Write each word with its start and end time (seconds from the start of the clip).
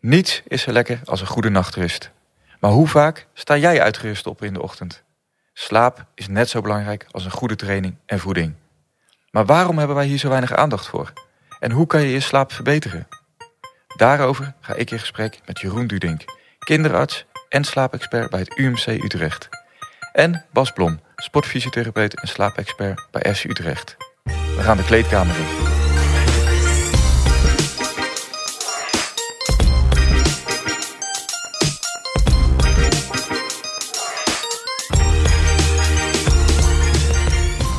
Niets 0.00 0.42
is 0.46 0.62
zo 0.62 0.72
lekker 0.72 1.00
als 1.04 1.20
een 1.20 1.26
goede 1.26 1.48
nachtrust. 1.48 2.10
Maar 2.60 2.70
hoe 2.70 2.88
vaak 2.88 3.26
sta 3.34 3.56
jij 3.56 3.82
uitgerust 3.82 4.26
op 4.26 4.42
in 4.42 4.52
de 4.52 4.62
ochtend? 4.62 5.02
Slaap 5.52 6.04
is 6.14 6.28
net 6.28 6.48
zo 6.48 6.60
belangrijk 6.60 7.06
als 7.10 7.24
een 7.24 7.30
goede 7.30 7.56
training 7.56 7.94
en 8.06 8.18
voeding. 8.18 8.54
Maar 9.30 9.46
waarom 9.46 9.78
hebben 9.78 9.96
wij 9.96 10.06
hier 10.06 10.18
zo 10.18 10.28
weinig 10.28 10.54
aandacht 10.54 10.86
voor? 10.86 11.12
En 11.60 11.70
hoe 11.70 11.86
kan 11.86 12.00
je 12.00 12.10
je 12.10 12.20
slaap 12.20 12.52
verbeteren? 12.52 13.08
Daarover 13.96 14.54
ga 14.60 14.74
ik 14.74 14.90
in 14.90 14.98
gesprek 14.98 15.40
met 15.46 15.60
Jeroen 15.60 15.86
Dudink, 15.86 16.24
kinderarts 16.58 17.26
en 17.48 17.64
slaapexpert 17.64 18.30
bij 18.30 18.40
het 18.40 18.58
UMC 18.58 18.86
Utrecht. 18.86 19.48
En 20.12 20.44
Bas 20.52 20.70
Blom, 20.70 21.00
sportfysiotherapeut 21.16 22.20
en 22.20 22.28
slaapexpert 22.28 23.06
bij 23.10 23.34
FC 23.34 23.44
Utrecht. 23.44 23.96
We 24.24 24.62
gaan 24.62 24.76
de 24.76 24.84
kleedkamer 24.84 25.36
in. 25.36 25.87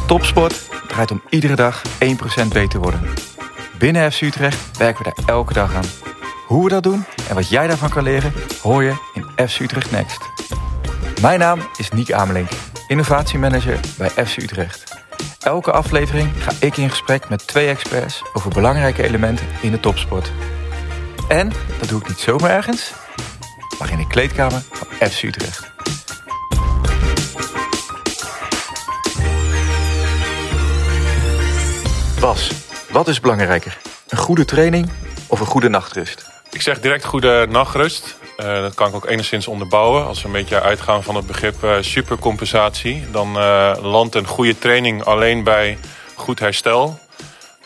Topsport 0.10 0.70
draait 0.88 1.12
om 1.12 1.22
iedere 1.30 1.56
dag 1.56 1.82
1% 2.44 2.48
beter 2.54 2.80
worden. 2.80 3.02
Binnen 3.78 4.12
FC 4.12 4.22
Utrecht 4.22 4.78
werken 4.78 5.04
we 5.04 5.12
daar 5.16 5.36
elke 5.36 5.54
dag 5.54 5.76
aan. 5.76 5.84
Hoe 6.48 6.64
we 6.64 6.70
dat 6.70 6.84
doen 6.84 7.06
en 7.28 7.36
wat 7.36 7.50
jij 7.50 7.68
daarvan 7.68 7.90
kan 7.90 8.04
leren, 8.04 8.34
hoor 8.62 8.84
je 8.84 8.94
in 9.14 9.48
FC 9.48 9.60
Utrecht 9.60 9.92
Next. 9.92 10.22
Mijn 11.22 11.40
naam 11.40 11.60
is 11.78 11.90
Niek 11.92 12.12
Amelink, 12.12 12.50
innovatiemanager 12.88 13.80
bij 13.98 14.10
FC 14.10 14.38
Utrecht. 14.38 14.84
Elke 15.40 15.72
aflevering 15.72 16.30
ga 16.38 16.52
ik 16.60 16.78
in 16.78 16.90
gesprek 16.90 17.30
met 17.30 17.48
twee 17.48 17.68
experts 17.68 18.24
over 18.34 18.50
belangrijke 18.50 19.04
elementen 19.04 19.48
in 19.62 19.72
de 19.72 19.80
topsport. 19.80 20.32
En 21.28 21.52
dat 21.80 21.90
doe 21.90 22.02
ik 22.02 22.08
niet 22.08 22.20
zomaar 22.20 22.52
ergens, 22.52 22.94
maar 23.80 23.92
in 23.92 23.98
de 23.98 24.08
kleedkamer 24.08 24.62
van 24.72 25.10
FC 25.10 25.24
Utrecht. 25.24 25.79
Bas, 32.30 32.52
wat 32.92 33.08
is 33.08 33.20
belangrijker? 33.20 33.78
Een 34.08 34.18
goede 34.18 34.46
training 34.46 34.90
of 35.28 35.40
een 35.40 35.46
goede 35.46 35.70
nachtrust? 35.70 36.30
Ik 36.52 36.62
zeg 36.62 36.80
direct 36.80 37.06
goede 37.06 37.48
nachtrust. 37.50 38.18
Uh, 38.38 38.62
dat 38.62 38.74
kan 38.74 38.88
ik 38.88 38.96
ook 38.96 39.06
enigszins 39.06 39.48
onderbouwen. 39.48 40.06
Als 40.06 40.22
we 40.22 40.28
een 40.28 40.34
beetje 40.34 40.62
uitgaan 40.62 41.04
van 41.04 41.16
het 41.16 41.28
begrip 41.28 41.64
uh, 41.64 41.76
supercompensatie... 41.80 43.06
dan 43.12 43.38
uh, 43.38 43.76
landt 43.82 44.16
een 44.16 44.28
goede 44.28 44.58
training 44.58 45.04
alleen 45.04 45.44
bij 45.44 45.78
goed 46.16 46.40
herstel. 46.40 47.00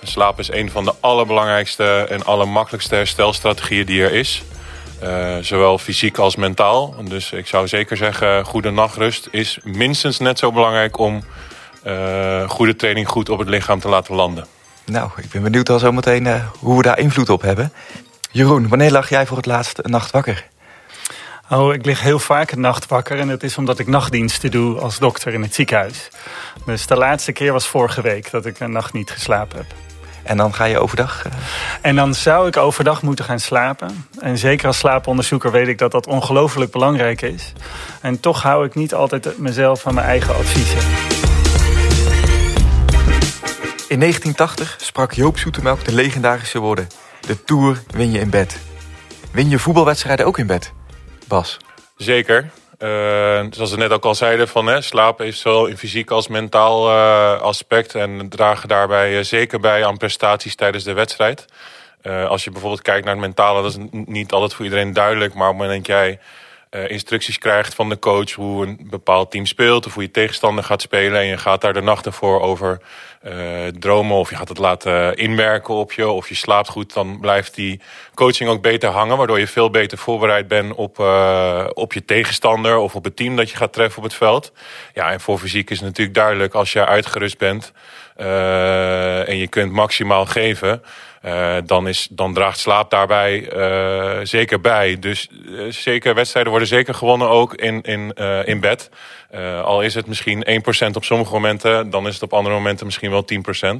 Slaap 0.03 0.39
is 0.39 0.51
een 0.51 0.71
van 0.71 0.83
de 0.83 0.93
allerbelangrijkste 0.99 2.05
en 2.09 2.25
allermakkelijkste 2.25 2.95
herstelstrategieën 2.95 3.85
die 3.85 4.03
er 4.03 4.13
is. 4.13 4.43
zowel 5.41 5.77
fysiek 5.77 6.17
als 6.17 6.35
mentaal. 6.35 6.95
Dus 7.03 7.31
ik 7.31 7.47
zou 7.47 7.67
zeker 7.67 7.97
zeggen, 7.97 8.45
goede 8.45 8.71
nachtrust 8.71 9.27
is 9.31 9.59
minstens 9.63 10.19
net 10.19 10.39
zo 10.39 10.51
belangrijk... 10.51 10.97
om 10.97 11.23
goede 12.47 12.75
training 12.75 13.07
goed 13.07 13.29
op 13.29 13.39
het 13.39 13.49
lichaam 13.49 13.79
te 13.79 13.89
laten 13.89 14.15
landen. 14.15 14.52
Nou, 14.85 15.09
ik 15.17 15.29
ben 15.29 15.43
benieuwd 15.43 15.69
al 15.69 15.79
zometeen 15.79 16.25
uh, 16.25 16.45
hoe 16.59 16.77
we 16.77 16.83
daar 16.83 16.99
invloed 16.99 17.29
op 17.29 17.41
hebben. 17.41 17.73
Jeroen, 18.31 18.67
wanneer 18.67 18.91
lag 18.91 19.09
jij 19.09 19.25
voor 19.25 19.37
het 19.37 19.45
laatst 19.45 19.79
een 19.81 19.91
nacht 19.91 20.11
wakker? 20.11 20.45
Oh, 21.49 21.73
ik 21.73 21.85
lig 21.85 22.01
heel 22.01 22.19
vaak 22.19 22.51
een 22.51 22.59
nacht 22.59 22.87
wakker 22.87 23.19
en 23.19 23.27
het 23.27 23.43
is 23.43 23.57
omdat 23.57 23.79
ik 23.79 23.87
nachtdiensten 23.87 24.51
doe 24.51 24.79
als 24.79 24.99
dokter 24.99 25.33
in 25.33 25.41
het 25.41 25.53
ziekenhuis. 25.53 26.09
Dus 26.65 26.87
de 26.87 26.95
laatste 26.95 27.31
keer 27.31 27.51
was 27.51 27.67
vorige 27.67 28.01
week 28.01 28.31
dat 28.31 28.45
ik 28.45 28.59
een 28.59 28.71
nacht 28.71 28.93
niet 28.93 29.11
geslapen 29.11 29.57
heb. 29.57 29.65
En 30.23 30.37
dan 30.37 30.53
ga 30.53 30.65
je 30.65 30.79
overdag? 30.79 31.25
Uh... 31.25 31.31
En 31.81 31.95
dan 31.95 32.13
zou 32.13 32.47
ik 32.47 32.57
overdag 32.57 33.01
moeten 33.01 33.25
gaan 33.25 33.39
slapen. 33.39 34.07
En 34.19 34.37
zeker 34.37 34.67
als 34.67 34.77
slaaponderzoeker 34.77 35.51
weet 35.51 35.67
ik 35.67 35.77
dat 35.77 35.91
dat 35.91 36.07
ongelooflijk 36.07 36.71
belangrijk 36.71 37.21
is. 37.21 37.53
En 38.01 38.19
toch 38.19 38.41
hou 38.41 38.65
ik 38.65 38.75
niet 38.75 38.93
altijd 38.93 39.37
mezelf 39.37 39.87
aan 39.87 39.93
mijn 39.93 40.07
eigen 40.07 40.35
adviezen. 40.35 41.12
In 43.93 43.99
1980 43.99 44.85
sprak 44.85 45.11
Joop 45.11 45.37
Zoetemelk 45.37 45.85
de 45.85 45.93
legendarische 45.93 46.59
woorden... 46.59 46.87
De 47.19 47.43
Tour 47.43 47.83
win 47.87 48.11
je 48.11 48.19
in 48.19 48.29
bed. 48.29 48.59
Win 49.31 49.49
je 49.49 49.59
voetbalwedstrijden 49.59 50.25
ook 50.25 50.37
in 50.37 50.47
bed? 50.47 50.73
Bas? 51.27 51.57
Zeker. 51.97 52.49
Uh, 52.79 52.89
zoals 53.49 53.71
we 53.71 53.77
net 53.77 53.91
ook 53.91 54.05
al 54.05 54.15
zeiden, 54.15 54.47
van, 54.47 54.67
hè, 54.67 54.81
slapen 54.81 55.25
is 55.25 55.39
zowel 55.39 55.65
in 55.65 55.77
fysiek 55.77 56.11
als 56.11 56.27
mentaal 56.27 56.89
uh, 56.89 57.41
aspect. 57.41 57.95
En 57.95 58.29
dragen 58.29 58.67
daarbij 58.67 59.17
uh, 59.17 59.23
zeker 59.23 59.59
bij 59.59 59.85
aan 59.85 59.97
prestaties 59.97 60.55
tijdens 60.55 60.83
de 60.83 60.93
wedstrijd. 60.93 61.45
als 62.03 62.43
je 62.43 62.51
bijvoorbeeld 62.51 62.81
kijkt 62.81 63.05
naar 63.05 63.15
het 63.15 63.23
mentale, 63.23 63.61
dat 63.61 63.71
is 63.71 63.77
niet 63.91 64.31
altijd 64.31 64.53
voor 64.53 64.65
iedereen 64.65 64.93
duidelijk. 64.93 65.33
Maar 65.33 65.49
op 65.49 65.53
het 65.53 65.61
moment 65.61 65.85
dat 65.85 65.95
jij 65.95 66.19
uh, 66.75 66.89
instructies 66.89 67.37
krijgt 67.37 67.73
van 67.73 67.89
de 67.89 67.99
coach 67.99 68.31
hoe 68.31 68.65
een 68.65 68.87
bepaald 68.89 69.31
team 69.31 69.45
speelt 69.45 69.85
of 69.85 69.93
hoe 69.93 70.03
je 70.03 70.11
tegenstander 70.11 70.63
gaat 70.63 70.81
spelen. 70.81 71.19
En 71.19 71.25
je 71.25 71.37
gaat 71.37 71.61
daar 71.61 71.73
de 71.73 71.81
nacht 71.81 72.05
ervoor 72.05 72.41
over 72.41 72.81
uh, 73.27 73.67
dromen 73.79 74.17
of 74.17 74.29
je 74.29 74.35
gaat 74.35 74.49
het 74.49 74.57
laten 74.57 75.15
inwerken 75.15 75.73
op 75.73 75.91
je 75.91 76.07
of 76.07 76.29
je 76.29 76.35
slaapt 76.35 76.69
goed. 76.69 76.93
Dan 76.93 77.19
blijft 77.19 77.55
die 77.55 77.81
coaching 78.13 78.49
ook 78.49 78.61
beter 78.61 78.89
hangen, 78.89 79.17
waardoor 79.17 79.39
je 79.39 79.47
veel 79.47 79.69
beter 79.69 79.97
voorbereid 79.97 80.47
bent 80.47 80.73
op, 80.73 80.99
uh, 80.99 81.67
op 81.73 81.93
je 81.93 82.05
tegenstander 82.05 82.77
of 82.77 82.95
op 82.95 83.03
het 83.03 83.15
team 83.15 83.35
dat 83.35 83.49
je 83.49 83.57
gaat 83.57 83.73
treffen 83.73 83.97
op 83.97 84.03
het 84.03 84.13
veld. 84.13 84.51
Ja, 84.93 85.11
en 85.11 85.19
voor 85.19 85.37
fysiek 85.37 85.69
is 85.69 85.77
het 85.77 85.87
natuurlijk 85.87 86.17
duidelijk 86.17 86.53
als 86.53 86.73
je 86.73 86.85
uitgerust 86.85 87.37
bent 87.37 87.71
en 88.15 89.37
je 89.37 89.47
kunt 89.49 89.71
maximaal 89.71 90.25
geven. 90.25 90.81
Uh, 91.25 91.57
dan, 91.65 91.87
is, 91.87 92.07
dan 92.11 92.33
draagt 92.33 92.59
slaap 92.59 92.89
daarbij 92.89 93.53
uh, 93.53 94.25
zeker 94.25 94.61
bij. 94.61 94.99
Dus 94.99 95.27
uh, 95.31 95.71
zeker 95.71 96.15
wedstrijden 96.15 96.51
worden 96.51 96.69
zeker 96.69 96.93
gewonnen 96.93 97.29
ook 97.29 97.53
in, 97.53 97.81
in, 97.81 98.13
in 98.45 98.59
bed. 98.59 98.89
al 99.63 99.81
is 99.81 99.93
het 99.93 100.07
misschien 100.07 100.63
1% 100.89 100.95
op 100.95 101.03
sommige 101.03 101.33
momenten, 101.33 101.89
dan 101.89 102.07
is 102.07 102.13
het 102.13 102.23
op 102.23 102.33
andere 102.33 102.55
momenten 102.55 102.85
misschien 102.85 103.11
wel 103.11 103.25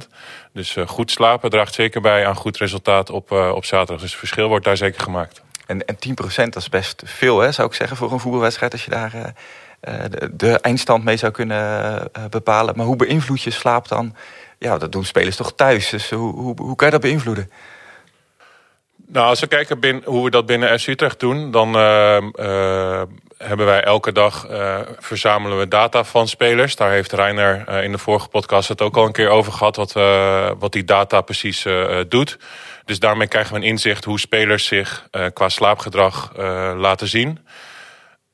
10%. 0.04 0.08
Dus 0.52 0.76
goed 0.86 1.10
slapen 1.10 1.50
draagt 1.50 1.74
zeker 1.74 2.00
bij 2.00 2.26
aan 2.26 2.36
goed 2.36 2.56
resultaat 2.56 3.10
op, 3.10 3.30
op 3.30 3.64
zaterdag. 3.64 4.00
Dus 4.00 4.10
het 4.10 4.18
verschil 4.18 4.48
wordt 4.48 4.64
daar 4.64 4.76
zeker 4.76 5.02
gemaakt. 5.02 5.42
En, 5.66 5.84
en 5.84 5.96
10% 5.96 6.34
dat 6.34 6.56
is 6.56 6.68
best 6.68 7.02
veel, 7.06 7.38
hè, 7.38 7.52
zou 7.52 7.68
ik 7.68 7.74
zeggen, 7.74 7.96
voor 7.96 8.12
een 8.12 8.20
voetbalwedstrijd 8.20 8.72
als 8.72 8.84
je 8.84 8.90
daar 8.90 9.34
de, 9.80 10.30
de, 10.36 10.58
eindstand 10.58 11.04
mee 11.04 11.16
zou 11.16 11.32
kunnen 11.32 12.10
bepalen. 12.30 12.76
Maar 12.76 12.86
hoe 12.86 12.96
beïnvloed 12.96 13.42
je 13.42 13.50
slaap 13.50 13.88
dan? 13.88 14.14
Ja, 14.64 14.78
dat 14.78 14.92
doen 14.92 15.04
spelers 15.04 15.36
toch 15.36 15.54
thuis. 15.54 15.90
Dus 15.90 16.10
hoe, 16.10 16.34
hoe, 16.34 16.54
hoe 16.56 16.76
kan 16.76 16.86
je 16.86 16.92
dat 16.92 17.02
beïnvloeden? 17.02 17.50
Nou, 19.06 19.26
als 19.26 19.40
we 19.40 19.46
kijken 19.46 19.80
binnen, 19.80 20.02
hoe 20.04 20.24
we 20.24 20.30
dat 20.30 20.46
binnen 20.46 20.80
FC 20.80 20.86
Utrecht 20.86 21.20
doen, 21.20 21.50
dan 21.50 21.76
uh, 21.76 22.16
uh, 22.34 23.02
hebben 23.38 23.66
wij 23.66 23.82
elke 23.82 24.12
dag 24.12 24.46
verzamelen 24.98 25.58
we 25.58 25.68
data 25.68 26.04
van 26.04 26.28
spelers. 26.28 26.76
Daar 26.76 26.90
heeft 26.90 27.12
Reiner 27.12 27.82
in 27.82 27.92
de 27.92 27.98
vorige 27.98 28.28
podcast 28.28 28.68
het 28.68 28.82
ook 28.82 28.96
al 28.96 29.06
een 29.06 29.12
keer 29.12 29.28
over 29.28 29.52
gehad, 29.52 29.76
wat, 29.76 29.92
wat 30.58 30.72
die 30.72 30.84
data 30.84 31.20
precies 31.20 31.66
doet. 32.08 32.38
Dus 32.84 32.98
daarmee 32.98 33.28
krijgen 33.28 33.52
we 33.54 33.60
een 33.60 33.66
inzicht 33.66 34.04
hoe 34.04 34.18
spelers 34.18 34.66
zich 34.66 35.08
qua 35.32 35.48
slaapgedrag 35.48 36.32
laten 36.76 37.08
zien 37.08 37.38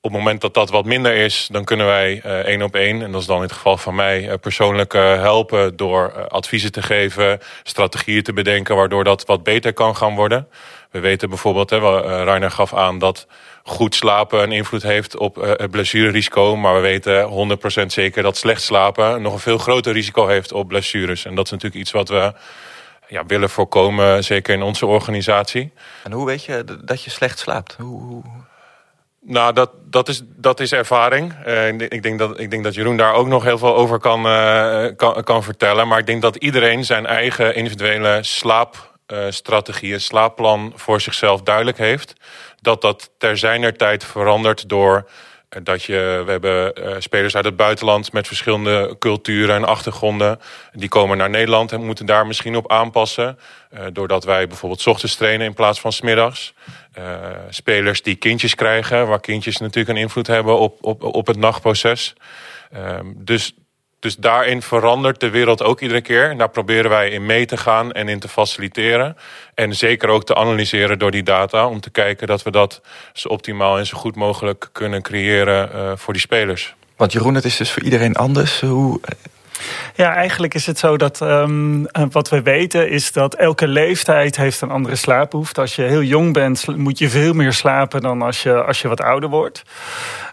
op 0.03 0.11
het 0.11 0.19
moment 0.19 0.41
dat 0.41 0.55
dat 0.55 0.71
wat 0.71 0.85
minder 0.85 1.15
is, 1.15 1.49
dan 1.53 1.65
kunnen 1.65 1.87
wij 1.87 2.23
uh, 2.27 2.39
één 2.39 2.63
op 2.63 2.75
één, 2.75 3.03
en 3.03 3.13
dat 3.13 3.21
is 3.21 3.27
dan 3.27 3.37
in 3.37 3.43
het 3.43 3.53
geval 3.53 3.77
van 3.77 3.95
mij, 3.95 4.29
uh, 4.29 4.35
persoonlijk 4.41 4.95
uh, 4.95 5.03
helpen 5.03 5.77
door 5.77 6.29
adviezen 6.29 6.73
te 6.73 6.83
geven, 6.83 7.39
strategieën 7.63 8.23
te 8.23 8.33
bedenken, 8.33 8.77
waardoor 8.77 9.05
dat 9.05 9.27
wat 9.27 9.43
beter 9.43 9.73
kan 9.73 9.97
gaan 9.97 10.15
worden. 10.15 10.49
We 10.91 11.01
weten 11.01 11.29
bijvoorbeeld, 11.29 11.71
hè, 11.71 11.79
Rainer 12.25 12.51
gaf 12.51 12.75
aan 12.75 12.99
dat 12.99 13.27
goed 13.63 13.95
slapen 13.95 14.43
een 14.43 14.53
invloed 14.53 14.83
heeft 14.83 15.17
op 15.17 15.37
het 15.37 15.71
blessurerisico, 15.71 16.57
maar 16.57 16.75
we 16.75 16.81
weten 16.81 17.29
100% 17.83 17.87
zeker 17.87 18.23
dat 18.23 18.37
slecht 18.37 18.63
slapen 18.63 19.23
nog 19.23 19.33
een 19.33 19.39
veel 19.39 19.59
groter 19.59 19.93
risico 19.93 20.27
heeft 20.27 20.53
op 20.53 20.69
blessures. 20.69 21.25
En 21.25 21.35
dat 21.35 21.45
is 21.45 21.51
natuurlijk 21.51 21.81
iets 21.81 21.91
wat 21.91 22.09
we 22.09 22.33
ja, 23.09 23.27
willen 23.27 23.51
voorkomen, 23.51 24.25
zeker 24.25 24.55
in 24.55 24.63
onze 24.63 24.87
organisatie. 24.87 25.73
En 26.05 26.13
hoe 26.13 26.27
weet 26.27 26.45
je 26.45 26.65
dat 26.85 27.05
je 27.05 27.11
slecht 27.11 27.39
slaapt? 27.39 27.77
Hoe... 27.79 28.23
Nou, 29.23 29.53
dat, 29.53 29.71
dat, 29.85 30.09
is, 30.09 30.23
dat 30.25 30.61
is 30.61 30.73
ervaring. 30.73 31.35
Uh, 31.47 31.69
ik, 31.69 32.03
denk 32.03 32.19
dat, 32.19 32.41
ik 32.41 32.51
denk 32.51 32.65
dat 32.65 32.75
Jeroen 32.75 32.97
daar 32.97 33.15
ook 33.15 33.27
nog 33.27 33.45
heel 33.45 33.59
veel 33.59 33.77
over 33.77 33.99
kan, 33.99 34.27
uh, 34.27 34.87
kan, 34.97 35.25
kan 35.25 35.43
vertellen. 35.43 35.89
Maar 35.89 35.99
ik 35.99 36.07
denk 36.07 36.23
dat 36.23 36.37
iedereen 36.37 36.85
zijn 36.85 37.07
eigen 37.07 37.55
individuele 37.55 38.19
slaapstrategie, 38.23 39.93
uh, 39.93 39.99
slaapplan 39.99 40.73
voor 40.75 41.01
zichzelf 41.01 41.43
duidelijk 41.43 41.79
heeft. 41.79 42.13
Dat 42.61 42.81
dat 42.81 43.11
ter 43.19 43.39
zijner 43.39 43.77
tijd 43.77 44.05
verandert 44.05 44.69
door 44.69 45.09
dat 45.63 45.83
je, 45.83 46.23
we 46.25 46.31
hebben 46.31 46.73
spelers 47.03 47.37
uit 47.37 47.45
het 47.45 47.57
buitenland 47.57 48.13
met 48.13 48.27
verschillende 48.27 48.97
culturen 48.99 49.55
en 49.55 49.65
achtergronden. 49.65 50.41
Die 50.73 50.89
komen 50.89 51.17
naar 51.17 51.31
Nederland 51.31 51.73
en 51.73 51.85
moeten 51.85 52.07
daar 52.07 52.27
misschien 52.27 52.57
op 52.57 52.71
aanpassen. 52.71 53.39
doordat 53.93 54.25
wij 54.25 54.47
bijvoorbeeld 54.47 54.87
ochtends 54.87 55.17
trainen 55.17 55.47
in 55.47 55.55
plaats 55.55 55.81
van 55.81 55.93
smiddags. 55.93 56.55
Uh, 56.99 57.05
spelers 57.49 58.03
die 58.03 58.15
kindjes 58.15 58.55
krijgen, 58.55 59.07
waar 59.07 59.21
kindjes 59.21 59.57
natuurlijk 59.57 59.89
een 59.89 60.03
invloed 60.03 60.27
hebben 60.27 60.59
op, 60.59 60.85
op, 60.85 61.03
op 61.03 61.27
het 61.27 61.37
nachtproces. 61.37 62.15
Uh, 62.75 62.99
dus 63.17 63.55
Dus 64.01 64.17
daarin 64.17 64.63
verandert 64.63 65.21
de 65.21 65.31
wereld 65.31 65.63
ook 65.63 65.81
iedere 65.81 66.01
keer. 66.01 66.31
En 66.31 66.39
daar 66.39 66.51
proberen 66.51 66.91
wij 66.91 67.11
in 67.11 67.27
mee 67.27 67.47
te 67.47 67.57
gaan 67.57 67.93
en 67.93 68.09
in 68.09 68.19
te 68.19 68.29
faciliteren. 68.29 69.17
En 69.55 69.75
zeker 69.75 70.09
ook 70.09 70.25
te 70.25 70.35
analyseren 70.35 70.99
door 70.99 71.11
die 71.11 71.23
data. 71.23 71.67
Om 71.67 71.81
te 71.81 71.91
kijken 71.91 72.27
dat 72.27 72.43
we 72.43 72.51
dat 72.51 72.81
zo 73.13 73.29
optimaal 73.29 73.79
en 73.79 73.87
zo 73.87 73.99
goed 73.99 74.17
mogelijk 74.17 74.69
kunnen 74.73 75.03
creëren 75.03 75.71
uh, 75.75 75.93
voor 75.97 76.13
die 76.13 76.23
spelers. 76.23 76.75
Want 76.97 77.13
Jeroen, 77.13 77.35
het 77.35 77.45
is 77.45 77.57
dus 77.57 77.71
voor 77.71 77.83
iedereen 77.83 78.17
anders. 78.17 78.61
Hoe 78.61 79.01
ja, 79.95 80.15
eigenlijk 80.15 80.55
is 80.55 80.67
het 80.67 80.79
zo 80.79 80.97
dat 80.97 81.21
um, 81.21 81.87
wat 82.11 82.29
we 82.29 82.43
weten 82.43 82.91
is 82.91 83.13
dat 83.13 83.35
elke 83.35 83.69
leeftijd 83.69 84.37
heeft 84.37 84.61
een 84.61 84.71
andere 84.71 84.97
slaapbehoefte. 84.97 85.61
Als 85.61 85.75
je 85.77 85.83
heel 85.83 86.03
jong 86.03 86.33
bent, 86.33 86.77
moet 86.77 86.99
je 86.99 87.09
veel 87.09 87.33
meer 87.33 87.53
slapen 87.53 88.01
dan 88.01 88.23
als 88.23 88.43
je, 88.43 88.65
als 88.65 88.83
je 88.83 88.89
wat 88.89 89.01
ouder 89.01 89.29
wordt. 89.29 89.63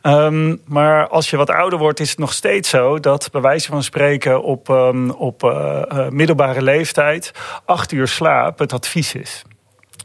Um, 0.03 0.61
maar 0.65 1.07
als 1.07 1.29
je 1.29 1.37
wat 1.37 1.49
ouder 1.49 1.79
wordt, 1.79 1.99
is 1.99 2.09
het 2.09 2.19
nog 2.19 2.33
steeds 2.33 2.69
zo 2.69 2.99
dat 2.99 3.29
bij 3.31 3.41
wijze 3.41 3.67
van 3.67 3.83
spreken 3.83 4.43
op, 4.43 4.69
um, 4.69 5.09
op 5.09 5.43
uh, 5.43 5.81
uh, 5.91 6.07
middelbare 6.09 6.61
leeftijd 6.61 7.31
acht 7.65 7.91
uur 7.91 8.07
slaap 8.07 8.59
het 8.59 8.73
advies 8.73 9.13
is. 9.13 9.43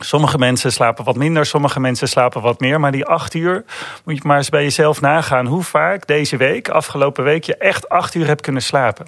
Sommige 0.05 0.39
mensen 0.39 0.73
slapen 0.73 1.05
wat 1.05 1.17
minder, 1.17 1.47
sommige 1.47 1.81
mensen 1.81 2.09
slapen 2.09 2.43
wat 2.43 2.61
meer. 2.61 2.81
Maar 2.81 2.93
die 2.93 3.05
acht 3.05 3.35
uur 3.35 3.65
moet 4.05 4.17
je 4.17 4.23
maar 4.25 4.37
eens 4.37 4.49
bij 4.49 4.63
jezelf 4.63 5.01
nagaan 5.01 5.47
hoe 5.47 5.63
vaak 5.63 6.07
deze 6.07 6.37
week, 6.37 6.69
afgelopen 6.69 7.25
week, 7.25 7.45
je 7.45 7.57
echt 7.57 7.89
acht 7.89 8.15
uur 8.15 8.27
hebt 8.27 8.41
kunnen 8.41 8.63
slapen. 8.63 9.07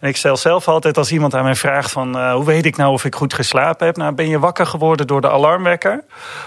En 0.00 0.08
ik 0.08 0.16
stel 0.16 0.36
zelf 0.36 0.68
altijd 0.68 0.96
als 0.96 1.12
iemand 1.12 1.34
aan 1.34 1.44
mij 1.44 1.54
vraagt 1.54 1.90
van 1.90 2.16
uh, 2.16 2.34
hoe 2.34 2.44
weet 2.44 2.66
ik 2.66 2.76
nou 2.76 2.92
of 2.92 3.04
ik 3.04 3.14
goed 3.14 3.34
geslapen 3.34 3.86
heb? 3.86 3.96
Nou, 3.96 4.14
ben 4.14 4.28
je 4.28 4.38
wakker 4.38 4.66
geworden 4.66 5.06
door 5.06 5.20
de 5.20 5.30
alarmwekker? 5.30 6.04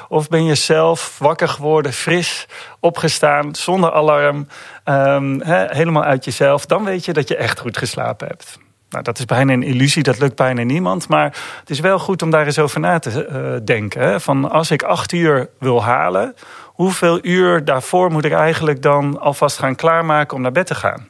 Of 0.08 0.28
ben 0.28 0.46
je 0.46 0.56
zelf 0.56 1.18
wakker 1.20 1.48
geworden, 1.48 1.94
fris, 1.94 2.48
opgestaan, 2.80 3.56
zonder 3.56 3.92
alarm, 3.92 4.48
he, 4.84 5.66
helemaal 5.68 6.04
uit 6.04 6.26
jezelf? 6.26 6.66
Dan 6.66 6.84
weet 6.84 7.06
je 7.06 7.14
dat 7.14 7.28
je 7.28 7.36
echt 7.36 7.60
goed 7.60 7.78
geslapen 7.78 8.28
hebt. 8.28 8.64
Nou, 8.96 9.08
dat 9.08 9.20
is 9.20 9.26
bijna 9.26 9.54
een 9.54 9.64
illusie, 9.64 10.04
dat 10.04 10.20
lukt 10.20 10.36
bijna 10.36 10.64
niemand. 10.64 11.08
Maar 11.08 11.38
het 11.60 11.70
is 11.70 11.80
wel 11.80 12.00
goed 12.00 12.22
om 12.22 12.30
daar 12.30 12.46
eens 12.46 12.60
over 12.60 12.80
na 12.80 13.00
te 13.00 13.28
uh, 13.32 13.66
denken. 13.66 14.02
Hè? 14.02 14.20
Van 14.20 14.52
als 14.52 14.72
ik 14.72 14.84
acht 14.84 15.12
uur 15.12 15.50
wil 15.60 15.84
halen, 15.84 16.36
hoeveel 16.64 17.20
uur 17.22 17.66
daarvoor 17.66 18.12
moet 18.12 18.26
ik 18.26 18.32
eigenlijk 18.32 18.82
dan 18.82 19.20
alvast 19.20 19.58
gaan 19.58 19.76
klaarmaken 19.76 20.36
om 20.36 20.42
naar 20.42 20.52
bed 20.52 20.68
te 20.68 20.76
gaan? 20.76 21.08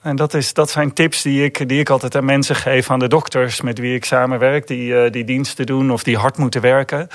En 0.00 0.16
dat, 0.16 0.34
is, 0.34 0.54
dat 0.54 0.70
zijn 0.70 0.92
tips 0.92 1.22
die 1.22 1.44
ik, 1.44 1.68
die 1.68 1.80
ik 1.80 1.90
altijd 1.90 2.16
aan 2.16 2.24
mensen 2.24 2.56
geef, 2.56 2.90
aan 2.90 2.98
de 2.98 3.08
dokters 3.08 3.60
met 3.60 3.78
wie 3.78 3.94
ik 3.94 4.04
samenwerk, 4.04 4.66
die, 4.66 4.92
uh, 4.92 5.10
die 5.10 5.24
diensten 5.24 5.66
doen 5.66 5.90
of 5.90 6.02
die 6.02 6.16
hard 6.16 6.36
moeten 6.36 6.60
werken. 6.60 7.08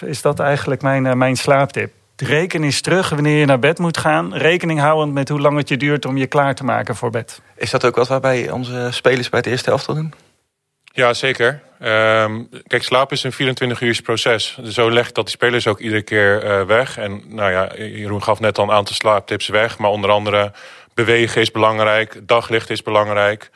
Is 0.00 0.22
dat 0.22 0.40
eigenlijk 0.40 0.82
mijn, 0.82 1.04
uh, 1.04 1.12
mijn 1.12 1.36
slaaptip? 1.36 1.92
Reken 2.16 2.62
eens 2.62 2.80
terug 2.80 3.08
wanneer 3.08 3.38
je 3.38 3.44
naar 3.44 3.58
bed 3.58 3.78
moet 3.78 3.98
gaan. 3.98 4.34
Rekening 4.34 4.80
houdend 4.80 5.12
met 5.12 5.28
hoe 5.28 5.40
lang 5.40 5.56
het 5.56 5.68
je 5.68 5.76
duurt 5.76 6.04
om 6.04 6.16
je 6.16 6.26
klaar 6.26 6.54
te 6.54 6.64
maken 6.64 6.96
voor 6.96 7.10
bed. 7.10 7.40
Is 7.56 7.70
dat 7.70 7.84
ook 7.84 7.96
wat 7.96 8.08
waarbij 8.08 8.50
onze 8.50 8.88
spelers 8.90 9.28
bij 9.28 9.38
het 9.38 9.48
eerste 9.48 9.68
helft 9.68 9.86
doen? 9.86 10.12
Ja, 10.84 11.14
zeker. 11.14 11.62
Um, 11.82 12.48
kijk, 12.66 12.82
slaap 12.82 13.12
is 13.12 13.22
een 13.22 13.32
24 13.32 13.80
uur 13.80 14.00
proces. 14.02 14.58
Zo 14.64 14.90
legt 14.90 15.14
dat 15.14 15.24
die 15.24 15.34
spelers 15.34 15.66
ook 15.66 15.78
iedere 15.78 16.02
keer 16.02 16.44
uh, 16.44 16.62
weg. 16.62 16.98
En 16.98 17.22
nou 17.26 17.50
ja, 17.50 17.72
Jeroen 17.76 18.22
gaf 18.22 18.40
net 18.40 18.58
al 18.58 18.64
een 18.64 18.70
aantal 18.74 18.94
slaaptips 18.94 19.48
weg. 19.48 19.78
Maar 19.78 19.90
onder 19.90 20.10
andere 20.10 20.52
bewegen 20.94 21.40
is 21.40 21.50
belangrijk, 21.50 22.20
daglicht 22.22 22.70
is 22.70 22.82
belangrijk. 22.82 23.50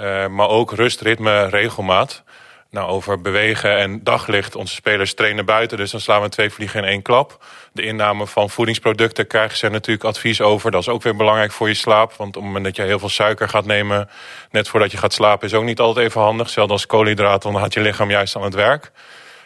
Uh, 0.00 0.26
maar 0.26 0.48
ook 0.48 0.72
rust, 0.72 1.00
ritme, 1.00 1.48
regelmaat. 1.48 2.24
Nou, 2.70 2.88
over 2.88 3.20
bewegen 3.20 3.76
en 3.76 4.04
daglicht. 4.04 4.54
Onze 4.54 4.74
spelers 4.74 5.14
trainen 5.14 5.44
buiten, 5.44 5.76
dus 5.78 5.90
dan 5.90 6.00
slaan 6.00 6.22
we 6.22 6.28
twee 6.28 6.50
vliegen 6.50 6.82
in 6.82 6.88
één 6.88 7.02
klap. 7.02 7.44
De 7.76 7.82
inname 7.82 8.26
van 8.26 8.50
voedingsproducten 8.50 9.26
krijgen 9.26 9.56
ze 9.56 9.68
natuurlijk 9.68 10.04
advies 10.04 10.40
over. 10.40 10.70
Dat 10.70 10.80
is 10.80 10.88
ook 10.88 11.02
weer 11.02 11.16
belangrijk 11.16 11.52
voor 11.52 11.68
je 11.68 11.74
slaap. 11.74 12.12
Want 12.12 12.28
op 12.28 12.34
het 12.34 12.44
moment 12.44 12.64
dat 12.64 12.76
je 12.76 12.82
heel 12.82 12.98
veel 12.98 13.08
suiker 13.08 13.48
gaat 13.48 13.64
nemen... 13.64 14.08
net 14.50 14.68
voordat 14.68 14.90
je 14.90 14.96
gaat 14.96 15.12
slapen, 15.12 15.46
is 15.46 15.54
ook 15.54 15.64
niet 15.64 15.80
altijd 15.80 16.06
even 16.06 16.20
handig. 16.20 16.50
Zelfs 16.50 16.72
als 16.72 16.86
koolhydraten, 16.86 17.52
dan 17.52 17.60
gaat 17.60 17.74
je 17.74 17.80
lichaam 17.80 18.10
juist 18.10 18.36
aan 18.36 18.42
het 18.42 18.54
werk. 18.54 18.90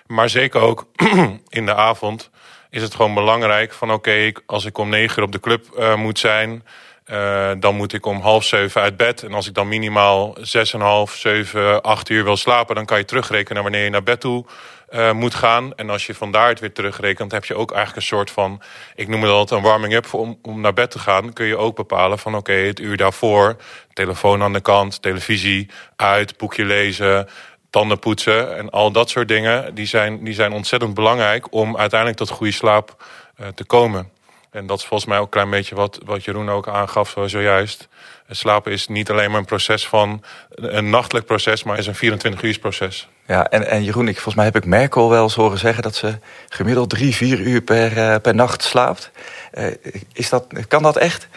Maar 0.06 0.28
zeker 0.28 0.60
ook 0.60 0.86
in 1.48 1.66
de 1.66 1.74
avond 1.74 2.30
is 2.70 2.82
het 2.82 2.94
gewoon 2.94 3.14
belangrijk 3.14 3.72
van... 3.72 3.92
oké, 3.92 4.32
als 4.46 4.64
ik 4.64 4.78
om 4.78 4.88
negen 4.88 5.18
uur 5.18 5.24
op 5.24 5.32
de 5.32 5.40
club 5.40 5.66
uh, 5.78 5.94
moet 5.94 6.18
zijn... 6.18 6.64
Uh, 7.06 7.50
dan 7.58 7.74
moet 7.74 7.92
ik 7.92 8.06
om 8.06 8.20
half 8.20 8.44
zeven 8.44 8.80
uit 8.80 8.96
bed. 8.96 9.22
En 9.22 9.34
als 9.34 9.48
ik 9.48 9.54
dan 9.54 9.68
minimaal 9.68 10.36
zes 10.40 10.72
en 10.72 10.80
half, 10.80 11.12
zeven, 11.12 11.82
acht 11.82 12.08
uur 12.08 12.24
wil 12.24 12.36
slapen... 12.36 12.74
dan 12.74 12.84
kan 12.84 12.98
je 12.98 13.04
terugrekenen 13.04 13.62
wanneer 13.62 13.84
je 13.84 13.90
naar 13.90 14.02
bed 14.02 14.20
toe 14.20 14.44
uh, 14.90 15.12
moet 15.12 15.34
gaan. 15.34 15.74
En 15.74 15.90
als 15.90 16.06
je 16.06 16.14
vandaar 16.14 16.48
het 16.48 16.60
weer 16.60 16.72
terugrekent... 16.72 17.32
heb 17.32 17.44
je 17.44 17.54
ook 17.54 17.72
eigenlijk 17.72 17.96
een 17.96 18.16
soort 18.16 18.30
van... 18.30 18.62
ik 18.94 19.08
noem 19.08 19.22
het 19.22 19.30
altijd 19.30 19.60
een 19.60 19.66
warming-up 19.66 20.14
om, 20.14 20.38
om 20.42 20.60
naar 20.60 20.72
bed 20.72 20.90
te 20.90 20.98
gaan. 20.98 21.32
Kun 21.32 21.46
je 21.46 21.56
ook 21.56 21.76
bepalen 21.76 22.18
van 22.18 22.34
oké, 22.34 22.52
het 22.52 22.80
uur 22.80 22.96
daarvoor... 22.96 23.56
telefoon 23.92 24.42
aan 24.42 24.52
de 24.52 24.60
kant, 24.60 25.02
televisie 25.02 25.68
uit, 25.96 26.36
boekje 26.36 26.64
lezen 26.64 27.28
tanden 27.70 27.98
poetsen 27.98 28.56
en 28.56 28.70
al 28.70 28.92
dat 28.92 29.10
soort 29.10 29.28
dingen... 29.28 29.74
die 29.74 29.86
zijn, 29.86 30.24
die 30.24 30.34
zijn 30.34 30.52
ontzettend 30.52 30.94
belangrijk 30.94 31.52
om 31.52 31.76
uiteindelijk 31.76 32.18
tot 32.18 32.30
goede 32.30 32.52
slaap 32.52 33.04
uh, 33.40 33.46
te 33.46 33.64
komen. 33.64 34.10
En 34.50 34.66
dat 34.66 34.78
is 34.78 34.84
volgens 34.84 35.08
mij 35.08 35.18
ook 35.18 35.24
een 35.24 35.30
klein 35.30 35.50
beetje 35.50 35.74
wat, 35.74 36.00
wat 36.04 36.24
Jeroen 36.24 36.50
ook 36.50 36.68
aangaf 36.68 37.16
zojuist. 37.26 37.88
Slapen 38.28 38.72
is 38.72 38.88
niet 38.88 39.10
alleen 39.10 39.30
maar 39.30 39.38
een 39.38 39.44
proces 39.44 39.86
van 39.86 40.24
een 40.48 40.90
nachtelijk 40.90 41.26
proces, 41.26 41.62
maar 41.62 41.78
is 41.78 41.86
een 41.86 41.94
24 41.94 42.42
uur 42.42 42.58
proces. 42.58 43.08
Ja, 43.30 43.48
en, 43.48 43.66
en 43.66 43.84
Jeroen, 43.84 44.08
ik, 44.08 44.14
volgens 44.14 44.34
mij 44.34 44.44
heb 44.44 44.56
ik 44.56 44.64
Merkel 44.64 45.10
wel 45.10 45.22
eens 45.22 45.34
horen 45.34 45.58
zeggen 45.58 45.82
dat 45.82 45.94
ze 45.94 46.18
gemiddeld 46.48 46.90
drie, 46.90 47.14
vier 47.14 47.40
uur 47.40 47.60
per, 47.60 47.96
uh, 47.96 48.16
per 48.22 48.34
nacht 48.34 48.62
slaapt. 48.62 49.10
Uh, 49.54 49.66
is 50.12 50.28
dat, 50.28 50.46
kan 50.68 50.82
dat 50.82 50.96
echt? 50.96 51.28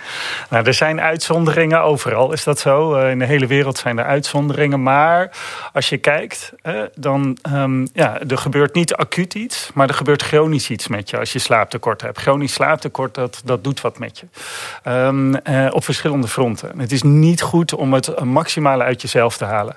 Nou, 0.49 0.65
er 0.65 0.73
zijn 0.73 1.01
uitzonderingen 1.01 1.81
overal, 1.81 2.31
is 2.31 2.43
dat 2.43 2.59
zo. 2.59 2.97
Uh, 2.97 3.09
in 3.09 3.19
de 3.19 3.25
hele 3.25 3.47
wereld 3.47 3.77
zijn 3.77 3.97
er 3.97 4.05
uitzonderingen. 4.05 4.83
Maar 4.83 5.31
als 5.73 5.89
je 5.89 5.97
kijkt, 5.97 6.53
dan 6.95 7.37
um, 7.53 7.87
ja, 7.93 8.19
er 8.27 8.37
gebeurt 8.37 8.73
niet 8.75 8.95
acuut 8.95 9.33
iets, 9.33 9.71
maar 9.73 9.87
er 9.87 9.95
gebeurt 9.95 10.23
chronisch 10.23 10.69
iets 10.69 10.87
met 10.87 11.09
je 11.09 11.17
als 11.19 11.33
je 11.33 11.39
slaaptekort 11.39 12.01
hebt. 12.01 12.19
Chronisch 12.19 12.53
slaaptekort, 12.53 13.15
dat, 13.15 13.41
dat 13.45 13.63
doet 13.63 13.81
wat 13.81 13.99
met 13.99 14.19
je. 14.19 14.25
Um, 14.91 15.35
op 15.71 15.83
verschillende 15.83 16.27
fronten. 16.27 16.79
Het 16.79 16.91
is 16.91 17.03
niet 17.03 17.41
goed 17.41 17.73
om 17.73 17.93
het 17.93 18.23
maximale 18.23 18.83
uit 18.83 19.01
jezelf 19.01 19.37
te 19.37 19.45
halen. 19.45 19.75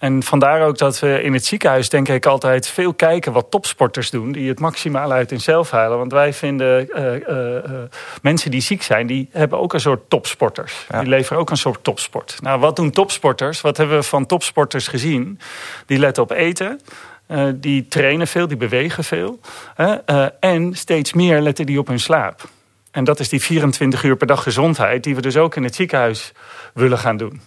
En 0.00 0.22
vandaar 0.22 0.62
ook 0.62 0.78
dat 0.78 0.98
we 0.98 1.22
in 1.22 1.32
het 1.32 1.44
ziekenhuis 1.44 1.88
denk 1.88 2.08
ik 2.08 2.26
altijd 2.26 2.68
veel 2.68 2.94
kijken 2.94 3.32
wat 3.32 3.50
topsporters 3.50 4.10
doen. 4.10 4.32
Die 4.32 4.48
het 4.48 4.60
maximaal 4.60 5.12
uit 5.12 5.30
hunzelf 5.30 5.70
halen. 5.70 5.98
Want 5.98 6.12
wij 6.12 6.32
vinden 6.32 6.88
uh, 6.96 7.04
uh, 7.04 7.54
uh, 7.54 7.80
mensen 8.22 8.50
die 8.50 8.60
ziek 8.60 8.82
zijn, 8.82 9.06
die 9.06 9.28
hebben 9.32 9.58
ook 9.58 9.72
een 9.72 9.80
soort 9.80 10.10
topsporters. 10.10 10.86
Ja. 10.88 11.00
Die 11.00 11.08
leveren 11.08 11.38
ook 11.38 11.50
een 11.50 11.56
soort 11.56 11.84
topsport. 11.84 12.36
Nou, 12.42 12.60
wat 12.60 12.76
doen 12.76 12.90
topsporters? 12.90 13.60
Wat 13.60 13.76
hebben 13.76 13.96
we 13.96 14.02
van 14.02 14.26
topsporters 14.26 14.88
gezien? 14.88 15.40
Die 15.86 15.98
letten 15.98 16.22
op 16.22 16.30
eten. 16.30 16.80
die 17.54 17.88
trainen 17.88 18.26
veel, 18.26 18.48
die 18.48 18.56
bewegen 18.56 19.04
veel. 19.04 19.40
en 20.40 20.74
steeds 20.74 21.12
meer 21.12 21.40
letten 21.40 21.66
die 21.66 21.78
op 21.78 21.86
hun 21.86 22.00
slaap. 22.00 22.48
En 22.90 23.04
dat 23.04 23.20
is 23.20 23.28
die 23.28 23.42
24 23.42 24.02
uur 24.02 24.16
per 24.16 24.26
dag 24.26 24.42
gezondheid 24.42 25.04
die 25.04 25.14
we 25.14 25.20
dus 25.20 25.36
ook 25.36 25.56
in 25.56 25.64
het 25.64 25.74
ziekenhuis 25.74 26.32
willen 26.74 26.98
gaan 26.98 27.16
doen. 27.16 27.40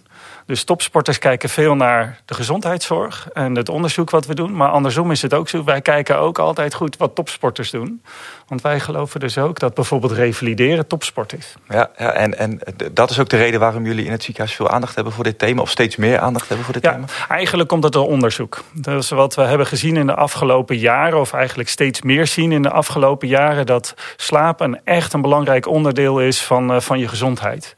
Dus 0.46 0.64
topsporters 0.64 1.18
kijken 1.18 1.48
veel 1.48 1.74
naar 1.74 2.20
de 2.24 2.34
gezondheidszorg 2.34 3.28
en 3.32 3.56
het 3.56 3.68
onderzoek 3.68 4.10
wat 4.10 4.26
we 4.26 4.34
doen. 4.34 4.56
Maar 4.56 4.68
andersom 4.68 5.10
is 5.10 5.22
het 5.22 5.34
ook 5.34 5.48
zo. 5.48 5.64
Wij 5.64 5.80
kijken 5.80 6.18
ook 6.18 6.38
altijd 6.38 6.74
goed 6.74 6.96
wat 6.96 7.14
topsporters 7.14 7.70
doen. 7.70 8.02
Want 8.48 8.60
wij 8.60 8.80
geloven 8.80 9.20
dus 9.20 9.38
ook 9.38 9.58
dat 9.58 9.74
bijvoorbeeld 9.74 10.12
revalideren 10.12 10.86
topsport 10.86 11.32
is. 11.32 11.54
Ja, 11.68 11.90
ja 11.96 12.12
en, 12.12 12.38
en 12.38 12.60
dat 12.92 13.10
is 13.10 13.18
ook 13.18 13.28
de 13.28 13.36
reden 13.36 13.60
waarom 13.60 13.86
jullie 13.86 14.04
in 14.04 14.10
het 14.10 14.22
ziekenhuis 14.22 14.56
veel 14.56 14.68
aandacht 14.68 14.94
hebben 14.94 15.12
voor 15.12 15.24
dit 15.24 15.38
thema. 15.38 15.62
Of 15.62 15.70
steeds 15.70 15.96
meer 15.96 16.18
aandacht 16.18 16.48
hebben 16.48 16.64
voor 16.64 16.74
dit 16.74 16.84
ja, 16.84 16.92
thema. 16.92 17.06
Eigenlijk 17.28 17.68
komt 17.68 17.84
het 17.84 17.92
door 17.92 18.08
onderzoek. 18.08 18.62
Dat 18.72 19.02
is 19.02 19.10
wat 19.10 19.34
we 19.34 19.42
hebben 19.42 19.66
gezien 19.66 19.96
in 19.96 20.06
de 20.06 20.14
afgelopen 20.14 20.78
jaren. 20.78 21.20
Of 21.20 21.32
eigenlijk 21.32 21.68
steeds 21.68 22.02
meer 22.02 22.26
zien 22.26 22.52
in 22.52 22.62
de 22.62 22.70
afgelopen 22.70 23.28
jaren. 23.28 23.66
Dat 23.66 23.94
slapen 24.16 24.80
echt 24.84 25.12
een 25.12 25.22
belangrijk 25.22 25.66
onderdeel 25.66 26.20
is 26.20 26.42
van, 26.42 26.82
van 26.82 26.98
je 26.98 27.08
gezondheid. 27.08 27.74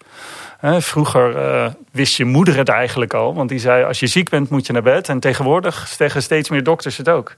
Vroeger 0.75 1.37
uh, 1.37 1.66
wist 1.90 2.16
je 2.16 2.25
moeder 2.25 2.56
het 2.56 2.68
eigenlijk 2.68 3.14
al. 3.14 3.35
Want 3.35 3.49
die 3.49 3.58
zei, 3.58 3.85
als 3.85 4.00
je 4.00 4.06
ziek 4.06 4.28
bent 4.28 4.50
moet 4.50 4.66
je 4.66 4.73
naar 4.73 4.82
bed. 4.82 5.08
En 5.08 5.20
tegenwoordig 5.20 5.88
zeggen 5.88 6.23
steeds 6.23 6.50
meer 6.50 6.62
dokters 6.62 6.96
het 6.96 7.08
ook. 7.08 7.35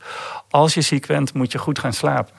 Als 0.50 0.74
je 0.74 0.80
ziek 0.80 1.06
bent 1.06 1.34
moet 1.34 1.52
je 1.52 1.58
goed 1.58 1.78
gaan 1.78 1.92
slapen. 1.92 2.34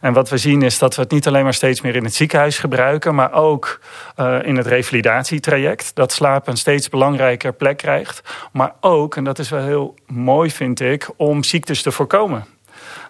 En 0.00 0.12
wat 0.12 0.28
we 0.28 0.36
zien 0.36 0.62
is 0.62 0.78
dat 0.78 0.94
we 0.94 1.02
het 1.02 1.10
niet 1.10 1.26
alleen 1.26 1.44
maar 1.44 1.54
steeds 1.54 1.80
meer 1.80 1.96
in 1.96 2.04
het 2.04 2.14
ziekenhuis 2.14 2.58
gebruiken. 2.58 3.14
Maar 3.14 3.32
ook 3.32 3.80
uh, 4.16 4.38
in 4.42 4.56
het 4.56 4.66
revalidatietraject. 4.66 5.90
Dat 5.94 6.12
slapen 6.12 6.52
een 6.52 6.58
steeds 6.58 6.88
belangrijker 6.88 7.52
plek 7.52 7.76
krijgt. 7.76 8.22
Maar 8.52 8.72
ook, 8.80 9.16
en 9.16 9.24
dat 9.24 9.38
is 9.38 9.48
wel 9.48 9.62
heel 9.62 9.94
mooi 10.06 10.50
vind 10.50 10.80
ik, 10.80 11.08
om 11.16 11.42
ziektes 11.42 11.82
te 11.82 11.92
voorkomen. 11.92 12.46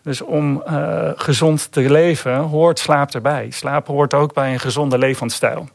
Dus 0.03 0.21
om 0.21 0.63
uh, 0.69 1.11
gezond 1.17 1.73
te 1.73 1.91
leven 1.91 2.37
hoort 2.37 2.79
slaap 2.79 3.15
erbij. 3.15 3.51
Slaap 3.51 3.87
hoort 3.87 4.15
ook 4.15 4.35
bij 4.35 4.53
een 4.53 4.61
gezonde 4.61 4.99
levensstijl. 4.99 5.69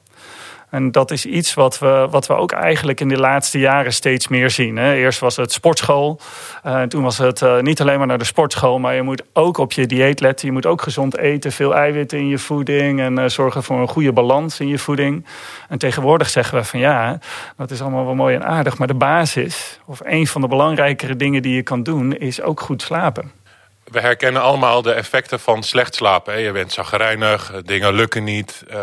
En 0.71 0.91
dat 0.91 1.11
is 1.11 1.25
iets 1.25 1.53
wat 1.53 1.79
we, 1.79 2.07
wat 2.09 2.27
we 2.27 2.33
ook 2.33 2.51
eigenlijk 2.51 2.99
in 2.99 3.07
de 3.07 3.17
laatste 3.17 3.59
jaren 3.59 3.93
steeds 3.93 4.27
meer 4.27 4.49
zien. 4.49 4.77
Hè. 4.77 4.93
Eerst 4.93 5.19
was 5.19 5.35
het 5.35 5.51
sportschool. 5.51 6.19
Uh, 6.65 6.81
toen 6.81 7.03
was 7.03 7.17
het 7.17 7.41
uh, 7.41 7.59
niet 7.59 7.81
alleen 7.81 7.97
maar 7.97 8.07
naar 8.07 8.17
de 8.17 8.23
sportschool, 8.23 8.79
maar 8.79 8.95
je 8.95 9.01
moet 9.01 9.23
ook 9.33 9.57
op 9.57 9.71
je 9.71 9.85
dieet 9.87 10.19
letten. 10.19 10.47
Je 10.47 10.53
moet 10.53 10.65
ook 10.65 10.81
gezond 10.81 11.17
eten, 11.17 11.51
veel 11.51 11.75
eiwitten 11.75 12.17
in 12.17 12.27
je 12.27 12.37
voeding 12.37 12.99
en 12.99 13.19
uh, 13.19 13.25
zorgen 13.25 13.63
voor 13.63 13.79
een 13.79 13.87
goede 13.87 14.13
balans 14.13 14.59
in 14.59 14.67
je 14.67 14.79
voeding. 14.79 15.25
En 15.69 15.77
tegenwoordig 15.77 16.29
zeggen 16.29 16.57
we 16.57 16.63
van 16.63 16.79
ja, 16.79 17.19
dat 17.57 17.71
is 17.71 17.81
allemaal 17.81 18.05
wel 18.05 18.15
mooi 18.15 18.35
en 18.35 18.45
aardig, 18.45 18.77
maar 18.77 18.87
de 18.87 18.93
basis, 18.93 19.79
of 19.85 19.99
een 20.03 20.27
van 20.27 20.41
de 20.41 20.47
belangrijkere 20.47 21.15
dingen 21.15 21.41
die 21.41 21.55
je 21.55 21.63
kan 21.63 21.83
doen, 21.83 22.17
is 22.17 22.41
ook 22.41 22.59
goed 22.59 22.81
slapen 22.81 23.40
we 23.83 23.99
herkennen 23.99 24.41
allemaal 24.41 24.81
de 24.81 24.91
effecten 24.91 25.39
van 25.39 25.63
slecht 25.63 25.95
slapen. 25.95 26.39
Je 26.39 26.51
bent 26.51 26.71
zagrijnig, 26.71 27.61
dingen 27.65 27.93
lukken 27.93 28.23
niet, 28.23 28.63
uh, 28.67 28.73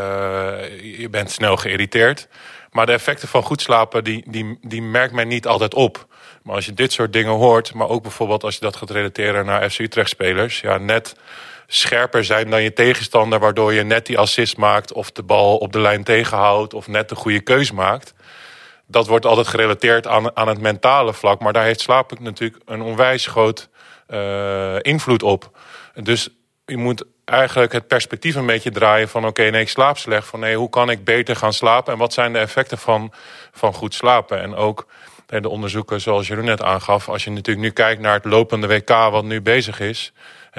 je 0.99 1.09
bent 1.11 1.31
snel 1.31 1.57
geïrriteerd. 1.57 2.29
Maar 2.71 2.87
de 2.87 2.93
effecten 2.93 3.29
van 3.29 3.43
goed 3.43 3.61
slapen, 3.61 4.05
die, 4.05 4.25
die, 4.27 4.59
die 4.63 4.83
merkt 4.83 5.15
men 5.15 5.29
niet 5.29 5.47
altijd 5.47 5.75
op. 5.75 6.07
Maar 6.43 6.55
als 6.55 6.67
je 6.67 6.75
dit 6.75 6.93
soort 6.93 7.13
dingen 7.13 7.33
hoort, 7.33 7.75
maar 7.75 7.89
ook 7.89 8.03
bijvoorbeeld 8.03 8.45
als 8.45 8.55
je 8.55 8.61
dat 8.61 8.77
gaat 8.77 8.91
relateren 8.91 9.47
naar 9.47 9.71
FC 9.71 9.79
Utrecht-spelers... 9.79 10.61
ja, 10.61 10.79
net 10.79 11.15
scherper 11.67 12.25
zijn 12.25 12.51
dan 12.51 12.63
je 12.63 12.73
tegenstander... 12.73 13.39
waardoor 13.39 13.73
je 13.73 13.83
net 13.83 14.07
die 14.07 14.19
assist 14.19 14.57
maakt 14.57 14.93
of 14.93 15.13
de 15.13 15.23
bal 15.23 15.57
op 15.57 15.73
de 15.73 15.81
lijn 15.81 16.05
tegenhoudt... 16.05 16.75
of 16.75 16.87
net 16.87 17.09
de 17.09 17.15
goede 17.15 17.41
keus 17.41 17.73
maakt. 17.73 18.15
Dat 18.87 19.07
wordt 19.07 19.27
altijd 19.27 19.49
gerelateerd 19.49 20.07
aan, 20.07 20.37
aan 20.37 20.49
het 20.49 20.61
mentale 20.61 21.15
vlak. 21.15 21.41
Maar 21.41 21.53
daar 21.53 21.65
heeft 21.65 21.81
slaap 21.81 22.19
natuurlijk 22.19 22.63
een 22.67 22.83
onwijs 22.83 23.27
groot 23.27 23.69
uh, 24.09 24.77
invloed 24.81 25.23
op. 25.23 25.59
Dus 25.95 26.29
je 26.67 26.77
moet 26.77 27.05
eigenlijk 27.25 27.73
het 27.73 27.87
perspectief 27.87 28.35
een 28.35 28.47
beetje 28.47 28.71
draaien 28.71 29.09
van... 29.09 29.27
oké, 29.27 29.51
nee, 29.51 29.61
ik 29.61 29.69
slaap 29.69 29.99
slecht. 29.99 30.27
Van 30.27 30.41
nee, 30.41 30.57
hoe 30.57 30.69
kan 30.69 30.91
ik 30.91 31.05
beter 31.05 31.37
gaan 31.37 31.53
slapen? 31.53 31.93
En 31.93 31.99
wat 31.99 32.13
zijn 32.13 32.33
de 32.33 32.39
effecten 32.39 32.79
van, 32.79 33.13
van 33.53 33.75
goed 33.75 33.95
slapen? 33.95 34.41
En 34.41 34.55
ook 34.55 34.87
de 35.27 35.49
onderzoeken 35.49 36.01
zoals 36.01 36.27
Jeroen 36.27 36.45
net 36.45 36.63
aangaf... 36.63 37.09
als 37.09 37.25
je 37.25 37.31
natuurlijk 37.31 37.67
nu 37.67 37.71
kijkt 37.71 38.01
naar 38.01 38.15
het 38.15 38.25
lopende 38.25 38.67
WK 38.67 38.89
wat 38.89 39.25
nu 39.25 39.41
bezig 39.41 39.81
is... 39.81 40.13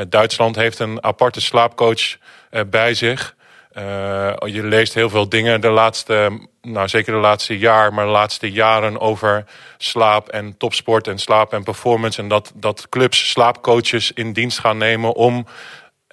Duitsland 0.10 0.56
heeft 0.56 0.79
een 0.79 1.03
aparte 1.03 1.41
slaapcoach 1.41 2.18
uh, 2.51 2.62
bij 2.68 2.94
zich... 2.94 3.36
Uh, 3.79 4.31
je 4.45 4.63
leest 4.63 4.93
heel 4.93 5.09
veel 5.09 5.29
dingen 5.29 5.62
de 5.62 5.69
laatste, 5.69 6.39
nou 6.62 6.88
zeker 6.88 7.13
de 7.13 7.19
laatste 7.19 7.57
jaar, 7.57 7.93
maar 7.93 8.05
de 8.05 8.12
laatste 8.12 8.51
jaren 8.51 9.00
over 9.00 9.45
slaap 9.77 10.29
en 10.29 10.57
topsport 10.57 11.07
en 11.07 11.19
slaap 11.19 11.53
en 11.53 11.63
performance. 11.63 12.21
En 12.21 12.27
dat, 12.27 12.51
dat 12.55 12.89
clubs 12.89 13.29
slaapcoaches 13.29 14.12
in 14.12 14.33
dienst 14.33 14.59
gaan 14.59 14.77
nemen 14.77 15.15
om 15.15 15.45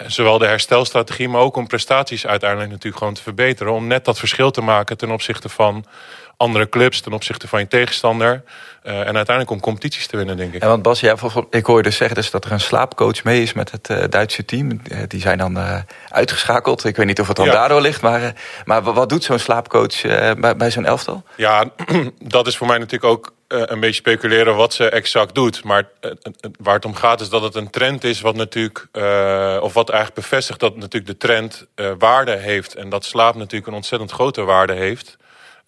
zowel 0.05 0.37
de 0.37 0.45
herstelstrategie, 0.45 1.29
maar 1.29 1.41
ook 1.41 1.55
om 1.55 1.67
prestaties 1.67 2.27
uiteindelijk 2.27 2.69
natuurlijk 2.69 2.97
gewoon 2.97 3.13
te 3.13 3.21
verbeteren. 3.21 3.73
Om 3.73 3.87
net 3.87 4.05
dat 4.05 4.19
verschil 4.19 4.51
te 4.51 4.61
maken 4.61 4.97
ten 4.97 5.11
opzichte 5.11 5.49
van 5.49 5.85
andere 6.37 6.69
clubs 6.69 7.01
ten 7.01 7.13
opzichte 7.13 7.47
van 7.47 7.59
je 7.59 7.67
tegenstander. 7.67 8.43
Uh, 8.83 8.99
en 8.99 9.15
uiteindelijk 9.15 9.49
om 9.49 9.59
competities 9.59 10.07
te 10.07 10.17
winnen, 10.17 10.37
denk 10.37 10.53
ik. 10.53 10.61
En 10.61 10.67
want 10.67 10.81
Bas, 10.81 10.99
ja, 10.99 11.15
ik 11.49 11.65
hoor 11.65 11.77
je 11.77 11.83
dus 11.83 11.95
zeggen 11.95 12.15
dus 12.15 12.31
dat 12.31 12.45
er 12.45 12.51
een 12.51 12.59
slaapcoach 12.59 13.23
mee 13.23 13.41
is 13.41 13.53
met 13.53 13.71
het 13.71 13.89
uh, 13.89 14.03
Duitse 14.09 14.45
team. 14.45 14.81
Uh, 14.91 14.99
die 15.07 15.21
zijn 15.21 15.37
dan 15.37 15.83
uitgeschakeld. 16.09 16.85
Ik 16.85 16.95
weet 16.95 17.05
niet 17.05 17.19
of 17.19 17.27
het 17.27 17.35
dan 17.35 17.45
ja. 17.45 17.51
daardoor 17.51 17.81
ligt. 17.81 18.01
Maar, 18.01 18.33
maar 18.65 18.81
wat 18.81 19.09
doet 19.09 19.23
zo'n 19.23 19.39
slaapcoach 19.39 20.01
bij, 20.37 20.55
bij 20.57 20.71
zo'n 20.71 20.85
elftal? 20.85 21.23
Ja, 21.35 21.71
dat 22.19 22.47
is 22.47 22.57
voor 22.57 22.67
mij 22.67 22.77
natuurlijk 22.77 23.11
ook 23.11 23.33
een 23.47 23.79
beetje 23.79 24.01
speculeren 24.01 24.55
wat 24.55 24.73
ze 24.73 24.89
exact 24.89 25.35
doet. 25.35 25.63
Maar 25.63 25.89
waar 26.59 26.75
het 26.75 26.85
om 26.85 26.95
gaat 26.95 27.21
is 27.21 27.29
dat 27.29 27.41
het 27.41 27.55
een 27.55 27.69
trend 27.69 28.03
is 28.03 28.21
wat 28.21 28.35
natuurlijk... 28.35 28.87
of 29.61 29.73
wat 29.73 29.89
eigenlijk 29.89 30.19
bevestigt 30.19 30.59
dat 30.59 30.75
natuurlijk 30.75 31.05
de 31.05 31.17
trend 31.17 31.67
waarde 31.97 32.35
heeft. 32.35 32.75
En 32.75 32.89
dat 32.89 33.05
slaap 33.05 33.35
natuurlijk 33.35 33.67
een 33.67 33.73
ontzettend 33.73 34.11
grote 34.11 34.43
waarde 34.43 34.73
heeft... 34.73 35.17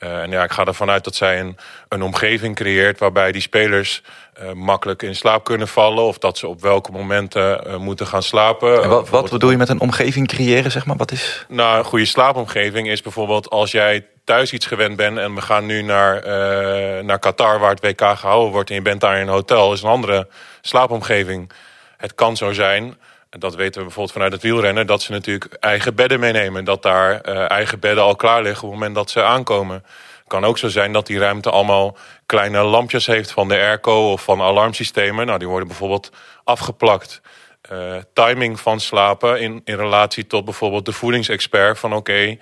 Uh, 0.03 0.21
en 0.21 0.31
ja, 0.31 0.43
ik 0.43 0.51
ga 0.51 0.65
ervan 0.65 0.89
uit 0.89 1.03
dat 1.03 1.15
zij 1.15 1.39
een, 1.39 1.57
een 1.87 2.01
omgeving 2.01 2.55
creëert 2.55 2.99
waarbij 2.99 3.31
die 3.31 3.41
spelers 3.41 4.01
uh, 4.41 4.51
makkelijk 4.51 5.01
in 5.01 5.15
slaap 5.15 5.43
kunnen 5.43 5.67
vallen. 5.67 6.03
Of 6.03 6.17
dat 6.17 6.37
ze 6.37 6.47
op 6.47 6.61
welke 6.61 6.91
momenten 6.91 7.67
uh, 7.67 7.75
moeten 7.75 8.07
gaan 8.07 8.23
slapen. 8.23 8.83
En 8.83 8.89
wat, 8.89 9.09
wat 9.09 9.29
bedoel 9.29 9.51
je 9.51 9.57
met 9.57 9.69
een 9.69 9.79
omgeving 9.79 10.27
creëren, 10.27 10.71
zeg 10.71 10.85
maar? 10.85 10.95
Wat 10.97 11.11
is... 11.11 11.45
Nou, 11.47 11.77
een 11.77 11.83
goede 11.83 12.05
slaapomgeving 12.05 12.89
is 12.89 13.01
bijvoorbeeld 13.01 13.49
als 13.49 13.71
jij 13.71 14.05
thuis 14.23 14.53
iets 14.53 14.65
gewend 14.65 14.95
bent 14.95 15.17
en 15.17 15.35
we 15.35 15.41
gaan 15.41 15.65
nu 15.65 15.81
naar, 15.81 16.23
naar 17.03 17.19
Qatar 17.19 17.59
waar 17.59 17.75
het 17.75 17.83
WK 17.83 18.17
gehouden 18.17 18.51
wordt 18.51 18.69
en 18.69 18.75
je 18.75 18.81
bent 18.81 19.01
daar 19.01 19.15
in 19.15 19.21
een 19.21 19.33
hotel, 19.33 19.73
is 19.73 19.81
een 19.81 19.89
andere 19.89 20.27
slaapomgeving. 20.61 21.51
Het 21.97 22.15
kan 22.15 22.37
zo 22.37 22.51
zijn 22.51 22.97
dat 23.29 23.55
weten 23.55 23.77
we 23.77 23.83
bijvoorbeeld 23.83 24.11
vanuit 24.11 24.31
het 24.31 24.41
wielrennen... 24.41 24.87
dat 24.87 25.01
ze 25.01 25.11
natuurlijk 25.11 25.53
eigen 25.53 25.95
bedden 25.95 26.19
meenemen. 26.19 26.63
Dat 26.63 26.81
daar 26.81 27.29
uh, 27.29 27.49
eigen 27.49 27.79
bedden 27.79 28.03
al 28.03 28.15
klaar 28.15 28.41
liggen 28.41 28.63
op 28.63 28.69
het 28.69 28.79
moment 28.79 28.95
dat 28.95 29.09
ze 29.09 29.23
aankomen. 29.23 29.83
Kan 30.27 30.45
ook 30.45 30.57
zo 30.57 30.67
zijn 30.67 30.93
dat 30.93 31.07
die 31.07 31.19
ruimte 31.19 31.49
allemaal 31.49 31.97
kleine 32.25 32.63
lampjes 32.63 33.05
heeft... 33.05 33.31
van 33.31 33.47
de 33.47 33.55
airco 33.55 34.11
of 34.11 34.23
van 34.23 34.41
alarmsystemen. 34.41 35.25
Nou, 35.25 35.39
die 35.39 35.47
worden 35.47 35.67
bijvoorbeeld 35.67 36.11
afgeplakt. 36.43 37.21
Uh, 37.71 37.95
timing 38.13 38.59
van 38.59 38.79
slapen 38.79 39.41
in, 39.41 39.61
in 39.63 39.75
relatie 39.75 40.27
tot 40.27 40.45
bijvoorbeeld 40.45 40.85
de 40.85 40.91
voedingsexpert... 40.91 41.79
van 41.79 41.93
oké, 41.93 42.37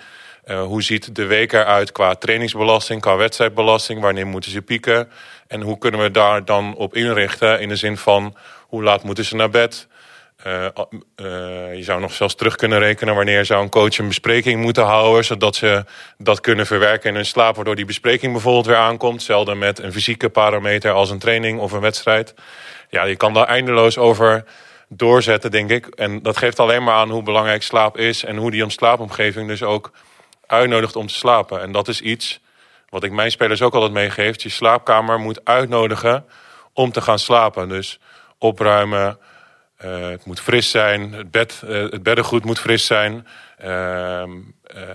uh, 0.45 0.63
hoe 0.63 0.83
ziet 0.83 1.15
de 1.15 1.25
week 1.25 1.53
eruit 1.53 1.91
qua 1.91 2.15
trainingsbelasting, 2.15 3.01
qua 3.01 3.15
wedstrijdbelasting... 3.15 4.01
wanneer 4.01 4.27
moeten 4.27 4.51
ze 4.51 4.61
pieken 4.61 5.09
en 5.47 5.61
hoe 5.61 5.77
kunnen 5.77 6.01
we 6.01 6.11
daar 6.11 6.45
dan 6.45 6.75
op 6.75 6.95
inrichten... 6.95 7.59
in 7.59 7.69
de 7.69 7.75
zin 7.75 7.97
van 7.97 8.35
hoe 8.67 8.83
laat 8.83 9.03
moeten 9.03 9.25
ze 9.25 9.35
naar 9.35 9.49
bed... 9.49 9.87
Uh, 10.47 10.63
uh, 10.63 11.75
je 11.75 11.83
zou 11.83 11.99
nog 11.99 12.13
zelfs 12.13 12.35
terug 12.35 12.55
kunnen 12.55 12.79
rekenen 12.79 13.15
wanneer 13.15 13.45
zou 13.45 13.63
een 13.63 13.69
coach 13.69 13.97
een 13.97 14.07
bespreking 14.07 14.61
moeten 14.61 14.83
houden, 14.83 15.25
zodat 15.25 15.55
ze 15.55 15.85
dat 16.17 16.41
kunnen 16.41 16.65
verwerken 16.65 17.09
in 17.09 17.15
hun 17.15 17.25
slaap, 17.25 17.55
waardoor 17.55 17.75
die 17.75 17.85
bespreking 17.85 18.31
bijvoorbeeld 18.31 18.65
weer 18.65 18.75
aankomt. 18.75 19.23
Zelden 19.23 19.57
met 19.57 19.79
een 19.79 19.91
fysieke 19.91 20.29
parameter 20.29 20.91
als 20.91 21.09
een 21.09 21.19
training 21.19 21.59
of 21.59 21.71
een 21.71 21.79
wedstrijd. 21.79 22.33
Ja, 22.89 23.03
je 23.03 23.15
kan 23.15 23.33
daar 23.33 23.47
eindeloos 23.47 23.97
over 23.97 24.43
doorzetten, 24.89 25.51
denk 25.51 25.69
ik. 25.69 25.87
En 25.87 26.21
dat 26.21 26.37
geeft 26.37 26.59
alleen 26.59 26.83
maar 26.83 26.95
aan 26.95 27.09
hoe 27.09 27.23
belangrijk 27.23 27.63
slaap 27.63 27.97
is 27.97 28.23
en 28.23 28.37
hoe 28.37 28.51
die 28.51 28.69
slaapomgeving 28.69 29.47
dus 29.47 29.63
ook 29.63 29.91
uitnodigt 30.45 30.95
om 30.95 31.07
te 31.07 31.13
slapen. 31.13 31.61
En 31.61 31.71
dat 31.71 31.87
is 31.87 32.01
iets 32.01 32.39
wat 32.89 33.03
ik 33.03 33.11
mijn 33.11 33.31
spelers 33.31 33.61
ook 33.61 33.73
altijd 33.73 33.91
meegeef. 33.91 34.43
Je 34.43 34.49
slaapkamer 34.49 35.19
moet 35.19 35.41
uitnodigen 35.43 36.25
om 36.73 36.91
te 36.91 37.01
gaan 37.01 37.19
slapen. 37.19 37.69
Dus 37.69 37.99
opruimen, 38.37 39.19
uh, 39.85 40.09
het 40.09 40.25
moet 40.25 40.39
fris 40.39 40.71
zijn, 40.71 41.13
het, 41.13 41.31
bed, 41.31 41.61
uh, 41.65 41.91
het 41.91 42.03
beddengoed 42.03 42.45
moet 42.45 42.59
fris 42.59 42.85
zijn. 42.85 43.27
Uh, 43.65 44.21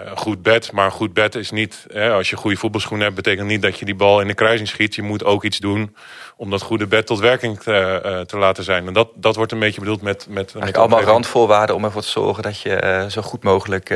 een 0.05 0.17
goed 0.17 0.43
bed, 0.43 0.73
maar 0.73 0.85
een 0.85 0.91
goed 0.91 1.13
bed 1.13 1.35
is 1.35 1.51
niet... 1.51 1.87
als 2.13 2.31
je 2.31 2.37
goede 2.37 2.57
voetbalschoenen 2.57 3.05
hebt, 3.05 3.17
betekent 3.17 3.49
niet 3.49 3.63
dat 3.63 3.79
je 3.79 3.85
die 3.85 3.95
bal 3.95 4.21
in 4.21 4.27
de 4.27 4.35
kruising 4.35 4.69
schiet. 4.69 4.95
Je 4.95 5.03
moet 5.03 5.25
ook 5.25 5.45
iets 5.45 5.59
doen 5.59 5.97
om 6.37 6.51
dat 6.51 6.63
goede 6.63 6.87
bed 6.87 7.07
tot 7.07 7.19
werking 7.19 7.61
te, 7.61 8.25
te 8.27 8.37
laten 8.39 8.65
zijn. 8.65 8.87
En 8.87 8.93
dat, 8.93 9.09
dat 9.15 9.37
wordt 9.37 9.53
een 9.53 9.59
beetje 9.59 9.81
bedoeld 9.81 10.03
met... 10.03 10.17
met, 10.17 10.37
Eigenlijk 10.37 10.67
met 10.67 10.77
allemaal 10.77 11.03
randvoorwaarden 11.03 11.77
om 11.77 11.85
ervoor 11.85 12.03
te 12.03 12.09
zorgen 12.09 12.43
dat 12.43 12.61
je 12.61 13.07
zo 13.09 13.23
goed 13.23 13.43
mogelijk 13.43 13.89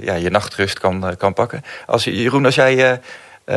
ja, 0.00 0.14
je 0.14 0.30
nachtrust 0.30 0.78
kan, 0.78 1.16
kan 1.16 1.32
pakken. 1.32 1.62
Als, 1.86 2.04
Jeroen, 2.04 2.44
als 2.44 2.54
jij... 2.54 3.00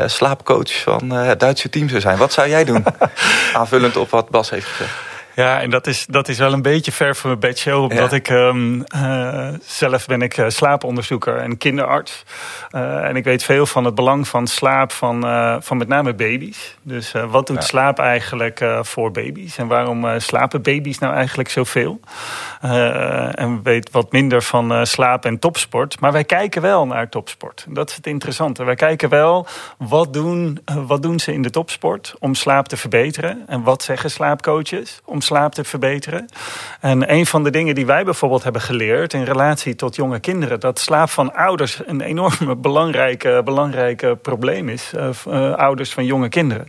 slaapcoach 0.05 0.81
van 0.81 1.09
het 1.09 1.39
Duitse 1.39 1.69
team 1.69 1.89
zou 1.89 2.01
zijn. 2.01 2.17
Wat 2.17 2.33
zou 2.33 2.49
jij 2.49 2.63
doen? 2.63 2.85
Aanvullend 3.53 3.97
op 3.97 4.09
wat 4.09 4.29
Bas 4.29 4.49
heeft 4.49 4.67
gezegd. 4.67 5.10
Ja, 5.35 5.61
en 5.61 5.69
dat 5.69 5.87
is, 5.87 6.05
dat 6.05 6.27
is 6.27 6.37
wel 6.37 6.53
een 6.53 6.61
beetje 6.61 6.91
ver 6.91 7.15
van 7.15 7.29
mijn 7.29 7.41
bedshow. 7.41 7.83
Omdat 7.83 8.13
ik 8.13 8.29
um, 8.29 8.83
uh, 8.95 9.49
zelf 9.63 10.05
ben 10.05 10.21
ik 10.21 10.43
slaaponderzoeker 10.47 11.37
en 11.37 11.57
kinderarts. 11.57 12.23
Uh, 12.71 13.03
en 13.03 13.15
ik 13.15 13.23
weet 13.23 13.43
veel 13.43 13.65
van 13.65 13.85
het 13.85 13.95
belang 13.95 14.27
van 14.27 14.47
slaap 14.47 14.91
van, 14.91 15.25
uh, 15.25 15.55
van 15.59 15.77
met 15.77 15.87
name 15.87 16.13
baby's. 16.13 16.77
Dus 16.81 17.13
wat 17.29 17.47
doet 17.47 17.55
ja. 17.55 17.61
slaap 17.61 17.99
eigenlijk 17.99 18.65
voor 18.81 19.11
baby's? 19.11 19.57
En 19.57 19.67
waarom 19.67 20.19
slapen 20.19 20.61
baby's 20.61 20.99
nou 20.99 21.13
eigenlijk 21.13 21.49
zoveel? 21.49 21.99
en 22.61 23.59
weet 23.63 23.91
wat 23.91 24.11
minder 24.11 24.43
van 24.43 24.85
slaap 24.85 25.25
en 25.25 25.39
topsport. 25.39 25.99
Maar 25.99 26.11
wij 26.11 26.23
kijken 26.23 26.61
wel 26.61 26.87
naar 26.87 27.09
topsport. 27.09 27.65
Dat 27.69 27.89
is 27.89 27.95
het 27.95 28.07
interessante. 28.07 28.63
Wij 28.63 28.75
kijken 28.75 29.09
wel 29.09 29.47
wat 29.77 30.13
doen, 30.13 30.59
wat 30.85 31.01
doen 31.01 31.19
ze 31.19 31.33
in 31.33 31.41
de 31.41 31.49
topsport 31.49 32.15
om 32.19 32.35
slaap 32.35 32.67
te 32.67 32.77
verbeteren. 32.77 33.43
En 33.47 33.63
wat 33.63 33.83
zeggen 33.83 34.11
slaapcoaches 34.11 35.01
om 35.05 35.20
slaap 35.21 35.53
te 35.53 35.63
verbeteren. 35.63 36.25
En 36.79 37.13
een 37.13 37.25
van 37.25 37.43
de 37.43 37.49
dingen 37.49 37.75
die 37.75 37.85
wij 37.85 38.03
bijvoorbeeld 38.03 38.43
hebben 38.43 38.61
geleerd 38.61 39.13
in 39.13 39.23
relatie 39.23 39.75
tot 39.75 39.95
jonge 39.95 40.19
kinderen, 40.19 40.59
dat 40.59 40.79
slaap 40.79 41.09
van 41.09 41.33
ouders 41.33 41.81
een 41.85 42.01
enorme 42.01 42.55
belangrijke, 42.55 43.41
belangrijke 43.43 44.15
probleem 44.21 44.69
is. 44.69 44.91
Uh, 44.95 45.09
uh, 45.27 45.53
ouders 45.53 45.93
van 45.93 46.05
jonge 46.05 46.29
kinderen. 46.29 46.67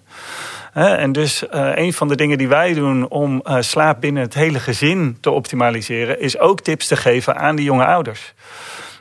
En 0.73 1.12
dus 1.12 1.44
een 1.50 1.92
van 1.92 2.09
de 2.09 2.16
dingen 2.16 2.38
die 2.38 2.49
wij 2.49 2.75
doen 2.75 3.09
om 3.09 3.42
slaap 3.59 4.00
binnen 4.00 4.23
het 4.23 4.35
hele 4.35 4.59
gezin 4.59 5.16
te 5.21 5.30
optimaliseren, 5.30 6.21
is 6.21 6.38
ook 6.38 6.61
tips 6.61 6.87
te 6.87 6.97
geven 6.97 7.37
aan 7.37 7.56
die 7.56 7.64
jonge 7.64 7.85
ouders. 7.85 8.35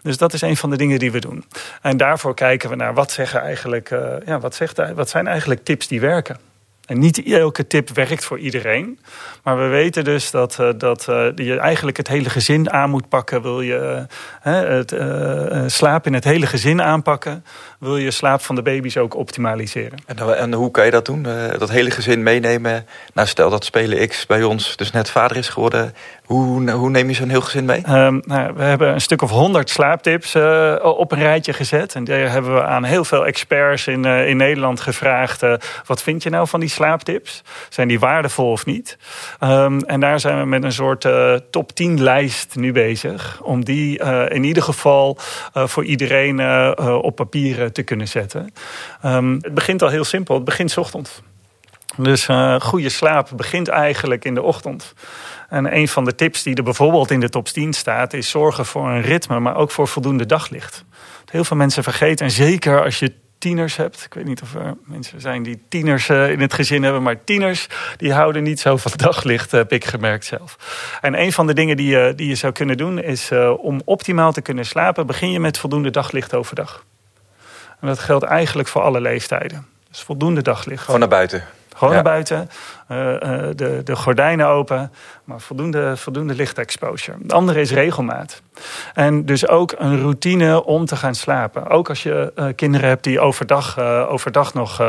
Dus 0.02 0.18
dat 0.18 0.34
is 0.34 0.42
een 0.42 0.58
van 0.58 0.70
de 0.70 0.78
dingen 0.78 1.00
die 1.00 1.12
we 1.12 1.20
doen. 1.20 1.46
En 1.82 1.98
daarvoor 1.98 2.34
kijken 2.34 2.70
we 2.70 2.76
naar 2.76 2.94
wat, 2.94 3.12
zeggen 3.12 3.42
eigenlijk, 3.42 3.90
ja, 4.26 4.40
wat, 4.40 4.56
zegt, 4.56 4.94
wat 4.94 5.10
zijn 5.10 5.28
eigenlijk 5.28 5.64
tips 5.64 5.88
die 5.88 6.00
werken. 6.00 6.38
En 6.92 7.00
niet 7.00 7.24
elke 7.24 7.68
tip 7.68 7.90
werkt 7.90 8.26
voor 8.26 8.40
iedereen. 8.40 9.00
Maar 9.44 9.58
we 9.58 9.68
weten 9.68 10.04
dus 10.04 10.32
dat, 10.32 10.58
uh, 10.62 10.70
dat 10.78 11.08
uh, 11.10 11.26
je 11.36 11.58
eigenlijk 11.60 11.98
het 11.98 12.08
hele 12.08 12.30
gezin 12.30 12.72
aan 12.72 12.90
moet 12.90 13.10
pakken. 13.10 13.42
Wil 13.42 13.62
je 13.62 14.06
uh, 14.48 14.60
het 14.60 14.94
slaap 15.72 16.06
in 16.06 16.14
het 16.14 16.24
hele 16.24 16.46
gezin 16.46 16.82
aanpakken, 16.82 17.46
wil 17.80 17.98
je 17.98 18.12
slaap 18.12 18.42
van 18.42 18.56
de 18.56 18.62
baby's 18.62 18.98
ook 18.98 19.16
optimaliseren. 19.16 20.00
En, 20.06 20.38
en 20.38 20.54
hoe 20.54 20.72
kan 20.72 20.86
je 20.86 20.92
dat 20.92 21.06
doen? 21.06 21.24
dat 21.58 21.70
hele 21.70 21.92
gezin 21.92 22.24
meenemen? 22.24 22.86
Nou, 23.14 23.28
stel 23.28 23.50
dat 23.50 23.66
Spelen 23.66 24.08
X 24.08 24.26
bij 24.26 24.44
ons 24.44 24.76
dus 24.78 24.92
net 24.92 25.10
vader 25.10 25.38
is 25.38 25.50
geworden. 25.50 25.94
Hoe, 26.26 26.72
hoe 26.72 26.90
neem 26.90 27.08
je 27.08 27.16
zo'n 27.16 27.30
heel 27.30 27.42
gezin 27.42 27.66
mee? 27.66 27.90
Um, 27.90 28.22
nou, 28.26 28.54
we 28.56 28.64
hebben 28.64 28.94
een 28.94 29.02
stuk 29.02 29.22
of 29.22 29.30
honderd 29.30 29.70
slaaptips 29.70 30.36
op 30.82 31.12
een 31.12 31.20
rijtje 31.20 31.54
gezet. 31.54 31.96
En 31.96 32.04
daar 32.04 32.32
hebben 32.32 32.54
we 32.54 32.64
aan 32.64 32.84
heel 32.84 33.06
veel 33.06 33.26
experts 33.26 33.88
in, 33.88 34.06
in 34.06 34.38
Nederland 34.38 34.80
gevraagd. 34.80 35.42
wat 35.86 36.02
vind 36.02 36.24
je 36.24 36.30
nou 36.30 36.48
van 36.48 36.60
die 36.60 36.70
slaaptips? 36.70 36.80
Zijn 37.70 37.88
die 37.88 38.00
waardevol 38.00 38.52
of 38.52 38.66
niet? 38.66 38.98
Um, 39.44 39.80
en 39.80 40.00
daar 40.00 40.20
zijn 40.20 40.40
we 40.40 40.46
met 40.46 40.64
een 40.64 40.72
soort 40.72 41.06
uh, 41.06 41.36
top 41.52 41.72
10 41.72 42.02
lijst 42.02 42.56
nu 42.56 42.72
bezig. 42.72 43.42
Om 43.44 43.64
die 43.64 44.00
uh, 44.00 44.30
in 44.30 44.44
ieder 44.44 44.64
geval 44.64 45.18
uh, 45.54 45.68
voor 45.68 45.86
iedereen 45.86 46.40
op 47.02 47.16
papier 47.16 47.72
te 47.72 47.84
kunnen 47.84 48.08
zetten. 48.08 48.54
Um, 49.06 49.38
het 49.42 49.54
begint 49.54 49.82
al 49.82 49.90
heel 49.90 50.04
simpel. 50.04 50.36
Het 50.36 50.44
begint 50.44 50.78
ochtends. 50.78 51.22
Dus 51.98 52.28
goede 52.60 52.90
slaap 52.90 53.30
begint 53.36 53.68
eigenlijk 53.68 54.26
in 54.26 54.34
de 54.34 54.42
ochtend. 54.42 54.94
En 55.50 55.76
een 55.76 55.88
van 55.88 56.06
de 56.06 56.16
tips 56.16 56.44
die 56.44 56.56
er 56.56 56.64
bijvoorbeeld 56.64 57.12
in 57.12 57.20
de 57.20 57.30
top 57.30 57.48
10 57.48 57.74
staat... 57.74 58.14
is 58.14 58.30
zorgen 58.30 58.66
voor 58.66 58.90
een 58.90 59.02
ritme, 59.02 59.40
maar 59.40 59.56
ook 59.56 59.72
voor 59.72 59.88
voldoende 59.88 60.26
daglicht. 60.26 60.86
Heel 61.32 61.44
veel 61.44 61.58
mensen 61.58 61.84
vergeten, 61.84 62.26
en 62.26 62.32
zeker 62.32 62.84
als 62.84 63.00
je 63.00 63.14
tieners 63.42 63.76
hebt. 63.76 64.04
Ik 64.06 64.14
weet 64.14 64.26
niet 64.26 64.42
of 64.42 64.56
er 64.56 64.78
mensen 64.84 65.22
zijn 65.22 65.44
die 65.44 65.64
tieners 65.70 66.10
uh, 66.10 66.32
in 66.32 66.40
het 66.40 66.54
gezin 66.54 66.84
hebben, 66.84 67.04
maar 67.04 67.24
tieners 67.24 67.68
die 67.98 68.14
houden 68.14 68.44
niet 68.44 68.60
zo 68.60 68.78
van 68.78 68.92
daglicht, 69.06 69.52
heb 69.52 69.72
ik 69.72 69.86
gemerkt 69.86 70.26
zelf. 70.26 70.58
En 71.02 71.20
een 71.22 71.32
van 71.32 71.48
de 71.48 71.54
dingen 71.54 71.78
die 71.78 71.90
je, 71.90 72.14
die 72.16 72.28
je 72.28 72.36
zou 72.36 72.54
kunnen 72.54 72.78
doen 72.78 73.02
is 73.04 73.32
om 73.58 73.82
optimaal 73.86 74.32
te 74.32 74.42
kunnen 74.42 74.66
slapen, 74.66 75.08
begin 75.08 75.32
je 75.32 75.40
met 75.40 75.58
voldoende 75.58 75.90
daglicht 75.90 76.34
overdag. 76.34 76.86
En 77.80 77.88
dat 77.88 78.00
geldt 78.00 78.24
eigenlijk 78.24 78.68
voor 78.68 78.82
alle 78.82 79.02
leeftijden. 79.02 79.68
Dus 79.90 80.02
voldoende 80.02 80.42
daglicht. 80.42 80.84
Gewoon 80.84 81.00
naar 81.00 81.10
buiten. 81.10 81.44
Gewoon 81.82 81.94
naar 81.96 82.04
buiten, 82.04 82.50
uh, 82.92 82.98
uh, 82.98 83.14
de, 83.56 83.82
de 83.84 83.96
gordijnen 83.96 84.48
open, 84.48 84.92
maar 85.24 85.40
voldoende, 85.40 85.98
voldoende 85.98 86.36
lichtexposure. 86.36 87.18
Het 87.22 87.34
andere 87.34 87.62
is 87.62 87.72
regelmaat. 87.72 88.42
En 88.94 89.26
dus 89.26 89.48
ook 89.48 89.76
een 89.78 90.00
routine 90.00 90.64
om 90.64 90.86
te 90.86 90.96
gaan 90.96 91.16
slapen. 91.16 91.68
Ook 91.68 91.90
als 91.90 92.04
je 92.04 92.32
uh, 92.36 92.46
kinderen 92.56 92.88
hebt 92.88 93.04
die 93.04 93.20
overdag, 93.20 93.80
overdag 94.08 94.54
nog 94.54 94.82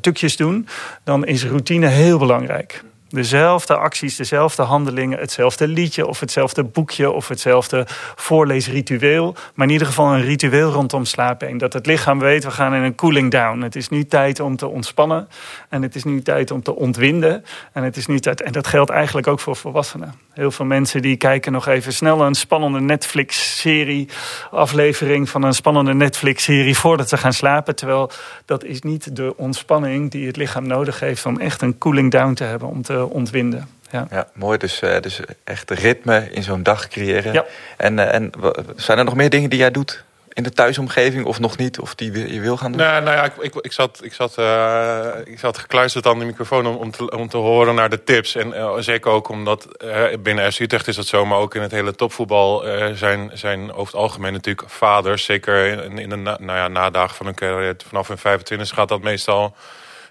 tukjes 0.00 0.36
doen, 0.36 0.68
dan 1.04 1.24
is 1.24 1.46
routine 1.46 1.86
heel 1.86 2.18
belangrijk. 2.18 2.82
Dezelfde 3.08 3.76
acties, 3.76 4.16
dezelfde 4.16 4.62
handelingen, 4.62 5.18
hetzelfde 5.18 5.68
liedje 5.68 6.06
of 6.06 6.20
hetzelfde 6.20 6.64
boekje 6.64 7.10
of 7.10 7.28
hetzelfde 7.28 7.84
voorleesritueel. 8.14 9.34
Maar 9.54 9.66
in 9.66 9.72
ieder 9.72 9.86
geval 9.86 10.14
een 10.14 10.22
ritueel 10.22 10.70
rondom 10.70 11.04
slapen. 11.04 11.58
Dat 11.58 11.72
het 11.72 11.86
lichaam 11.86 12.18
weet, 12.18 12.44
we 12.44 12.50
gaan 12.50 12.74
in 12.74 12.82
een 12.82 12.94
cooling 12.94 13.30
down. 13.30 13.60
Het 13.60 13.76
is 13.76 13.88
nu 13.88 14.04
tijd 14.04 14.40
om 14.40 14.56
te 14.56 14.66
ontspannen 14.66 15.28
en 15.68 15.82
het 15.82 15.94
is 15.94 16.04
nu 16.04 16.22
tijd 16.22 16.50
om 16.50 16.62
te 16.62 16.74
ontwinden. 16.74 17.44
En, 17.72 17.82
het 17.82 17.96
is 17.96 18.06
nu 18.06 18.20
tijd, 18.20 18.42
en 18.42 18.52
dat 18.52 18.66
geldt 18.66 18.90
eigenlijk 18.90 19.26
ook 19.26 19.40
voor 19.40 19.56
volwassenen. 19.56 20.14
Heel 20.32 20.50
veel 20.50 20.64
mensen 20.64 21.02
die 21.02 21.16
kijken 21.16 21.52
nog 21.52 21.66
even 21.66 21.92
snel 21.92 22.20
een 22.20 22.34
spannende 22.34 22.80
Netflix-serie, 22.80 24.08
aflevering 24.50 25.28
van 25.28 25.42
een 25.42 25.54
spannende 25.54 25.94
Netflix-serie 25.94 26.76
voordat 26.76 27.08
ze 27.08 27.16
gaan 27.16 27.32
slapen. 27.32 27.76
Terwijl 27.76 28.10
dat 28.44 28.64
is 28.64 28.82
niet 28.82 29.16
de 29.16 29.36
ontspanning 29.36 30.10
die 30.10 30.26
het 30.26 30.36
lichaam 30.36 30.66
nodig 30.66 31.00
heeft 31.00 31.26
om 31.26 31.40
echt 31.40 31.62
een 31.62 31.78
cooling 31.78 32.10
down 32.10 32.32
te 32.32 32.44
hebben, 32.44 32.68
om 32.68 32.82
te 32.82 32.95
ontwinden. 33.04 33.68
Ja. 33.90 34.06
ja, 34.10 34.28
mooi. 34.34 34.58
Dus, 34.58 34.82
uh, 34.82 35.00
dus 35.00 35.20
echt 35.44 35.70
ritme 35.70 36.28
in 36.30 36.42
zo'n 36.42 36.62
dag 36.62 36.88
creëren. 36.88 37.32
Ja. 37.32 37.44
En, 37.76 37.98
uh, 37.98 38.14
en 38.14 38.30
zijn 38.76 38.98
er 38.98 39.04
nog 39.04 39.14
meer 39.14 39.30
dingen 39.30 39.50
die 39.50 39.58
jij 39.58 39.70
doet 39.70 40.04
in 40.36 40.42
de 40.42 40.52
thuisomgeving 40.52 41.24
of 41.24 41.40
nog 41.40 41.56
niet? 41.56 41.80
Of 41.80 41.94
die 41.94 42.32
je 42.32 42.40
wil 42.40 42.56
gaan 42.56 42.72
doen? 42.72 42.80
Nou, 42.80 43.02
nou 43.02 43.16
ja, 43.16 43.24
ik, 43.24 43.36
ik, 43.36 43.54
ik 43.54 43.72
zat, 43.72 44.00
ik, 44.02 44.12
zat, 44.12 44.38
uh, 44.38 45.06
ik 45.24 45.38
zat 45.38 45.58
gekluisterd 45.58 46.06
aan 46.06 46.18
de 46.18 46.24
microfoon 46.24 46.66
om, 46.66 46.76
om, 46.76 46.90
te, 46.90 47.10
om 47.10 47.28
te 47.28 47.36
horen 47.36 47.74
naar 47.74 47.90
de 47.90 48.04
tips. 48.04 48.34
En 48.34 48.48
uh, 48.48 48.76
zeker 48.78 49.10
ook 49.10 49.28
omdat 49.28 49.68
uh, 49.84 50.04
binnen 50.20 50.52
FC 50.52 50.60
Utrecht 50.60 50.88
is 50.88 50.96
dat 50.96 51.06
zo, 51.06 51.26
maar 51.26 51.38
ook 51.38 51.54
in 51.54 51.62
het 51.62 51.70
hele 51.70 51.94
topvoetbal 51.94 52.64
zijn, 52.94 53.30
zijn 53.34 53.72
over 53.72 53.92
het 53.92 54.02
algemeen 54.02 54.32
natuurlijk 54.32 54.70
vaders. 54.70 55.24
Zeker 55.24 55.66
in, 55.66 55.98
in 55.98 56.08
de 56.08 56.16
na, 56.16 56.36
nou 56.40 56.58
ja, 56.58 56.68
nadagen 56.68 57.16
van 57.16 57.26
een 57.26 57.34
carrière 57.34 57.76
vanaf 57.88 58.08
hun 58.08 58.18
25 58.18 58.68
gaat 58.68 58.88
dat 58.88 59.02
meestal 59.02 59.56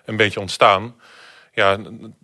een 0.05 0.17
beetje 0.17 0.39
ontstaan 0.39 0.95
ja, 1.55 1.77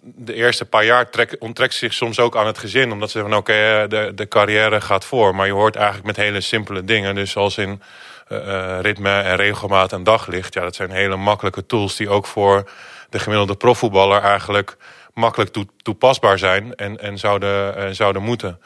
de 0.04 0.34
eerste 0.34 0.66
paar 0.66 0.86
jaar 0.86 1.10
trek, 1.10 1.36
onttrekt 1.40 1.74
zich 1.74 1.94
soms 1.94 2.20
ook 2.20 2.36
aan 2.36 2.46
het 2.46 2.58
gezin. 2.58 2.92
Omdat 2.92 3.12
ze 3.12 3.18
zeggen, 3.18 3.38
oké, 3.38 3.52
okay, 3.52 3.88
de, 3.88 4.12
de 4.16 4.28
carrière 4.28 4.82
gaat 4.82 5.06
voor. 5.06 5.36
Maar 5.36 5.46
je 5.46 5.54
hoort 5.54 5.76
eigenlijk 5.76 6.06
met 6.06 6.16
hele 6.16 6.42
simpele 6.42 6.84
dingen. 6.84 7.16
Dus 7.16 7.32
zoals 7.32 7.58
in 7.58 7.82
uh, 8.30 8.78
ritme 8.82 9.20
en 9.20 9.36
regelmaat 9.36 9.94
en 9.94 10.04
daglicht. 10.04 10.54
Ja, 10.54 10.62
dat 10.62 10.76
zijn 10.76 10.92
hele 10.92 11.16
makkelijke 11.16 11.66
tools 11.66 11.96
die 11.96 12.10
ook 12.10 12.28
voor 12.28 12.70
de 13.10 13.20
gemiddelde 13.20 13.56
profvoetballer 13.56 14.22
eigenlijk 14.22 14.78
makkelijk 15.14 15.52
toe, 15.52 15.66
toepasbaar 15.82 16.40
zijn 16.40 16.76
en, 16.76 17.00
en 17.00 17.18
zouden, 17.18 17.96
zouden 17.96 18.22
moeten. 18.22 18.60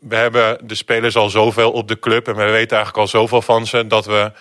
We 0.00 0.16
hebben 0.16 0.58
de 0.66 0.74
spelers 0.74 1.16
al 1.16 1.30
zoveel 1.30 1.72
op 1.72 1.88
de 1.88 1.98
club 1.98 2.28
en 2.28 2.36
we 2.36 2.42
weten 2.42 2.76
eigenlijk 2.76 2.96
al 2.96 3.20
zoveel 3.20 3.42
van 3.42 3.66
ze 3.66 3.86
dat 3.86 4.06
we 4.06 4.32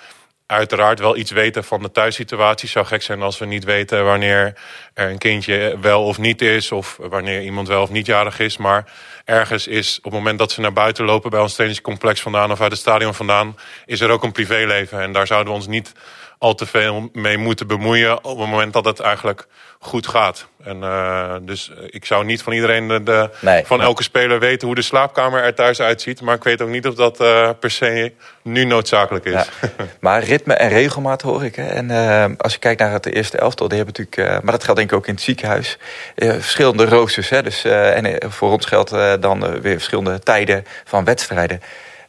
uiteraard 0.45 0.99
wel 0.99 1.17
iets 1.17 1.31
weten 1.31 1.63
van 1.63 1.81
de 1.81 1.91
thuissituatie. 1.91 2.69
zou 2.69 2.85
gek 2.85 3.01
zijn 3.01 3.21
als 3.21 3.39
we 3.39 3.45
niet 3.45 3.63
weten 3.63 4.05
wanneer 4.05 4.57
er 4.93 5.09
een 5.09 5.17
kindje 5.17 5.77
wel 5.81 6.03
of 6.03 6.17
niet 6.17 6.41
is... 6.41 6.71
of 6.71 6.97
wanneer 7.01 7.41
iemand 7.41 7.67
wel 7.67 7.81
of 7.81 7.89
niet 7.89 8.05
jarig 8.05 8.39
is. 8.39 8.57
Maar 8.57 8.91
ergens 9.25 9.67
is 9.67 9.97
op 9.97 10.03
het 10.03 10.13
moment 10.13 10.39
dat 10.39 10.51
ze 10.51 10.61
naar 10.61 10.73
buiten 10.73 11.05
lopen... 11.05 11.29
bij 11.29 11.39
ons 11.39 11.53
trainingscomplex 11.53 12.21
vandaan 12.21 12.51
of 12.51 12.61
uit 12.61 12.71
het 12.71 12.81
stadion 12.81 13.13
vandaan... 13.13 13.55
is 13.85 14.01
er 14.01 14.09
ook 14.09 14.23
een 14.23 14.31
privéleven. 14.31 15.01
En 15.01 15.11
daar 15.11 15.27
zouden 15.27 15.53
we 15.53 15.59
ons 15.59 15.67
niet 15.67 15.91
al 16.37 16.55
te 16.55 16.65
veel 16.65 17.09
mee 17.13 17.37
moeten 17.37 17.67
bemoeien... 17.67 18.23
op 18.23 18.39
het 18.39 18.49
moment 18.49 18.73
dat 18.73 18.85
het 18.85 18.99
eigenlijk 18.99 19.47
goed 19.83 20.07
gaat. 20.07 20.47
En 20.63 20.77
uh, 20.77 21.35
dus 21.41 21.71
ik 21.89 22.05
zou 22.05 22.25
niet 22.25 22.41
van 22.41 22.53
iedereen 22.53 22.87
de, 22.87 23.03
de 23.03 23.29
nee, 23.39 23.65
van 23.65 23.81
elke 23.81 24.03
speler 24.03 24.39
weten 24.39 24.67
hoe 24.67 24.75
de 24.75 24.81
slaapkamer 24.81 25.43
er 25.43 25.53
thuis 25.53 25.81
uitziet. 25.81 26.21
Maar 26.21 26.35
ik 26.35 26.43
weet 26.43 26.61
ook 26.61 26.69
niet 26.69 26.87
of 26.87 26.95
dat 26.95 27.21
uh, 27.21 27.49
per 27.59 27.71
se 27.71 28.13
nu 28.41 28.65
noodzakelijk 28.65 29.25
is. 29.25 29.31
Ja. 29.31 29.45
Maar 29.99 30.23
ritme 30.23 30.53
en 30.53 30.69
regelmaat 30.69 31.21
hoor 31.21 31.43
ik. 31.43 31.55
Hè. 31.55 31.67
En 31.67 31.89
uh, 31.89 32.25
als 32.37 32.53
je 32.53 32.59
kijkt 32.59 32.79
naar 32.79 32.91
het 32.91 33.05
eerste 33.05 33.37
elftal, 33.37 33.67
die 33.67 33.77
hebben 33.77 33.95
natuurlijk, 33.97 34.43
maar 34.43 34.51
dat 34.51 34.63
geldt 34.63 34.79
denk 34.79 34.91
ik 34.91 34.97
ook 34.97 35.07
in 35.07 35.13
het 35.13 35.23
ziekenhuis, 35.23 35.77
verschillende 36.15 36.85
roosters. 36.85 37.29
Hè. 37.29 37.43
Dus, 37.43 37.63
en 37.63 38.31
voor 38.31 38.51
ons 38.51 38.65
geldt 38.65 38.89
dan 39.19 39.61
weer 39.61 39.73
verschillende 39.73 40.19
tijden 40.19 40.65
van 40.85 41.03
wedstrijden. 41.03 41.61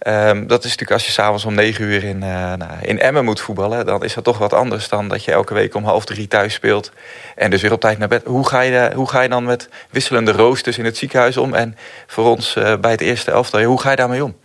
Um, 0.07 0.47
dat 0.47 0.59
is 0.59 0.71
natuurlijk 0.71 0.90
als 0.90 1.07
je 1.07 1.12
s'avonds 1.12 1.45
om 1.45 1.55
negen 1.55 1.85
uur 1.85 2.05
in, 2.05 2.17
uh, 2.17 2.53
nou, 2.53 2.73
in 2.81 2.99
Emmen 2.99 3.25
moet 3.25 3.40
voetballen... 3.40 3.87
dan 3.87 4.05
is 4.05 4.14
dat 4.14 4.25
toch 4.25 4.38
wat 4.38 4.53
anders 4.53 4.88
dan 4.88 5.09
dat 5.09 5.25
je 5.25 5.33
elke 5.33 5.55
week 5.55 5.75
om 5.75 5.85
half 5.85 6.05
drie 6.05 6.29
thuis 6.29 6.55
speelt... 6.55 6.93
en 7.35 7.51
dus 7.51 7.62
weer 7.62 7.73
op 7.73 7.81
tijd 7.81 7.99
naar 7.99 8.09
bed. 8.09 8.23
Hoe 8.25 8.49
ga 8.49 8.61
je, 8.61 8.93
hoe 8.95 9.09
ga 9.09 9.21
je 9.21 9.29
dan 9.29 9.45
met 9.45 9.69
wisselende 9.90 10.33
roosters 10.33 10.79
in 10.79 10.85
het 10.85 10.97
ziekenhuis 10.97 11.37
om? 11.37 11.55
En 11.55 11.77
voor 12.07 12.25
ons 12.25 12.57
uh, 12.57 12.77
bij 12.77 12.90
het 12.90 13.01
eerste 13.01 13.31
elftal, 13.31 13.62
hoe 13.62 13.81
ga 13.81 13.90
je 13.90 13.97
daarmee 13.97 14.25
om? 14.25 14.37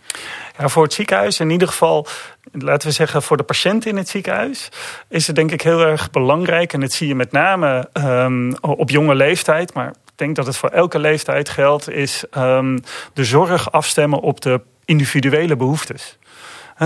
Ja, 0.58 0.68
voor 0.68 0.82
het 0.82 0.92
ziekenhuis 0.92 1.40
in 1.40 1.50
ieder 1.50 1.68
geval, 1.68 2.06
laten 2.52 2.88
we 2.88 2.94
zeggen 2.94 3.22
voor 3.22 3.36
de 3.36 3.42
patiënt 3.42 3.86
in 3.86 3.96
het 3.96 4.08
ziekenhuis, 4.08 4.68
is 5.08 5.26
het 5.26 5.36
denk 5.36 5.50
ik 5.50 5.60
heel 5.60 5.80
erg 5.80 6.10
belangrijk. 6.10 6.72
En 6.72 6.80
dat 6.80 6.92
zie 6.92 7.08
je 7.08 7.14
met 7.14 7.32
name 7.32 7.88
um, 7.92 8.56
op 8.60 8.90
jonge 8.90 9.14
leeftijd, 9.14 9.74
maar 9.74 9.92
denk 10.20 10.36
dat 10.36 10.46
het 10.46 10.56
voor 10.56 10.68
elke 10.68 10.98
leeftijd 10.98 11.48
geldt, 11.48 11.90
is 11.90 12.24
um, 12.36 12.80
de 13.12 13.24
zorg 13.24 13.72
afstemmen 13.72 14.20
op 14.20 14.40
de 14.40 14.60
individuele 14.84 15.56
behoeftes. 15.56 16.18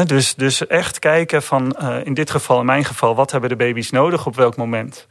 dus, 0.07 0.35
dus 0.35 0.67
echt 0.67 0.99
kijken 0.99 1.43
van, 1.43 1.77
uh, 1.81 1.97
in 2.05 2.15
dit 2.15 2.31
geval, 2.31 2.61
in 2.61 2.67
mijn 2.67 2.85
geval, 2.85 3.15
wat 3.15 3.31
hebben 3.31 3.51
de 3.51 3.57
baby's 3.57 3.91
nodig 3.91 4.27
op 4.27 4.37
welk 4.37 4.57
moment. 4.57 5.07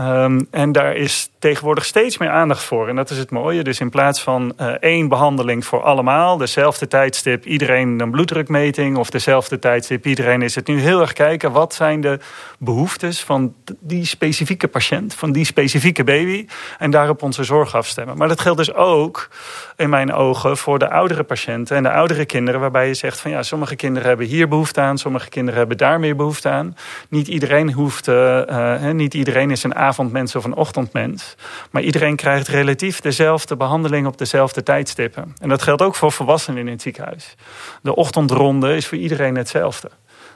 Um, 0.00 0.46
en 0.50 0.72
daar 0.72 0.96
is 0.96 1.30
tegenwoordig 1.38 1.84
steeds 1.84 2.18
meer 2.18 2.28
aandacht 2.28 2.62
voor. 2.62 2.88
En 2.88 2.96
dat 2.96 3.10
is 3.10 3.18
het 3.18 3.30
mooie. 3.30 3.62
Dus 3.62 3.80
in 3.80 3.90
plaats 3.90 4.22
van 4.22 4.52
uh, 4.60 4.66
één 4.66 5.08
behandeling 5.08 5.64
voor 5.64 5.82
allemaal, 5.82 6.36
dezelfde 6.36 6.88
tijdstip, 6.88 7.44
iedereen 7.44 8.00
een 8.00 8.10
bloeddrukmeting 8.10 8.96
of 8.96 9.10
dezelfde 9.10 9.58
tijdstip, 9.58 10.06
iedereen 10.06 10.42
is 10.42 10.54
het 10.54 10.66
nu 10.66 10.80
heel 10.80 11.00
erg 11.00 11.12
kijken 11.12 11.52
wat 11.52 11.74
zijn 11.74 12.00
de 12.00 12.18
behoeftes 12.58 13.22
van 13.22 13.54
die 13.80 14.04
specifieke 14.04 14.68
patiënt, 14.68 15.14
van 15.14 15.32
die 15.32 15.44
specifieke 15.44 16.04
baby. 16.04 16.46
En 16.78 16.90
daarop 16.90 17.22
onze 17.22 17.44
zorg 17.44 17.74
afstemmen. 17.74 18.16
Maar 18.16 18.28
dat 18.28 18.40
geldt 18.40 18.58
dus 18.58 18.74
ook 18.74 19.28
in 19.76 19.90
mijn 19.90 20.12
ogen 20.12 20.56
voor 20.56 20.78
de 20.78 20.90
oudere 20.90 21.22
patiënten 21.22 21.76
en 21.76 21.82
de 21.82 21.92
oudere 21.92 22.24
kinderen, 22.24 22.60
waarbij 22.60 22.86
je 22.86 22.94
zegt 22.94 23.20
van 23.20 23.30
ja, 23.30 23.42
sommige 23.42 23.76
kinderen 23.76 24.08
hebben 24.08 24.26
hier 24.26 24.48
behoefte 24.48 24.80
aan, 24.80 24.98
sommige 24.98 25.28
kinderen 25.28 25.58
hebben 25.58 25.76
daar 25.76 26.00
meer 26.00 26.16
behoefte 26.16 26.48
aan. 26.48 26.76
Niet 27.08 27.28
iedereen 27.28 27.72
hoeft, 27.72 28.08
uh, 28.08 28.40
uh, 28.50 28.90
niet 28.90 29.14
iedereen 29.14 29.50
is 29.50 29.62
een 29.62 29.74
avondmens 29.90 30.34
of 30.34 30.44
een 30.44 30.54
ochtendmens. 30.54 31.34
Maar 31.70 31.82
iedereen 31.82 32.16
krijgt 32.16 32.48
relatief 32.48 33.00
dezelfde 33.00 33.56
behandeling 33.56 34.06
op 34.06 34.18
dezelfde 34.18 34.62
tijdstippen. 34.62 35.34
En 35.40 35.48
dat 35.48 35.62
geldt 35.62 35.82
ook 35.82 35.94
voor 35.94 36.12
volwassenen 36.12 36.66
in 36.66 36.72
het 36.72 36.82
ziekenhuis. 36.82 37.34
De 37.82 37.94
ochtendronde 37.94 38.76
is 38.76 38.86
voor 38.86 38.98
iedereen 38.98 39.36
hetzelfde. 39.36 39.90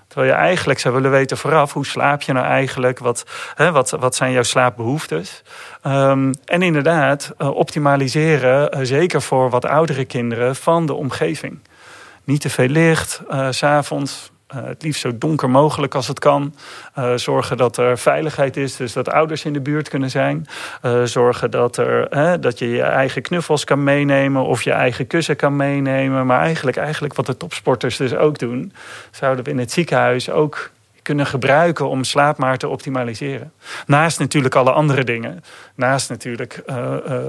Terwijl 0.08 0.32
je 0.32 0.38
eigenlijk 0.38 0.78
zou 0.78 0.94
willen 0.94 1.10
weten 1.10 1.36
vooraf, 1.36 1.72
hoe 1.72 1.86
slaap 1.86 2.22
je 2.22 2.32
nou 2.32 2.46
eigenlijk? 2.46 2.98
Wat, 2.98 3.24
hè, 3.54 3.72
wat, 3.72 3.90
wat 3.90 4.14
zijn 4.14 4.32
jouw 4.32 4.42
slaapbehoeftes? 4.42 5.42
Um, 5.86 6.32
en 6.44 6.62
inderdaad, 6.62 7.32
uh, 7.38 7.54
optimaliseren, 7.54 8.78
uh, 8.78 8.84
zeker 8.84 9.22
voor 9.22 9.50
wat 9.50 9.64
oudere 9.64 10.04
kinderen, 10.04 10.56
van 10.56 10.86
de 10.86 10.94
omgeving. 10.94 11.58
Niet 12.24 12.40
te 12.40 12.50
veel 12.50 12.68
licht, 12.68 13.22
uh, 13.30 13.46
s'avonds 13.50 14.30
uh, 14.30 14.33
het 14.54 14.82
liefst 14.82 15.00
zo 15.00 15.18
donker 15.18 15.50
mogelijk 15.50 15.94
als 15.94 16.08
het 16.08 16.18
kan. 16.18 16.54
Uh, 16.98 17.14
zorgen 17.14 17.56
dat 17.56 17.76
er 17.76 17.98
veiligheid 17.98 18.56
is, 18.56 18.76
dus 18.76 18.92
dat 18.92 19.10
ouders 19.10 19.44
in 19.44 19.52
de 19.52 19.60
buurt 19.60 19.88
kunnen 19.88 20.10
zijn. 20.10 20.46
Uh, 20.82 21.02
zorgen 21.02 21.50
dat, 21.50 21.76
er, 21.76 22.40
dat 22.40 22.58
je 22.58 22.68
je 22.68 22.82
eigen 22.82 23.22
knuffels 23.22 23.64
kan 23.64 23.84
meenemen 23.84 24.44
of 24.44 24.62
je 24.62 24.72
eigen 24.72 25.06
kussen 25.06 25.36
kan 25.36 25.56
meenemen. 25.56 26.26
Maar 26.26 26.40
eigenlijk, 26.40 26.76
eigenlijk 26.76 27.14
wat 27.14 27.26
de 27.26 27.36
topsporters 27.36 27.96
dus 27.96 28.14
ook 28.14 28.38
doen, 28.38 28.72
zouden 29.10 29.44
we 29.44 29.50
in 29.50 29.58
het 29.58 29.72
ziekenhuis 29.72 30.30
ook 30.30 30.70
kunnen 31.02 31.26
gebruiken 31.26 31.88
om 31.88 32.04
slaap 32.04 32.38
maar 32.38 32.56
te 32.56 32.68
optimaliseren. 32.68 33.52
Naast 33.86 34.18
natuurlijk 34.18 34.54
alle 34.54 34.72
andere 34.72 35.04
dingen. 35.04 35.44
Naast 35.74 36.08
natuurlijk 36.08 36.62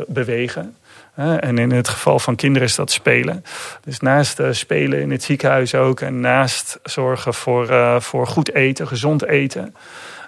bewegen. 0.07 0.75
En 1.15 1.57
in 1.57 1.71
het 1.71 1.87
geval 1.87 2.19
van 2.19 2.35
kinderen 2.35 2.67
is 2.67 2.75
dat 2.75 2.91
spelen. 2.91 3.43
Dus 3.83 3.99
naast 3.99 4.39
uh, 4.39 4.47
spelen 4.51 5.01
in 5.01 5.11
het 5.11 5.23
ziekenhuis 5.23 5.75
ook. 5.75 6.01
En 6.01 6.19
naast 6.19 6.79
zorgen 6.83 7.33
voor, 7.33 7.69
uh, 7.69 7.99
voor 7.99 8.27
goed 8.27 8.53
eten, 8.53 8.87
gezond 8.87 9.25
eten. 9.25 9.75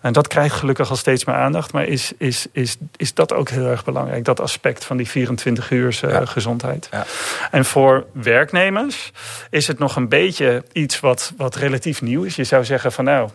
En 0.02 0.14
dat 0.14 0.28
krijgt 0.28 0.56
gelukkig 0.56 0.90
al 0.90 0.96
steeds 0.96 1.26
meer 1.26 1.36
aandacht. 1.36 1.74
Maar 1.74 1.86
is, 1.86 2.12
is, 2.18 2.48
is, 2.52 2.78
is 2.96 3.14
dat 3.14 3.34
ook 3.34 3.50
heel 3.50 3.66
erg 3.66 3.84
belangrijk? 3.86 4.26
Dat 4.26 4.40
aspect 4.40 4.86
van 4.86 4.98
die 4.98 5.08
24 5.08 5.72
uur 5.72 6.00
uh, 6.06 6.12
ja. 6.12 6.26
gezondheid. 6.26 6.88
Ja. 6.92 7.06
En 7.52 7.66
voor 7.66 8.06
werknemers 8.12 9.12
is 9.50 9.68
het 9.68 9.80
nog 9.80 9.96
een 9.96 10.10
beetje 10.10 10.64
iets 10.72 11.00
wat, 11.00 11.34
wat 11.38 11.56
relatief 11.56 12.02
nieuw 12.02 12.24
is. 12.24 12.36
Je 12.36 12.44
zou 12.44 12.66
zeggen 12.66 12.92
van 12.92 13.04
nou, 13.04 13.30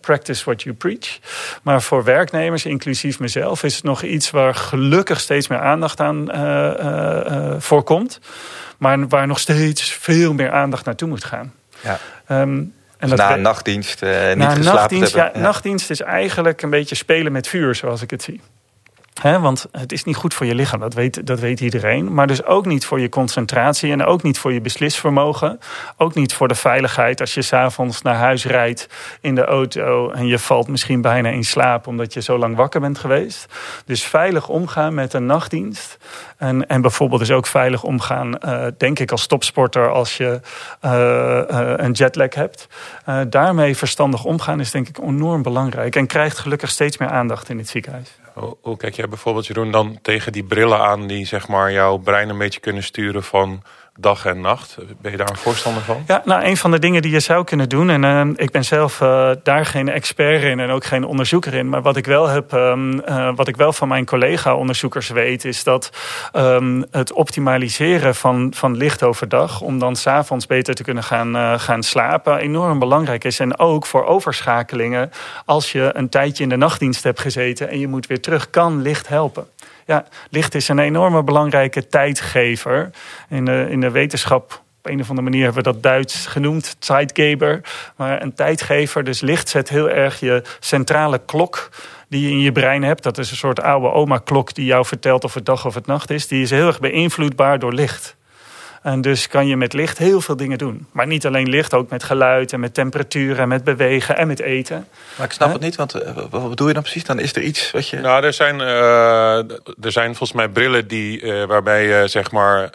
Practice 0.00 0.44
what 0.44 0.62
you 0.62 0.74
preach. 0.74 1.18
Maar 1.62 1.82
voor 1.82 2.04
werknemers, 2.04 2.64
inclusief 2.64 3.18
mezelf, 3.18 3.62
is 3.62 3.74
het 3.74 3.84
nog 3.84 4.02
iets 4.02 4.30
waar 4.30 4.54
gelukkig 4.54 5.20
steeds 5.20 5.48
meer 5.48 5.60
aandacht 5.60 6.00
aan 6.00 6.30
uh, 6.30 6.70
uh, 6.80 7.54
voorkomt. 7.58 8.20
Maar 8.78 9.08
waar 9.08 9.26
nog 9.26 9.38
steeds 9.38 9.92
veel 9.92 10.32
meer 10.32 10.50
aandacht 10.50 10.84
naartoe 10.84 11.08
moet 11.08 11.24
gaan. 11.24 11.54
Ja. 11.80 11.98
Um, 12.40 12.74
en 12.98 13.08
dus 13.08 13.10
dat 13.10 13.18
na 13.18 13.34
een 13.34 13.40
nachtdienst 13.40 14.02
uh, 14.02 14.28
niet 14.28 14.36
na 14.36 14.48
geslapen 14.48 14.80
nachtdienst, 14.80 15.14
hebben. 15.14 15.32
Ja, 15.32 15.38
ja, 15.38 15.44
nachtdienst 15.46 15.90
is 15.90 16.00
eigenlijk 16.00 16.62
een 16.62 16.70
beetje 16.70 16.94
spelen 16.94 17.32
met 17.32 17.48
vuur, 17.48 17.74
zoals 17.74 18.02
ik 18.02 18.10
het 18.10 18.22
zie. 18.22 18.40
Want 19.22 19.66
het 19.72 19.92
is 19.92 20.04
niet 20.04 20.16
goed 20.16 20.34
voor 20.34 20.46
je 20.46 20.54
lichaam, 20.54 20.80
dat 20.80 20.94
weet, 20.94 21.26
dat 21.26 21.40
weet 21.40 21.60
iedereen. 21.60 22.14
Maar 22.14 22.26
dus 22.26 22.44
ook 22.44 22.66
niet 22.66 22.84
voor 22.84 23.00
je 23.00 23.08
concentratie 23.08 23.92
en 23.92 24.04
ook 24.04 24.22
niet 24.22 24.38
voor 24.38 24.52
je 24.52 24.60
beslisvermogen. 24.60 25.60
Ook 25.96 26.14
niet 26.14 26.34
voor 26.34 26.48
de 26.48 26.54
veiligheid 26.54 27.20
als 27.20 27.34
je 27.34 27.42
s'avonds 27.42 28.02
naar 28.02 28.14
huis 28.14 28.44
rijdt 28.44 28.88
in 29.20 29.34
de 29.34 29.44
auto... 29.44 30.10
en 30.10 30.26
je 30.26 30.38
valt 30.38 30.68
misschien 30.68 31.00
bijna 31.00 31.28
in 31.28 31.44
slaap 31.44 31.86
omdat 31.86 32.12
je 32.12 32.22
zo 32.22 32.38
lang 32.38 32.56
wakker 32.56 32.80
bent 32.80 32.98
geweest. 32.98 33.46
Dus 33.84 34.04
veilig 34.04 34.48
omgaan 34.48 34.94
met 34.94 35.12
een 35.12 35.26
nachtdienst. 35.26 35.98
En, 36.36 36.66
en 36.66 36.80
bijvoorbeeld 36.80 37.20
dus 37.20 37.30
ook 37.30 37.46
veilig 37.46 37.82
omgaan, 37.82 38.34
uh, 38.44 38.66
denk 38.76 38.98
ik 38.98 39.10
als 39.10 39.26
topsporter... 39.26 39.90
als 39.90 40.16
je 40.16 40.40
uh, 40.84 40.92
uh, 41.50 41.72
een 41.76 41.92
jetlag 41.92 42.34
hebt. 42.34 42.68
daarmee 43.28 43.76
verstandig 43.76 44.24
omgaan 44.24 44.60
is 44.60 44.70
denk 44.70 44.88
ik 44.88 44.98
enorm 44.98 45.42
belangrijk... 45.42 45.96
en 45.96 46.06
krijgt 46.06 46.38
gelukkig 46.38 46.70
steeds 46.70 46.98
meer 46.98 47.08
aandacht 47.08 47.48
in 47.48 47.58
het 47.58 47.68
ziekenhuis. 47.68 48.18
Hoe 48.60 48.76
kijk 48.76 48.94
jij 48.94 49.08
bijvoorbeeld, 49.08 49.46
Jeroen, 49.46 49.70
dan 49.70 49.98
tegen 50.02 50.32
die 50.32 50.44
brillen 50.44 50.80
aan 50.80 51.06
die 51.06 51.26
zeg 51.26 51.48
maar 51.48 51.72
jouw 51.72 51.96
brein 51.96 52.28
een 52.28 52.38
beetje 52.38 52.60
kunnen 52.60 52.82
sturen 52.82 53.22
van 53.22 53.62
dag 54.00 54.26
en 54.26 54.40
nacht. 54.40 54.76
Ben 55.00 55.10
je 55.10 55.16
daar 55.16 55.30
een 55.30 55.36
voorstander 55.36 55.82
van? 55.82 56.02
Ja, 56.06 56.22
nou, 56.24 56.44
een 56.44 56.56
van 56.56 56.70
de 56.70 56.78
dingen 56.78 57.02
die 57.02 57.10
je 57.10 57.20
zou 57.20 57.44
kunnen 57.44 57.68
doen, 57.68 57.90
en 57.90 58.02
uh, 58.02 58.34
ik 58.36 58.50
ben 58.50 58.64
zelf 58.64 59.00
uh, 59.00 59.30
daar 59.42 59.66
geen 59.66 59.88
expert 59.88 60.42
in 60.42 60.60
en 60.60 60.70
ook 60.70 60.84
geen 60.84 61.04
onderzoeker 61.04 61.54
in, 61.54 61.68
maar 61.68 61.82
wat 61.82 61.96
ik 61.96 62.06
wel 62.06 62.28
heb, 62.28 62.52
um, 62.52 63.02
uh, 63.08 63.30
wat 63.34 63.48
ik 63.48 63.56
wel 63.56 63.72
van 63.72 63.88
mijn 63.88 64.04
collega-onderzoekers 64.04 65.08
weet, 65.08 65.44
is 65.44 65.64
dat 65.64 65.90
um, 66.32 66.84
het 66.90 67.12
optimaliseren 67.12 68.14
van, 68.14 68.52
van 68.56 68.76
licht 68.76 69.02
overdag, 69.02 69.60
om 69.60 69.78
dan 69.78 69.96
s'avonds 69.96 70.46
beter 70.46 70.74
te 70.74 70.82
kunnen 70.82 71.04
gaan, 71.04 71.60
gaan 71.60 71.82
slapen, 71.82 72.38
enorm 72.38 72.78
belangrijk 72.78 73.24
is. 73.24 73.40
En 73.40 73.58
ook 73.58 73.86
voor 73.86 74.04
overschakelingen, 74.04 75.10
als 75.44 75.72
je 75.72 75.90
een 75.92 76.08
tijdje 76.08 76.42
in 76.42 76.48
de 76.48 76.56
nachtdienst 76.56 77.02
hebt 77.02 77.20
gezeten 77.20 77.68
en 77.68 77.78
je 77.78 77.88
moet 77.88 78.06
weer 78.06 78.20
terug, 78.20 78.50
kan 78.50 78.82
licht 78.82 79.08
helpen. 79.08 79.46
Ja, 79.88 80.04
licht 80.30 80.54
is 80.54 80.68
een 80.68 80.78
enorme 80.78 81.22
belangrijke 81.22 81.86
tijdgever. 81.86 82.90
In 83.28 83.44
de, 83.44 83.66
in 83.70 83.80
de 83.80 83.90
wetenschap 83.90 84.62
op 84.78 84.90
een 84.90 85.00
of 85.00 85.08
andere 85.08 85.28
manier 85.28 85.44
hebben 85.44 85.64
we 85.64 85.72
dat 85.72 85.82
Duits 85.82 86.26
genoemd, 86.26 86.76
Zeitgeber. 86.78 87.60
Maar 87.96 88.22
een 88.22 88.34
tijdgever, 88.34 89.04
dus 89.04 89.20
licht 89.20 89.48
zet 89.48 89.68
heel 89.68 89.90
erg 89.90 90.20
je 90.20 90.42
centrale 90.60 91.20
klok 91.26 91.70
die 92.08 92.22
je 92.22 92.30
in 92.30 92.40
je 92.40 92.52
brein 92.52 92.82
hebt. 92.82 93.02
Dat 93.02 93.18
is 93.18 93.30
een 93.30 93.36
soort 93.36 93.60
oude 93.60 93.92
oma-klok 93.92 94.54
die 94.54 94.64
jou 94.64 94.84
vertelt 94.84 95.24
of 95.24 95.34
het 95.34 95.46
dag 95.46 95.66
of 95.66 95.74
het 95.74 95.86
nacht 95.86 96.10
is. 96.10 96.28
Die 96.28 96.42
is 96.42 96.50
heel 96.50 96.66
erg 96.66 96.80
beïnvloedbaar 96.80 97.58
door 97.58 97.72
licht. 97.72 98.16
En 98.82 99.00
dus 99.00 99.28
kan 99.28 99.46
je 99.46 99.56
met 99.56 99.72
licht 99.72 99.98
heel 99.98 100.20
veel 100.20 100.36
dingen 100.36 100.58
doen. 100.58 100.86
Maar 100.92 101.06
niet 101.06 101.26
alleen 101.26 101.48
licht, 101.48 101.74
ook 101.74 101.90
met 101.90 102.02
geluid 102.02 102.52
en 102.52 102.60
met 102.60 102.74
temperatuur 102.74 103.38
en 103.38 103.48
met 103.48 103.64
bewegen 103.64 104.16
en 104.16 104.26
met 104.26 104.40
eten. 104.40 104.86
Maar 105.16 105.26
ik 105.26 105.32
snap 105.32 105.48
He? 105.48 105.54
het 105.54 105.62
niet, 105.62 105.76
want 105.76 105.96
uh, 105.96 106.02
wat 106.30 106.48
bedoel 106.48 106.66
je 106.68 106.74
dan 106.74 106.82
precies? 106.82 107.04
Dan 107.04 107.18
is 107.18 107.36
er 107.36 107.42
iets 107.42 107.70
wat 107.70 107.88
je... 107.88 108.00
Nou, 108.00 108.24
er 108.24 108.32
zijn, 108.32 108.60
uh, 108.60 109.36
er 109.80 109.92
zijn 109.92 110.08
volgens 110.14 110.32
mij 110.32 110.48
brillen 110.48 110.88
die, 110.88 111.20
uh, 111.20 111.44
waarbij 111.44 111.86
je 111.86 112.08
zeg 112.08 112.30
maar... 112.30 112.70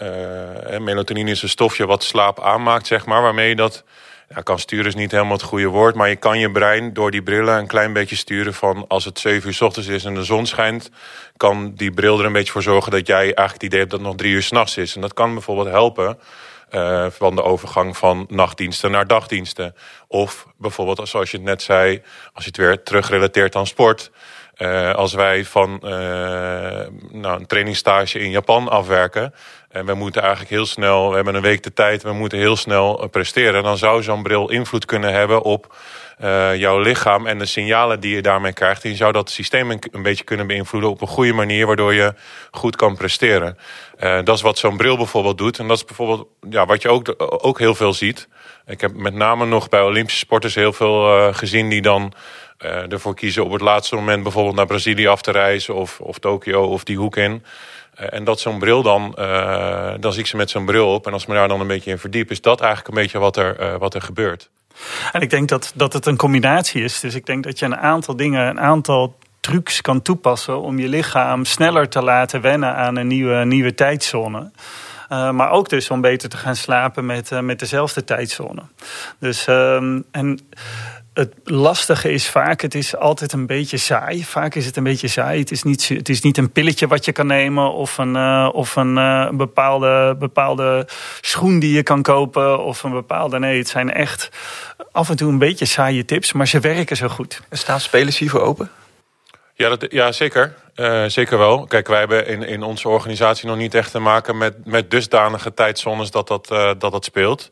melatonine 0.79 1.31
is 1.31 1.41
een 1.41 1.49
stofje 1.49 1.85
wat 1.85 2.03
slaap 2.03 2.41
aanmaakt, 2.41 2.87
zeg 2.87 3.05
maar. 3.05 3.21
Waarmee 3.21 3.49
je 3.49 3.55
dat 3.55 3.83
ja, 4.35 4.41
kan 4.41 4.59
sturen 4.59 4.85
is 4.85 4.95
niet 4.95 5.11
helemaal 5.11 5.33
het 5.33 5.41
goede 5.41 5.67
woord. 5.67 5.95
Maar 5.95 6.09
je 6.09 6.15
kan 6.15 6.39
je 6.39 6.51
brein 6.51 6.93
door 6.93 7.11
die 7.11 7.23
brillen 7.23 7.57
een 7.57 7.67
klein 7.67 7.93
beetje 7.93 8.15
sturen 8.15 8.53
van 8.53 8.85
als 8.87 9.05
het 9.05 9.19
7 9.19 9.47
uur 9.47 9.53
s 9.53 9.61
ochtends 9.61 9.89
is 9.89 10.05
en 10.05 10.13
de 10.13 10.23
zon 10.23 10.45
schijnt, 10.45 10.89
kan 11.37 11.73
die 11.75 11.91
bril 11.91 12.19
er 12.19 12.25
een 12.25 12.33
beetje 12.33 12.51
voor 12.51 12.61
zorgen 12.61 12.91
dat 12.91 13.07
jij 13.07 13.23
eigenlijk 13.23 13.53
het 13.53 13.63
idee 13.63 13.79
hebt 13.79 13.91
dat 13.91 13.99
het 13.99 14.09
nog 14.09 14.17
drie 14.17 14.33
uur 14.33 14.43
s'nachts 14.43 14.77
is. 14.77 14.95
En 14.95 15.01
dat 15.01 15.13
kan 15.13 15.33
bijvoorbeeld 15.33 15.67
helpen. 15.67 16.19
Uh, 16.71 17.05
van 17.09 17.35
de 17.35 17.43
overgang 17.43 17.97
van 17.97 18.25
nachtdiensten 18.29 18.91
naar 18.91 19.07
dagdiensten. 19.07 19.75
Of 20.07 20.47
bijvoorbeeld, 20.57 21.09
zoals 21.09 21.31
je 21.31 21.37
het 21.37 21.45
net 21.45 21.61
zei, 21.61 22.01
als 22.33 22.43
je 22.43 22.49
het 22.49 22.57
weer 22.57 22.83
terugrelateert 22.83 23.55
aan 23.55 23.67
sport. 23.67 24.11
Uh, 24.57 24.93
als 24.93 25.13
wij 25.13 25.45
van 25.45 25.79
uh, 25.83 25.89
nou, 27.11 27.39
een 27.39 27.45
trainingstage 27.45 28.19
in 28.19 28.29
Japan 28.29 28.69
afwerken. 28.69 29.33
En 29.73 29.85
we 29.85 29.93
moeten 29.93 30.21
eigenlijk 30.21 30.51
heel 30.51 30.65
snel, 30.65 31.09
we 31.09 31.15
hebben 31.15 31.35
een 31.35 31.41
week 31.41 31.63
de 31.63 31.73
tijd, 31.73 32.03
we 32.03 32.13
moeten 32.13 32.37
heel 32.37 32.55
snel 32.55 33.07
presteren. 33.11 33.63
Dan 33.63 33.77
zou 33.77 34.03
zo'n 34.03 34.23
bril 34.23 34.49
invloed 34.49 34.85
kunnen 34.85 35.13
hebben 35.13 35.41
op 35.41 35.75
uh, 36.21 36.55
jouw 36.55 36.79
lichaam 36.79 37.27
en 37.27 37.37
de 37.37 37.45
signalen 37.45 37.99
die 37.99 38.15
je 38.15 38.21
daarmee 38.21 38.53
krijgt. 38.53 38.83
En 38.83 38.89
je 38.89 38.95
zou 38.95 39.11
dat 39.11 39.29
systeem 39.29 39.71
een, 39.71 40.01
beetje 40.01 40.23
kunnen 40.23 40.47
beïnvloeden 40.47 40.89
op 40.89 41.01
een 41.01 41.07
goede 41.07 41.33
manier, 41.33 41.65
waardoor 41.65 41.93
je 41.93 42.13
goed 42.51 42.75
kan 42.75 42.97
presteren. 42.97 43.57
Uh, 43.99 44.19
dat 44.23 44.35
is 44.35 44.41
wat 44.41 44.57
zo'n 44.57 44.77
bril 44.77 44.97
bijvoorbeeld 44.97 45.37
doet. 45.37 45.59
En 45.59 45.67
dat 45.67 45.77
is 45.77 45.85
bijvoorbeeld 45.85 46.27
ja, 46.49 46.65
wat 46.65 46.81
je 46.81 46.89
ook, 46.89 47.13
ook 47.17 47.59
heel 47.59 47.75
veel 47.75 47.93
ziet. 47.93 48.27
Ik 48.65 48.81
heb 48.81 48.93
met 48.95 49.13
name 49.13 49.45
nog 49.45 49.69
bij 49.69 49.81
Olympische 49.81 50.19
sporters 50.19 50.55
heel 50.55 50.73
veel 50.73 51.33
gezien 51.33 51.69
die 51.69 51.81
dan 51.81 52.13
ervoor 52.89 53.15
kiezen 53.15 53.43
op 53.43 53.51
het 53.51 53.61
laatste 53.61 53.95
moment 53.95 54.23
bijvoorbeeld 54.23 54.55
naar 54.55 54.65
Brazilië 54.65 55.07
af 55.07 55.21
te 55.21 55.31
reizen 55.31 55.75
of, 55.75 55.99
of 55.99 56.19
Tokio 56.19 56.63
of 56.63 56.83
die 56.83 56.97
hoek 56.97 57.17
in. 57.17 57.43
Uh, 57.99 58.07
en 58.13 58.23
dat 58.23 58.39
zo'n 58.39 58.59
bril 58.59 58.83
dan, 58.83 59.15
uh, 59.19 59.93
dan 59.99 60.11
zie 60.11 60.21
ik 60.21 60.27
ze 60.27 60.35
met 60.35 60.49
zo'n 60.49 60.65
bril 60.65 60.93
op. 60.93 61.07
En 61.07 61.13
als 61.13 61.25
me 61.25 61.33
daar 61.33 61.47
dan 61.47 61.61
een 61.61 61.67
beetje 61.67 61.91
in 61.91 61.97
verdiep, 61.97 62.31
is 62.31 62.41
dat 62.41 62.59
eigenlijk 62.59 62.95
een 62.95 63.03
beetje 63.03 63.19
wat 63.19 63.37
er, 63.37 63.61
uh, 63.61 63.75
wat 63.75 63.93
er 63.93 64.01
gebeurt. 64.01 64.49
En 65.11 65.21
ik 65.21 65.29
denk 65.29 65.49
dat, 65.49 65.71
dat 65.75 65.93
het 65.93 66.05
een 66.05 66.17
combinatie 66.17 66.83
is. 66.83 66.99
Dus 66.99 67.15
ik 67.15 67.25
denk 67.25 67.43
dat 67.43 67.59
je 67.59 67.65
een 67.65 67.77
aantal 67.77 68.15
dingen, 68.15 68.47
een 68.47 68.59
aantal 68.59 69.17
trucs 69.39 69.81
kan 69.81 70.01
toepassen 70.01 70.61
om 70.61 70.79
je 70.79 70.87
lichaam 70.87 71.45
sneller 71.45 71.89
te 71.89 72.01
laten 72.01 72.41
wennen 72.41 72.75
aan 72.75 72.95
een 72.95 73.07
nieuwe, 73.07 73.45
nieuwe 73.45 73.73
tijdzone. 73.73 74.51
Maar 75.09 75.49
ook 75.49 75.69
dus 75.69 75.89
om 75.89 76.01
beter 76.01 76.29
te 76.29 76.37
gaan 76.37 76.55
slapen 76.55 77.05
met, 77.05 77.41
met 77.41 77.59
dezelfde 77.59 78.03
tijdzone. 78.03 78.61
Dus 79.19 79.47
um, 79.47 80.03
en 80.11 80.39
het 81.13 81.33
lastige 81.43 82.11
is 82.11 82.29
vaak, 82.29 82.61
het 82.61 82.75
is 82.75 82.95
altijd 82.95 83.33
een 83.33 83.45
beetje 83.45 83.77
saai. 83.77 84.23
Vaak 84.23 84.55
is 84.55 84.65
het 84.65 84.77
een 84.77 84.83
beetje 84.83 85.07
saai. 85.07 85.39
Het 85.39 85.51
is 85.51 85.63
niet, 85.63 85.87
het 85.87 86.09
is 86.09 86.21
niet 86.21 86.37
een 86.37 86.51
pilletje 86.51 86.87
wat 86.87 87.05
je 87.05 87.11
kan 87.11 87.27
nemen 87.27 87.73
of 87.73 87.97
een, 87.97 88.15
uh, 88.15 88.49
of 88.53 88.75
een 88.75 88.97
uh, 88.97 89.29
bepaalde, 89.29 90.15
bepaalde 90.19 90.87
schoen 91.21 91.59
die 91.59 91.73
je 91.73 91.83
kan 91.83 92.01
kopen 92.01 92.63
of 92.63 92.83
een 92.83 92.91
bepaalde. 92.91 93.39
Nee, 93.39 93.57
het 93.57 93.67
zijn 93.67 93.91
echt 93.91 94.29
af 94.91 95.09
en 95.09 95.15
toe 95.15 95.31
een 95.31 95.37
beetje 95.37 95.65
saaie 95.65 96.05
tips, 96.05 96.33
maar 96.33 96.47
ze 96.47 96.59
werken 96.59 96.97
zo 96.97 97.07
goed. 97.07 97.41
Er 97.49 97.57
staan 97.57 97.79
spelers 97.79 98.17
hiervoor 98.17 98.41
open? 98.41 98.69
Ja, 99.55 99.69
dat, 99.69 99.85
ja 99.89 100.11
zeker. 100.11 100.55
Uh, 100.75 101.05
zeker 101.07 101.37
wel. 101.37 101.65
Kijk, 101.65 101.87
wij 101.87 101.99
hebben 101.99 102.27
in, 102.27 102.43
in 102.43 102.63
onze 102.63 102.89
organisatie 102.89 103.47
nog 103.47 103.57
niet 103.57 103.75
echt 103.75 103.91
te 103.91 103.99
maken 103.99 104.37
met, 104.37 104.65
met 104.65 104.91
dusdanige 104.91 105.53
tijdzones 105.53 106.11
dat 106.11 106.27
dat, 106.27 106.47
dat, 106.47 106.79
dat 106.79 107.05
speelt. 107.05 107.51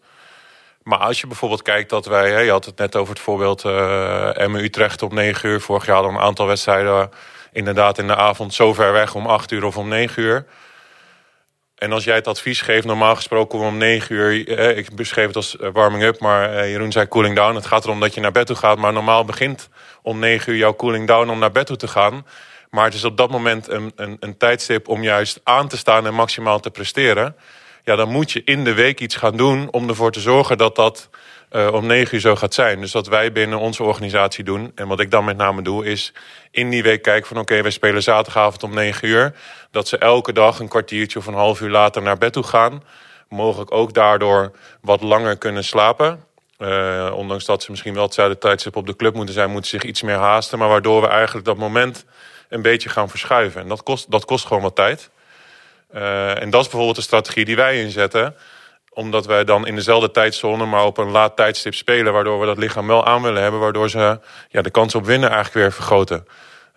Maar 0.83 0.97
als 0.97 1.21
je 1.21 1.27
bijvoorbeeld 1.27 1.61
kijkt 1.61 1.89
dat 1.89 2.05
wij, 2.05 2.43
je 2.43 2.51
had 2.51 2.65
het 2.65 2.77
net 2.77 2.95
over 2.95 3.13
het 3.13 3.23
voorbeeld 3.23 3.63
uh, 3.63 4.37
Emmen 4.37 4.63
Utrecht 4.63 5.01
op 5.01 5.13
9 5.13 5.49
uur. 5.49 5.61
Vorig 5.61 5.85
jaar 5.85 5.95
hadden 5.95 6.13
een 6.13 6.21
aantal 6.21 6.47
wedstrijden 6.47 7.09
inderdaad 7.51 7.97
in 7.97 8.07
de 8.07 8.15
avond 8.15 8.53
zo 8.53 8.73
ver 8.73 8.91
weg 8.91 9.15
om 9.15 9.25
8 9.25 9.51
uur 9.51 9.65
of 9.65 9.77
om 9.77 9.87
9 9.87 10.23
uur. 10.23 10.45
En 11.75 11.91
als 11.91 12.03
jij 12.03 12.15
het 12.15 12.27
advies 12.27 12.61
geeft, 12.61 12.85
normaal 12.85 13.15
gesproken 13.15 13.59
om 13.59 13.77
9 13.77 14.15
uur, 14.15 14.57
eh, 14.57 14.77
ik 14.77 14.95
beschreef 14.95 15.27
het 15.27 15.35
als 15.35 15.55
warming 15.73 16.03
up, 16.03 16.19
maar 16.19 16.53
eh, 16.53 16.69
Jeroen 16.69 16.91
zei 16.91 17.07
cooling 17.07 17.35
down. 17.35 17.55
Het 17.55 17.65
gaat 17.65 17.83
erom 17.83 17.99
dat 17.99 18.13
je 18.13 18.21
naar 18.21 18.31
bed 18.31 18.45
toe 18.45 18.55
gaat, 18.55 18.77
maar 18.77 18.93
normaal 18.93 19.25
begint 19.25 19.69
om 20.01 20.19
9 20.19 20.51
uur 20.51 20.57
jouw 20.57 20.75
cooling 20.75 21.07
down 21.07 21.29
om 21.29 21.39
naar 21.39 21.51
bed 21.51 21.65
toe 21.65 21.75
te 21.75 21.87
gaan. 21.87 22.25
Maar 22.69 22.85
het 22.85 22.93
is 22.93 23.03
op 23.03 23.17
dat 23.17 23.29
moment 23.29 23.69
een, 23.69 23.91
een, 23.95 24.17
een 24.19 24.37
tijdstip 24.37 24.87
om 24.87 25.03
juist 25.03 25.39
aan 25.43 25.67
te 25.67 25.77
staan 25.77 26.05
en 26.05 26.13
maximaal 26.13 26.59
te 26.59 26.71
presteren. 26.71 27.35
Ja, 27.83 27.95
dan 27.95 28.09
moet 28.09 28.31
je 28.31 28.41
in 28.43 28.63
de 28.63 28.73
week 28.73 28.99
iets 28.99 29.15
gaan 29.15 29.37
doen 29.37 29.71
om 29.71 29.89
ervoor 29.89 30.11
te 30.11 30.19
zorgen 30.19 30.57
dat 30.57 30.75
dat 30.75 31.09
uh, 31.51 31.73
om 31.73 31.85
negen 31.85 32.15
uur 32.15 32.21
zo 32.21 32.35
gaat 32.35 32.53
zijn. 32.53 32.81
Dus 32.81 32.91
wat 32.91 33.07
wij 33.07 33.31
binnen 33.31 33.59
onze 33.59 33.83
organisatie 33.83 34.43
doen, 34.43 34.71
en 34.75 34.87
wat 34.87 34.99
ik 34.99 35.11
dan 35.11 35.25
met 35.25 35.37
name 35.37 35.61
doe, 35.61 35.85
is 35.85 36.13
in 36.51 36.69
die 36.69 36.83
week 36.83 37.01
kijken 37.01 37.27
van 37.27 37.37
oké, 37.37 37.61
wij 37.61 37.71
spelen 37.71 38.03
zaterdagavond 38.03 38.63
om 38.63 38.73
negen 38.73 39.07
uur. 39.07 39.35
Dat 39.71 39.87
ze 39.87 39.97
elke 39.97 40.33
dag 40.33 40.59
een 40.59 40.67
kwartiertje 40.67 41.19
of 41.19 41.25
een 41.25 41.33
half 41.33 41.61
uur 41.61 41.69
later 41.69 42.01
naar 42.01 42.17
bed 42.17 42.33
toe 42.33 42.43
gaan. 42.43 42.83
Mogelijk 43.29 43.71
ook 43.71 43.93
daardoor 43.93 44.51
wat 44.81 45.01
langer 45.01 45.37
kunnen 45.37 45.63
slapen. 45.63 46.23
Uh, 46.59 47.11
ondanks 47.15 47.45
dat 47.45 47.63
ze 47.63 47.71
misschien 47.71 47.93
wel 47.93 48.03
hetzelfde 48.03 48.37
tijdstip 48.37 48.75
op 48.75 48.85
de 48.87 48.95
club 48.95 49.13
moeten 49.13 49.33
zijn, 49.33 49.51
moeten 49.51 49.69
ze 49.69 49.79
zich 49.79 49.89
iets 49.89 50.01
meer 50.01 50.15
haasten. 50.15 50.59
Maar 50.59 50.69
waardoor 50.69 51.01
we 51.01 51.07
eigenlijk 51.07 51.45
dat 51.45 51.57
moment 51.57 52.05
een 52.49 52.61
beetje 52.61 52.89
gaan 52.89 53.09
verschuiven. 53.09 53.61
En 53.61 53.67
dat 53.67 53.83
kost, 53.83 54.11
dat 54.11 54.25
kost 54.25 54.45
gewoon 54.45 54.63
wat 54.63 54.75
tijd. 54.75 55.09
Uh, 55.95 56.41
en 56.41 56.49
dat 56.49 56.61
is 56.61 56.67
bijvoorbeeld 56.67 56.95
de 56.95 57.01
strategie 57.01 57.45
die 57.45 57.55
wij 57.55 57.81
inzetten 57.81 58.35
omdat 58.93 59.25
wij 59.25 59.43
dan 59.43 59.67
in 59.67 59.75
dezelfde 59.75 60.11
tijdzone, 60.11 60.65
maar 60.65 60.85
op 60.85 60.97
een 60.97 61.11
laat 61.11 61.35
tijdstip 61.35 61.73
spelen. 61.73 62.13
Waardoor 62.13 62.39
we 62.39 62.45
dat 62.45 62.57
lichaam 62.57 62.87
wel 62.87 63.05
aan 63.05 63.21
willen 63.21 63.41
hebben. 63.41 63.59
Waardoor 63.59 63.89
ze 63.89 64.19
ja, 64.49 64.61
de 64.61 64.69
kans 64.69 64.95
op 64.95 65.05
winnen 65.05 65.29
eigenlijk 65.29 65.57
weer 65.57 65.71
vergroten. 65.71 66.27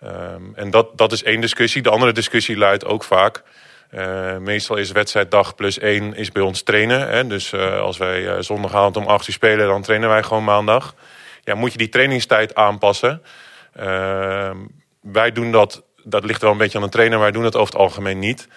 Um, 0.03 0.51
en 0.55 0.69
dat, 0.71 0.97
dat 0.97 1.11
is 1.11 1.23
één 1.23 1.41
discussie. 1.41 1.81
De 1.81 1.89
andere 1.89 2.11
discussie 2.11 2.57
luidt 2.57 2.85
ook 2.85 3.03
vaak. 3.03 3.43
Uh, 3.91 4.37
meestal 4.37 4.75
is 4.75 4.91
wedstrijddag 4.91 5.55
plus 5.55 5.79
één 5.79 6.15
is 6.15 6.31
bij 6.31 6.41
ons 6.41 6.63
trainen. 6.63 7.07
Hè? 7.09 7.27
Dus 7.27 7.51
uh, 7.51 7.79
als 7.79 7.97
wij 7.97 8.41
zondagavond 8.41 8.97
om 8.97 9.05
acht 9.05 9.27
uur 9.27 9.33
spelen, 9.33 9.67
dan 9.67 9.81
trainen 9.81 10.09
wij 10.09 10.23
gewoon 10.23 10.43
maandag. 10.43 10.95
Ja, 11.43 11.55
moet 11.55 11.71
je 11.71 11.77
die 11.77 11.89
trainingstijd 11.89 12.55
aanpassen. 12.55 13.21
Ehm, 13.73 14.57
wij 15.01 15.31
doen 15.31 15.51
dat, 15.51 15.83
dat 16.03 16.23
ligt 16.23 16.41
wel 16.41 16.51
een 16.51 16.57
beetje 16.57 16.77
aan 16.77 16.83
de 16.83 16.89
trainer, 16.89 17.19
wij 17.19 17.31
doen 17.31 17.43
dat 17.43 17.55
over 17.55 17.73
het 17.73 17.81
algemeen 17.81 18.19
niet. 18.19 18.47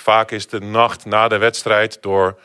Vaak 0.00 0.30
is 0.30 0.48
de 0.48 0.60
nacht 0.60 1.04
na 1.04 1.28
de 1.28 1.38
wedstrijd 1.38 2.02
door 2.02 2.38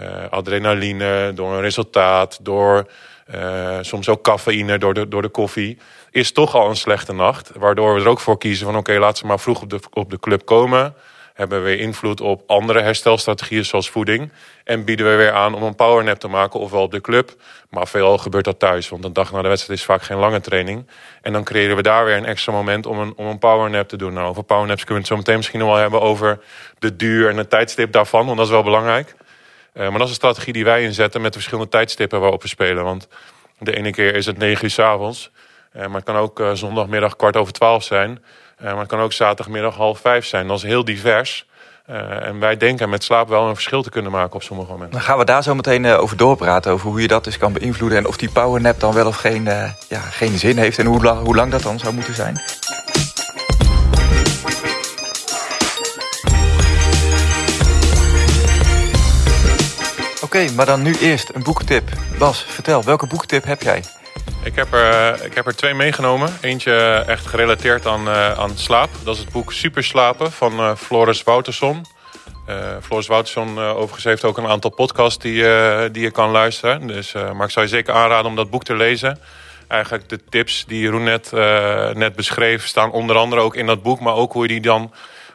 uh, 0.00 0.28
adrenaline, 0.30 1.32
door 1.34 1.52
een 1.52 1.60
resultaat, 1.60 2.38
door 2.44 2.86
uh, 3.34 3.78
soms 3.80 4.08
ook 4.08 4.22
cafeïne, 4.22 4.78
door 4.78 4.94
de, 4.94 5.08
door 5.08 5.22
de 5.22 5.28
koffie, 5.28 5.78
is 6.10 6.32
toch 6.32 6.54
al 6.54 6.68
een 6.68 6.76
slechte 6.76 7.12
nacht. 7.12 7.50
Waardoor 7.54 7.94
we 7.94 8.00
er 8.00 8.08
ook 8.08 8.20
voor 8.20 8.38
kiezen 8.38 8.66
van 8.66 8.76
oké, 8.76 8.98
laten 8.98 9.16
ze 9.16 9.26
maar 9.26 9.40
vroeg 9.40 9.62
op 9.62 9.70
de, 9.70 9.80
op 9.92 10.10
de 10.10 10.18
club 10.18 10.44
komen. 10.44 10.94
Hebben 11.36 11.58
we 11.58 11.64
weer 11.64 11.78
invloed 11.78 12.20
op 12.20 12.42
andere 12.46 12.80
herstelstrategieën 12.80 13.64
zoals 13.64 13.90
voeding. 13.90 14.32
En 14.64 14.84
bieden 14.84 15.10
we 15.10 15.16
weer 15.16 15.32
aan 15.32 15.54
om 15.54 15.62
een 15.62 15.74
powernap 15.74 16.18
te 16.18 16.28
maken, 16.28 16.60
ofwel 16.60 16.82
op 16.82 16.90
de 16.90 17.00
club. 17.00 17.34
Maar 17.70 17.88
veelal 17.88 18.18
gebeurt 18.18 18.44
dat 18.44 18.58
thuis, 18.58 18.88
want 18.88 19.04
een 19.04 19.12
dag 19.12 19.32
na 19.32 19.42
de 19.42 19.48
wedstrijd 19.48 19.78
is 19.78 19.84
vaak 19.84 20.02
geen 20.02 20.16
lange 20.16 20.40
training. 20.40 20.86
En 21.22 21.32
dan 21.32 21.44
creëren 21.44 21.76
we 21.76 21.82
daar 21.82 22.04
weer 22.04 22.16
een 22.16 22.24
extra 22.24 22.52
moment 22.52 22.86
om 22.86 22.98
een, 22.98 23.12
om 23.16 23.26
een 23.26 23.38
powernap 23.38 23.88
te 23.88 23.96
doen. 23.96 24.12
Nou, 24.12 24.28
over 24.28 24.42
powernaps 24.42 24.84
kunnen 24.84 24.94
we 24.94 25.00
het 25.00 25.08
zo 25.08 25.16
meteen 25.16 25.36
misschien 25.36 25.58
nog 25.58 25.68
wel 25.68 25.78
hebben 25.78 26.00
over 26.00 26.40
de 26.78 26.96
duur 26.96 27.28
en 27.28 27.36
het 27.36 27.50
tijdstip 27.50 27.92
daarvan, 27.92 28.24
want 28.24 28.36
dat 28.36 28.46
is 28.46 28.52
wel 28.52 28.62
belangrijk. 28.62 29.14
Uh, 29.74 29.82
maar 29.82 29.98
dat 29.98 30.02
is 30.02 30.08
een 30.08 30.14
strategie 30.14 30.52
die 30.52 30.64
wij 30.64 30.82
inzetten 30.82 31.20
met 31.20 31.32
de 31.32 31.38
verschillende 31.38 31.70
tijdstippen 31.70 32.20
waarop 32.20 32.42
we 32.42 32.48
spelen. 32.48 32.84
Want 32.84 33.08
de 33.58 33.76
ene 33.76 33.90
keer 33.90 34.14
is 34.14 34.26
het 34.26 34.38
negen 34.38 34.64
uur 34.64 34.70
s 34.70 34.78
avonds. 34.78 35.30
Uh, 35.76 35.86
maar 35.86 35.94
het 35.94 36.04
kan 36.04 36.16
ook 36.16 36.40
uh, 36.40 36.50
zondagmiddag 36.52 37.16
kwart 37.16 37.36
over 37.36 37.52
twaalf 37.52 37.84
zijn. 37.84 38.22
maar 38.60 38.78
het 38.78 38.88
kan 38.88 39.00
ook 39.00 39.12
zaterdagmiddag 39.12 39.74
half 39.74 40.00
vijf 40.00 40.26
zijn. 40.26 40.46
Dat 40.48 40.56
is 40.56 40.62
heel 40.62 40.84
divers. 40.84 41.46
en 41.86 42.38
wij 42.38 42.56
denken 42.56 42.88
met 42.88 43.04
slaap 43.04 43.28
wel 43.28 43.48
een 43.48 43.54
verschil 43.54 43.82
te 43.82 43.90
kunnen 43.90 44.12
maken 44.12 44.34
op 44.34 44.42
sommige 44.42 44.70
momenten. 44.70 44.94
Dan 44.94 45.06
gaan 45.06 45.18
we 45.18 45.24
daar 45.24 45.42
zo 45.42 45.54
meteen 45.54 45.86
over 45.86 46.16
doorpraten. 46.16 46.72
Over 46.72 46.88
hoe 46.88 47.00
je 47.00 47.08
dat 47.08 47.24
dus 47.24 47.38
kan 47.38 47.52
beïnvloeden. 47.52 47.98
En 47.98 48.06
of 48.06 48.16
die 48.16 48.30
powernap 48.30 48.80
dan 48.80 48.94
wel 48.94 49.06
of 49.06 49.16
geen, 49.16 49.44
ja, 49.88 50.00
geen 50.00 50.38
zin 50.38 50.56
heeft. 50.56 50.78
En 50.78 50.86
hoe, 50.86 51.08
hoe 51.08 51.34
lang 51.34 51.50
dat 51.50 51.62
dan 51.62 51.78
zou 51.78 51.94
moeten 51.94 52.14
zijn. 52.14 52.40
Oké, 60.22 60.50
maar 60.54 60.66
dan 60.66 60.82
nu 60.82 60.94
eerst 60.94 61.30
een 61.34 61.42
boektip. 61.42 61.88
Bas, 62.18 62.44
vertel, 62.48 62.84
welke 62.84 63.06
boektip 63.06 63.44
heb 63.44 63.62
jij? 63.62 63.82
Ik 64.46 64.54
heb 64.54 64.72
er, 64.72 65.24
ik 65.24 65.34
heb 65.34 65.46
er 65.46 65.56
twee 65.56 65.74
meegenomen. 65.74 66.32
Eentje 66.40 67.04
echt 67.06 67.26
gerelateerd 67.26 67.86
aan, 67.86 68.08
uh, 68.08 68.32
aan 68.32 68.56
slaap. 68.56 68.88
Dat 69.04 69.14
is 69.14 69.20
het 69.20 69.32
boek 69.32 69.52
Superslapen 69.52 70.32
van 70.32 70.60
uh, 70.60 70.74
Floris 70.74 71.22
Wouterson. 71.22 71.84
Uh, 72.48 72.54
Floris 72.82 73.06
Wouterson 73.06 73.58
overigens 73.58 74.04
heeft 74.04 74.24
ook 74.24 74.38
een 74.38 74.46
aantal 74.46 74.70
podcasts 74.70 75.18
die, 75.18 75.42
die 75.90 76.02
je 76.02 76.10
kan 76.10 76.30
luisteren. 76.30 76.86
Dus, 76.86 77.12
maar 77.12 77.44
ik 77.44 77.50
zou 77.50 77.66
je 77.66 77.72
zeker 77.72 77.94
aanraden 77.94 78.30
om 78.30 78.36
dat 78.36 78.50
boek 78.50 78.64
te 78.64 78.74
lezen. 78.74 79.18
Eigenlijk 79.68 80.08
de 80.08 80.20
tips 80.28 80.64
die 80.66 80.80
Jeroen 80.80 81.02
net, 81.02 81.32
net 81.96 82.16
beschreef 82.16 82.66
staan 82.66 82.90
onder 82.90 83.16
andere 83.16 83.42
ook 83.42 83.56
in 83.56 83.66
dat 83.66 83.82
boek. 83.82 84.00
Maar 84.00 84.14
ook 84.14 84.32
hoe 84.32 84.42
je 84.42 84.48
die 84.48 84.60
dan 84.60 84.92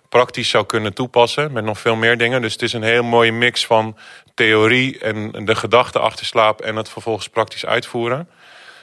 praktisch 0.09 0.49
zou 0.49 0.65
kunnen 0.65 0.93
toepassen 0.93 1.51
met 1.51 1.63
nog 1.63 1.79
veel 1.79 1.95
meer 1.95 2.17
dingen. 2.17 2.41
Dus 2.41 2.53
het 2.53 2.61
is 2.61 2.73
een 2.73 2.83
heel 2.83 3.03
mooie 3.03 3.31
mix 3.31 3.65
van 3.65 3.97
theorie 4.35 4.99
en 4.99 5.45
de 5.45 5.55
gedachte 5.55 5.99
achter 5.99 6.25
slaap 6.25 6.61
en 6.61 6.75
het 6.75 6.89
vervolgens 6.89 7.29
praktisch 7.29 7.65
uitvoeren. 7.65 8.27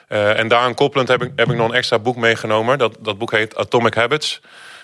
Uh, 0.09 0.39
en 0.39 0.49
daaraan 0.49 0.75
koppelend 0.75 1.09
heb 1.09 1.23
ik, 1.23 1.33
heb 1.37 1.51
ik 1.51 1.57
nog 1.57 1.69
een 1.69 1.75
extra 1.75 1.99
boek 1.99 2.17
meegenomen. 2.17 2.79
Dat, 2.79 2.97
dat 3.01 3.19
boek 3.19 3.31
heet 3.31 3.57
Atomic 3.57 3.95
Habits. 3.95 4.41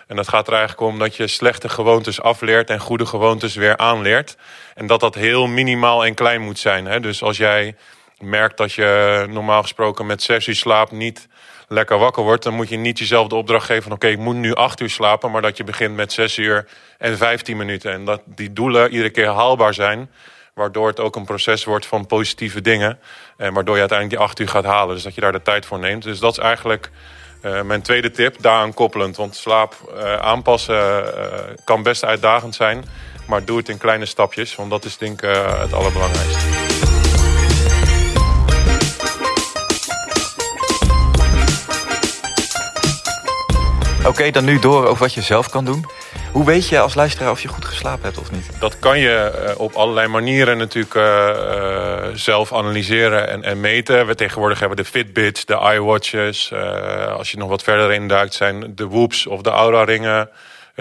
En 0.07 0.17
dat 0.17 0.29
gaat 0.29 0.47
er 0.47 0.53
eigenlijk 0.53 0.83
om 0.83 0.99
dat 0.99 1.17
je 1.17 1.27
slechte 1.27 1.69
gewoontes 1.69 2.21
afleert 2.21 2.71
en 2.71 2.81
goede 2.81 3.07
gewoontes 3.07 3.55
weer 3.55 3.77
aanleert. 3.77 4.37
En 4.75 4.87
dat 4.87 5.01
dat 5.01 5.15
heel 5.15 5.47
minimaal 5.47 6.05
en 6.05 6.15
klein 6.15 6.41
moet 6.41 6.59
zijn. 6.59 6.87
Hè? 6.87 7.01
Dus 7.01 7.23
als 7.23 7.37
jij 7.37 7.77
merkt 8.19 8.57
dat 8.57 8.73
je 8.73 9.27
normaal 9.31 9.63
gesproken 9.63 10.07
met 10.07 10.23
zes 10.23 10.47
uur 10.47 10.55
slaap 10.55 10.91
niet 10.91 11.29
lekker 11.69 11.99
wakker 11.99 12.23
wordt, 12.23 12.43
dan 12.43 12.55
moet 12.55 12.69
je 12.69 12.77
niet 12.77 12.99
jezelf 12.99 13.29
de 13.29 13.35
opdracht 13.35 13.67
geven 13.67 13.83
van 13.83 13.93
oké, 13.93 14.07
ik 14.07 14.19
moet 14.19 14.35
nu 14.35 14.55
acht 14.55 14.81
uur 14.81 14.91
slapen, 14.91 15.31
maar 15.31 15.43
dat 15.43 15.57
je 15.57 15.65
begint 15.65 15.95
met 15.95 16.13
zes 16.13 16.39
uur 16.39 16.69
en 16.99 17.17
vijftien 17.17 17.57
minuten. 17.57 17.93
En 17.93 18.05
dat 18.05 18.23
die 18.25 18.53
doelen 18.53 18.91
iedere 18.91 19.11
keer 19.11 19.29
haalbaar 19.29 19.75
zijn. 19.75 20.11
Waardoor 20.55 20.87
het 20.87 21.01
ook 21.01 21.17
een 21.17 21.25
proces 21.25 21.65
wordt 21.65 21.87
van 21.87 22.07
positieve 22.07 22.61
dingen. 22.61 22.99
En 23.37 23.55
waardoor 23.55 23.75
je 23.75 23.81
uiteindelijk 23.81 24.19
die 24.19 24.29
acht 24.29 24.39
uur 24.39 24.49
gaat 24.49 24.65
halen. 24.65 24.95
Dus 24.95 25.05
dat 25.05 25.15
je 25.15 25.21
daar 25.21 25.33
de 25.33 25.43
tijd 25.43 25.67
voor 25.67 25.79
neemt. 25.79 26.03
Dus 26.03 26.19
dat 26.19 26.33
is 26.33 26.39
eigenlijk 26.39 26.91
uh, 27.43 27.63
mijn 27.63 27.83
tweede 27.83 28.11
tip, 28.11 28.37
daaraan 28.41 28.75
koppelend. 28.75 29.17
Want 29.17 29.37
slaap 29.37 29.75
uh, 29.95 30.17
aanpassen 30.17 31.05
uh, 31.05 31.39
kan 31.65 31.83
best 31.83 32.05
uitdagend 32.05 32.55
zijn. 32.55 32.85
Maar 33.27 33.45
doe 33.45 33.57
het 33.57 33.69
in 33.69 33.79
kleine 33.79 34.07
stapjes. 34.07 34.55
Want 34.55 34.71
dat 34.71 34.85
is 34.85 34.97
denk 34.97 35.23
ik 35.23 35.31
het 35.59 35.73
allerbelangrijkste. 35.73 36.73
Oké, 44.07 44.31
dan 44.31 44.45
nu 44.45 44.59
door 44.59 44.87
over 44.87 45.03
wat 45.03 45.15
je 45.15 45.23
zelf 45.23 45.51
kan 45.51 45.65
doen. 45.65 45.87
Hoe 46.35 46.45
weet 46.45 46.69
je 46.69 46.81
als 46.81 46.95
luisteraar 46.95 47.31
of 47.31 47.41
je 47.41 47.49
goed 47.49 47.65
geslapen 47.65 48.05
hebt 48.05 48.19
of 48.19 48.31
niet? 48.31 48.51
Dat 48.59 48.79
kan 48.79 48.99
je 48.99 49.55
op 49.59 49.75
allerlei 49.75 50.09
manieren 50.09 50.59
natuurlijk 50.59 50.95
uh, 50.95 51.03
uh, 51.05 52.07
zelf 52.15 52.53
analyseren 52.53 53.29
en, 53.29 53.43
en, 53.43 53.61
meten. 53.61 54.07
We 54.07 54.15
tegenwoordig 54.15 54.59
hebben 54.59 54.77
de 54.77 54.85
Fitbits, 54.85 55.45
de 55.45 55.73
iWatches. 55.75 56.53
Als 57.17 57.31
je 57.31 57.37
nog 57.37 57.49
wat 57.49 57.63
verder 57.63 57.93
induikt 57.93 58.35
zijn 58.35 58.73
de 58.75 58.89
Whoops 58.89 59.27
of 59.27 59.41
de 59.41 59.51
Aura-ringen 59.51 60.29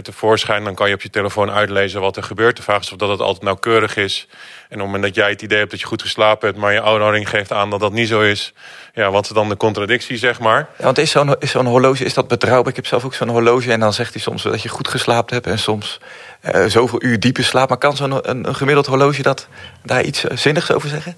tevoorschijn. 0.02 0.64
Dan 0.64 0.76
kan 0.76 0.88
je 0.88 0.94
op 0.94 1.02
je 1.02 1.10
telefoon 1.10 1.52
uitlezen 1.52 2.02
wat 2.02 2.18
er 2.18 2.24
gebeurt. 2.24 2.58
De 2.58 2.64
vraag 2.64 2.82
is 2.82 2.92
of 2.92 2.98
dat 2.98 3.10
het 3.10 3.20
altijd 3.20 3.44
nauwkeurig 3.44 3.96
is. 3.96 4.28
En 4.30 4.36
op 4.66 4.70
het 4.70 4.80
moment 4.80 5.04
dat 5.04 5.16
jij 5.16 5.30
het 5.30 5.42
idee 5.42 5.58
hebt 5.58 5.72
dat 5.72 5.80
je 5.80 5.86
goed 5.86 6.02
geslapen 6.02 6.48
hebt... 6.48 6.60
maar 6.60 6.74
je 6.74 6.80
Aura-ring 6.80 7.30
geeft 7.30 7.52
aan 7.52 7.70
dat 7.70 7.80
dat 7.80 7.92
niet 7.92 8.08
zo 8.08 8.22
is... 8.22 8.54
ja, 8.94 9.12
wat 9.12 9.24
is 9.24 9.30
dan 9.30 9.50
de 9.50 9.58
contradictie, 9.58 10.18
zeg 10.18 10.40
maar? 10.40 10.70
Ja, 10.78 10.84
want 10.84 10.98
is 10.98 11.12
zo'n 11.12 11.36
zo'n 11.40 11.66
horloge, 11.66 12.06
is 12.06 12.14
dat 12.14 12.28
betrouwbaar? 12.28 12.70
Ik 12.70 12.76
heb 12.76 12.86
zelf 12.86 13.06
ook 13.06 13.14
zo'n 13.14 13.30
horloge 13.30 13.72
en 13.72 13.80
dan 13.80 13.94
zegt 13.94 14.14
hij 14.14 14.22
soms 14.22 14.44
dat 14.44 14.62
je 14.62 14.70
goed 14.70 14.88
geslapen 14.88 15.34
hebt... 15.34 15.48
en 15.48 15.60
soms 15.60 16.00
uh, 16.44 16.66
zoveel 16.66 17.04
uur 17.04 17.20
diepe 17.20 17.44
slaap. 17.44 17.70
Maar 17.70 17.78
kan 17.78 17.96
zo'n 17.96 18.30
een, 18.30 18.48
een, 18.48 18.56
gemiddeld 18.56 18.86
horloge 18.86 19.22
dat, 19.22 19.48
daar 19.84 20.04
iets 20.04 20.24
zinnigs 20.24 20.72
over 20.72 20.90
zeggen? 20.90 21.16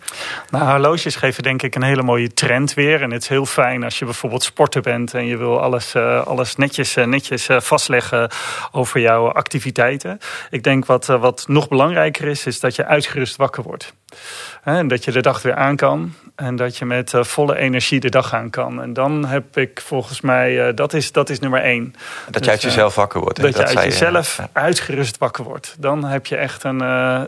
Nou, 0.49 0.65
horloges 0.65 1.15
geven 1.15 1.43
denk 1.43 1.61
ik 1.61 1.75
een 1.75 1.83
hele 1.83 2.03
mooie 2.03 2.33
trend 2.33 2.73
weer. 2.73 3.01
En 3.01 3.11
het 3.11 3.21
is 3.21 3.27
heel 3.27 3.45
fijn 3.45 3.83
als 3.83 3.99
je 3.99 4.05
bijvoorbeeld 4.05 4.43
sporter 4.43 4.81
bent... 4.81 5.13
en 5.13 5.25
je 5.25 5.37
wil 5.37 5.61
alles, 5.61 5.95
uh, 5.95 6.25
alles 6.25 6.55
netjes, 6.55 6.95
netjes 6.95 7.47
vastleggen 7.57 8.29
over 8.71 8.99
jouw 8.99 9.31
activiteiten. 9.31 10.19
Ik 10.49 10.63
denk 10.63 10.85
wat, 10.85 11.05
wat 11.05 11.43
nog 11.47 11.67
belangrijker 11.67 12.27
is, 12.27 12.45
is 12.45 12.59
dat 12.59 12.75
je 12.75 12.85
uitgerust 12.85 13.35
wakker 13.35 13.63
wordt. 13.63 13.93
En 14.63 14.87
dat 14.87 15.03
je 15.03 15.11
de 15.11 15.21
dag 15.21 15.41
weer 15.41 15.55
aan 15.55 15.75
kan. 15.75 16.13
En 16.35 16.55
dat 16.55 16.77
je 16.77 16.85
met 16.85 17.13
uh, 17.13 17.23
volle 17.23 17.57
energie 17.57 17.99
de 17.99 18.09
dag 18.09 18.33
aan 18.33 18.49
kan. 18.49 18.81
En 18.81 18.93
dan 18.93 19.25
heb 19.25 19.57
ik 19.57 19.81
volgens 19.81 20.21
mij, 20.21 20.67
uh, 20.67 20.75
dat, 20.75 20.93
is, 20.93 21.11
dat 21.11 21.29
is 21.29 21.39
nummer 21.39 21.61
één. 21.61 21.95
Dat 22.25 22.33
dus, 22.33 22.45
je 22.45 22.51
uit 22.51 22.61
jezelf 22.61 22.95
wakker 22.95 23.19
wordt. 23.19 23.41
Dat, 23.41 23.53
dat 23.53 23.71
je 23.71 23.77
uit 23.77 23.85
jezelf 23.85 24.37
ja. 24.37 24.49
uitgerust 24.53 25.17
wakker 25.17 25.43
wordt. 25.43 25.75
Dan 25.79 26.03
heb 26.03 26.25
je 26.25 26.35
echt 26.35 26.63
een, 26.63 26.77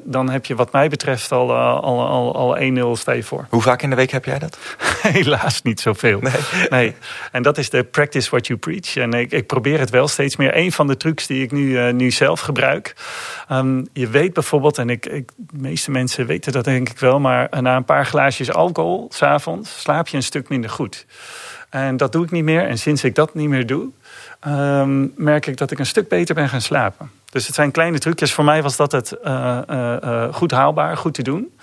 dan 0.04 0.30
heb 0.30 0.46
je 0.46 0.56
wat 0.56 0.72
mij 0.72 0.90
betreft 0.90 1.32
al, 1.32 1.56
al, 1.56 2.08
al, 2.08 2.36
al 2.36 2.58
1-0 2.96 3.00
stay 3.00 3.24
voor. 3.24 3.46
Hoe 3.50 3.62
vaak 3.62 3.82
in 3.82 3.90
de 3.90 3.96
week 3.96 4.12
heb 4.12 4.26
jij 4.26 4.40
dat? 4.40 4.58
Helaas 5.02 5.62
niet 5.62 5.80
zoveel. 5.80 6.20
Nee. 6.20 6.34
nee. 6.70 6.96
En 7.32 7.42
dat 7.42 7.58
is 7.58 7.70
de 7.70 7.84
practice 7.84 8.30
what 8.30 8.48
you 8.48 8.60
preach. 8.60 8.96
En 8.96 9.14
ik, 9.14 9.32
ik 9.32 9.48
probeer 9.48 9.80
het 9.80 9.90
wel 9.90 10.08
steeds 10.08 10.36
meer. 10.36 10.58
Een 10.58 10.72
van 10.72 10.88
de 10.88 10.98
trucs 10.98 11.08
trucs 11.08 11.28
die 11.28 11.44
ik 11.44 11.52
nu, 11.52 11.94
nu 11.94 12.12
zelf 12.12 12.40
gebruik. 12.40 12.96
Ehm, 13.48 13.84
je 13.94 14.08
weet 14.08 14.34
bijvoorbeeld, 14.34 14.78
en 14.78 14.90
ik, 14.90 15.06
ik, 15.06 15.32
de 15.38 15.58
meeste 15.58 15.92
mensen 15.92 16.26
weten 16.26 16.52
dat 16.52 16.64
denk 16.64 16.90
ik 16.90 17.00
wel, 17.00 17.20
maar 17.20 17.50
na 17.62 17.76
een 17.76 17.86
paar 17.86 18.06
glaasjes 18.06 18.52
alcohol 18.52 18.97
s'avonds 19.10 19.82
slaap 19.82 20.08
je 20.08 20.18
een 20.18 20.24
stuk 20.24 20.50
minder 20.50 20.70
goed. 20.70 21.06
En 21.70 21.98
dat 21.98 22.12
doe 22.12 22.24
ik 22.24 22.32
niet 22.32 22.44
meer. 22.44 22.68
En 22.68 22.78
sinds 22.78 23.04
ik 23.04 23.16
dat 23.16 23.34
niet 23.34 23.50
meer 23.50 23.66
doe, 23.66 23.90
ehm, 24.40 25.08
merk 25.16 25.46
ik 25.46 25.58
dat 25.58 25.72
ik 25.72 25.80
een 25.80 25.86
stuk 25.86 26.08
beter 26.08 26.36
ben 26.36 26.50
gaan 26.50 26.62
slapen. 26.62 27.12
Dus 27.30 27.46
het 27.46 27.56
zijn 27.56 27.72
kleine 27.72 28.00
trucjes. 28.00 28.34
Voor 28.34 28.44
mij 28.44 28.62
was 28.62 28.76
dat 28.76 28.92
het 28.92 29.16
uh, 29.24 29.60
uh, 29.70 30.34
goed 30.34 30.52
haalbaar, 30.52 30.98
goed 30.98 31.14
te 31.14 31.22
doen. 31.22 31.58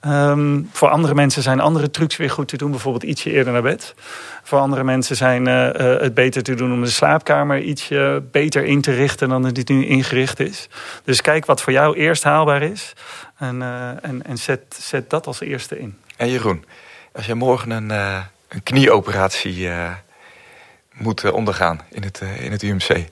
Ehm, 0.00 0.62
voor 0.72 0.88
andere 0.88 1.14
mensen 1.14 1.42
zijn 1.42 1.60
andere 1.60 1.90
trucs 1.90 2.16
weer 2.16 2.30
goed 2.30 2.48
te 2.48 2.56
doen. 2.56 2.70
Bijvoorbeeld 2.70 3.02
ietsje 3.02 3.30
eerder 3.30 3.52
naar 3.52 3.62
bed. 3.62 3.94
Voor 4.42 4.58
andere 4.58 4.84
mensen 4.84 5.16
zijn 5.16 5.46
het 5.46 6.14
beter 6.14 6.42
te 6.42 6.54
doen 6.54 6.72
om 6.72 6.82
de 6.82 6.90
slaapkamer 6.90 7.62
ietsje 7.62 8.22
beter 8.30 8.64
in 8.64 8.80
te 8.80 8.92
richten 8.92 9.28
dan 9.28 9.44
het 9.44 9.68
nu 9.68 9.86
ingericht 9.86 10.40
is. 10.40 10.68
Dus 11.04 11.20
kijk 11.20 11.46
wat 11.46 11.62
voor 11.62 11.72
jou 11.72 11.96
eerst 11.96 12.22
haalbaar 12.22 12.62
is. 12.62 12.92
En, 13.38 13.62
en, 14.02 14.26
en 14.26 14.38
zet, 14.38 14.60
zet 14.78 15.10
dat 15.10 15.26
als 15.26 15.40
eerste 15.40 15.78
in. 15.78 15.96
En 16.16 16.30
Jeroen, 16.30 16.64
als 17.12 17.26
je 17.26 17.34
morgen 17.34 17.70
een, 17.70 17.90
een 18.48 18.62
knieoperatie 18.62 19.70
moet 20.92 21.30
ondergaan 21.30 21.80
in 21.90 22.02
het, 22.02 22.20
in 22.38 22.52
het 22.52 22.62
UMC. 22.62 23.08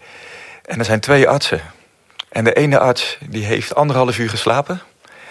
En 0.65 0.79
er 0.79 0.85
zijn 0.85 1.01
twee 1.01 1.29
artsen. 1.29 1.61
En 2.29 2.45
de 2.45 2.53
ene 2.53 2.79
arts 2.79 3.19
die 3.29 3.45
heeft 3.45 3.75
anderhalf 3.75 4.19
uur 4.19 4.31
geslapen. 4.31 4.83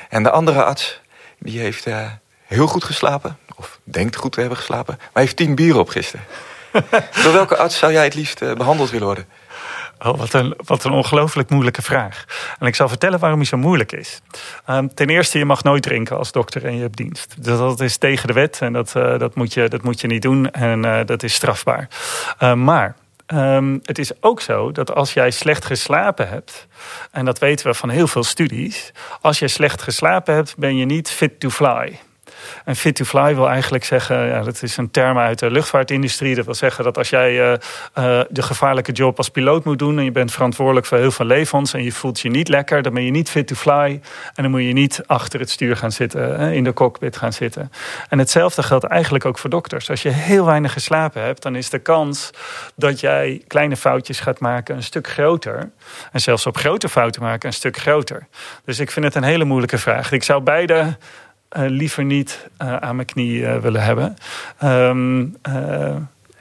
En 0.09 0.23
de 0.23 0.31
andere 0.31 0.63
arts 0.63 1.01
die 1.39 1.59
heeft 1.59 1.87
uh, 1.87 2.11
heel 2.45 2.67
goed 2.67 2.83
geslapen. 2.83 3.37
Of 3.55 3.79
denkt 3.83 4.15
goed 4.15 4.31
te 4.31 4.39
hebben 4.39 4.57
geslapen. 4.57 4.95
Maar 4.99 5.23
heeft 5.23 5.35
tien 5.35 5.55
bieren 5.55 5.79
op 5.79 5.89
gisteren. 5.89 6.25
Door 7.23 7.33
welke 7.33 7.57
arts 7.57 7.77
zou 7.77 7.91
jij 7.91 8.03
het 8.03 8.15
liefst 8.15 8.41
uh, 8.41 8.53
behandeld 8.53 8.89
willen 8.89 9.05
worden? 9.05 9.27
Oh, 10.03 10.17
wat 10.17 10.33
een, 10.33 10.53
wat 10.65 10.83
een 10.83 10.91
ongelooflijk 10.91 11.49
moeilijke 11.49 11.81
vraag. 11.81 12.25
En 12.59 12.67
ik 12.67 12.75
zal 12.75 12.89
vertellen 12.89 13.19
waarom 13.19 13.39
hij 13.39 13.47
zo 13.47 13.57
moeilijk 13.57 13.91
is. 13.91 14.21
Um, 14.69 14.93
ten 14.93 15.09
eerste, 15.09 15.37
je 15.37 15.45
mag 15.45 15.63
nooit 15.63 15.83
drinken 15.83 16.17
als 16.17 16.31
dokter 16.31 16.65
en 16.65 16.75
je 16.75 16.81
hebt 16.81 16.97
dienst. 16.97 17.35
Dus 17.37 17.57
dat 17.57 17.79
is 17.79 17.97
tegen 17.97 18.27
de 18.27 18.33
wet 18.33 18.57
en 18.61 18.73
dat, 18.73 18.93
uh, 18.97 19.17
dat, 19.17 19.35
moet, 19.35 19.53
je, 19.53 19.67
dat 19.67 19.83
moet 19.83 20.01
je 20.01 20.07
niet 20.07 20.21
doen. 20.21 20.51
En 20.51 20.85
uh, 20.85 20.99
dat 21.05 21.23
is 21.23 21.33
strafbaar. 21.33 21.87
Uh, 22.39 22.53
maar 22.53 22.95
Um, 23.33 23.79
het 23.83 23.99
is 23.99 24.11
ook 24.19 24.41
zo 24.41 24.71
dat 24.71 24.93
als 24.93 25.13
jij 25.13 25.31
slecht 25.31 25.65
geslapen 25.65 26.29
hebt, 26.29 26.67
en 27.11 27.25
dat 27.25 27.39
weten 27.39 27.67
we 27.67 27.73
van 27.73 27.89
heel 27.89 28.07
veel 28.07 28.23
studies, 28.23 28.91
als 29.21 29.39
je 29.39 29.47
slecht 29.47 29.81
geslapen 29.81 30.35
hebt, 30.35 30.57
ben 30.57 30.77
je 30.77 30.85
niet 30.85 31.09
fit 31.09 31.39
to 31.39 31.49
fly. 31.49 31.99
En 32.65 32.75
fit 32.75 32.95
to 32.95 33.05
fly 33.05 33.35
wil 33.35 33.49
eigenlijk 33.49 33.83
zeggen, 33.83 34.27
ja, 34.27 34.41
dat 34.41 34.63
is 34.63 34.77
een 34.77 34.91
term 34.91 35.17
uit 35.17 35.39
de 35.39 35.51
luchtvaartindustrie. 35.51 36.35
Dat 36.35 36.45
wil 36.45 36.53
zeggen 36.53 36.83
dat 36.83 36.97
als 36.97 37.09
jij 37.09 37.33
uh, 37.33 37.49
uh, 37.51 38.21
de 38.29 38.41
gevaarlijke 38.41 38.91
job 38.91 39.17
als 39.17 39.29
piloot 39.29 39.63
moet 39.63 39.79
doen 39.79 39.97
en 39.97 40.03
je 40.03 40.11
bent 40.11 40.31
verantwoordelijk 40.31 40.85
voor 40.85 40.97
heel 40.97 41.11
veel 41.11 41.25
levens 41.25 41.73
en 41.73 41.83
je 41.83 41.91
voelt 41.91 42.19
je 42.19 42.29
niet 42.29 42.47
lekker, 42.47 42.81
dan 42.81 42.93
ben 42.93 43.03
je 43.03 43.11
niet 43.11 43.29
fit 43.29 43.47
to 43.47 43.55
fly. 43.55 44.01
En 44.35 44.43
dan 44.43 44.51
moet 44.51 44.63
je 44.63 44.73
niet 44.73 45.03
achter 45.05 45.39
het 45.39 45.49
stuur 45.49 45.77
gaan 45.77 45.91
zitten, 45.91 46.39
in 46.53 46.63
de 46.63 46.73
cockpit 46.73 47.17
gaan 47.17 47.33
zitten. 47.33 47.71
En 48.09 48.19
hetzelfde 48.19 48.63
geldt 48.63 48.83
eigenlijk 48.83 49.25
ook 49.25 49.37
voor 49.37 49.49
dokters. 49.49 49.89
Als 49.89 50.01
je 50.01 50.09
heel 50.09 50.45
weinig 50.45 50.73
geslapen 50.73 51.21
hebt, 51.21 51.41
dan 51.41 51.55
is 51.55 51.69
de 51.69 51.79
kans 51.79 52.29
dat 52.75 52.99
jij 52.99 53.41
kleine 53.47 53.77
foutjes 53.77 54.19
gaat 54.19 54.39
maken 54.39 54.75
een 54.75 54.83
stuk 54.83 55.07
groter. 55.07 55.71
En 56.11 56.21
zelfs 56.21 56.45
op 56.45 56.57
grote 56.57 56.89
fouten 56.89 57.21
maken 57.21 57.47
een 57.47 57.53
stuk 57.53 57.77
groter. 57.77 58.27
Dus 58.65 58.79
ik 58.79 58.91
vind 58.91 59.05
het 59.05 59.15
een 59.15 59.23
hele 59.23 59.43
moeilijke 59.43 59.77
vraag. 59.77 60.11
Ik 60.11 60.23
zou 60.23 60.41
beide 60.41 60.97
liever 61.55 62.03
niet 62.03 62.49
uh, 62.61 62.75
aan 62.75 62.95
mijn 62.95 63.07
knie 63.07 63.39
uh, 63.39 63.57
willen 63.57 63.83
hebben. 63.83 64.15
Um, 64.63 65.37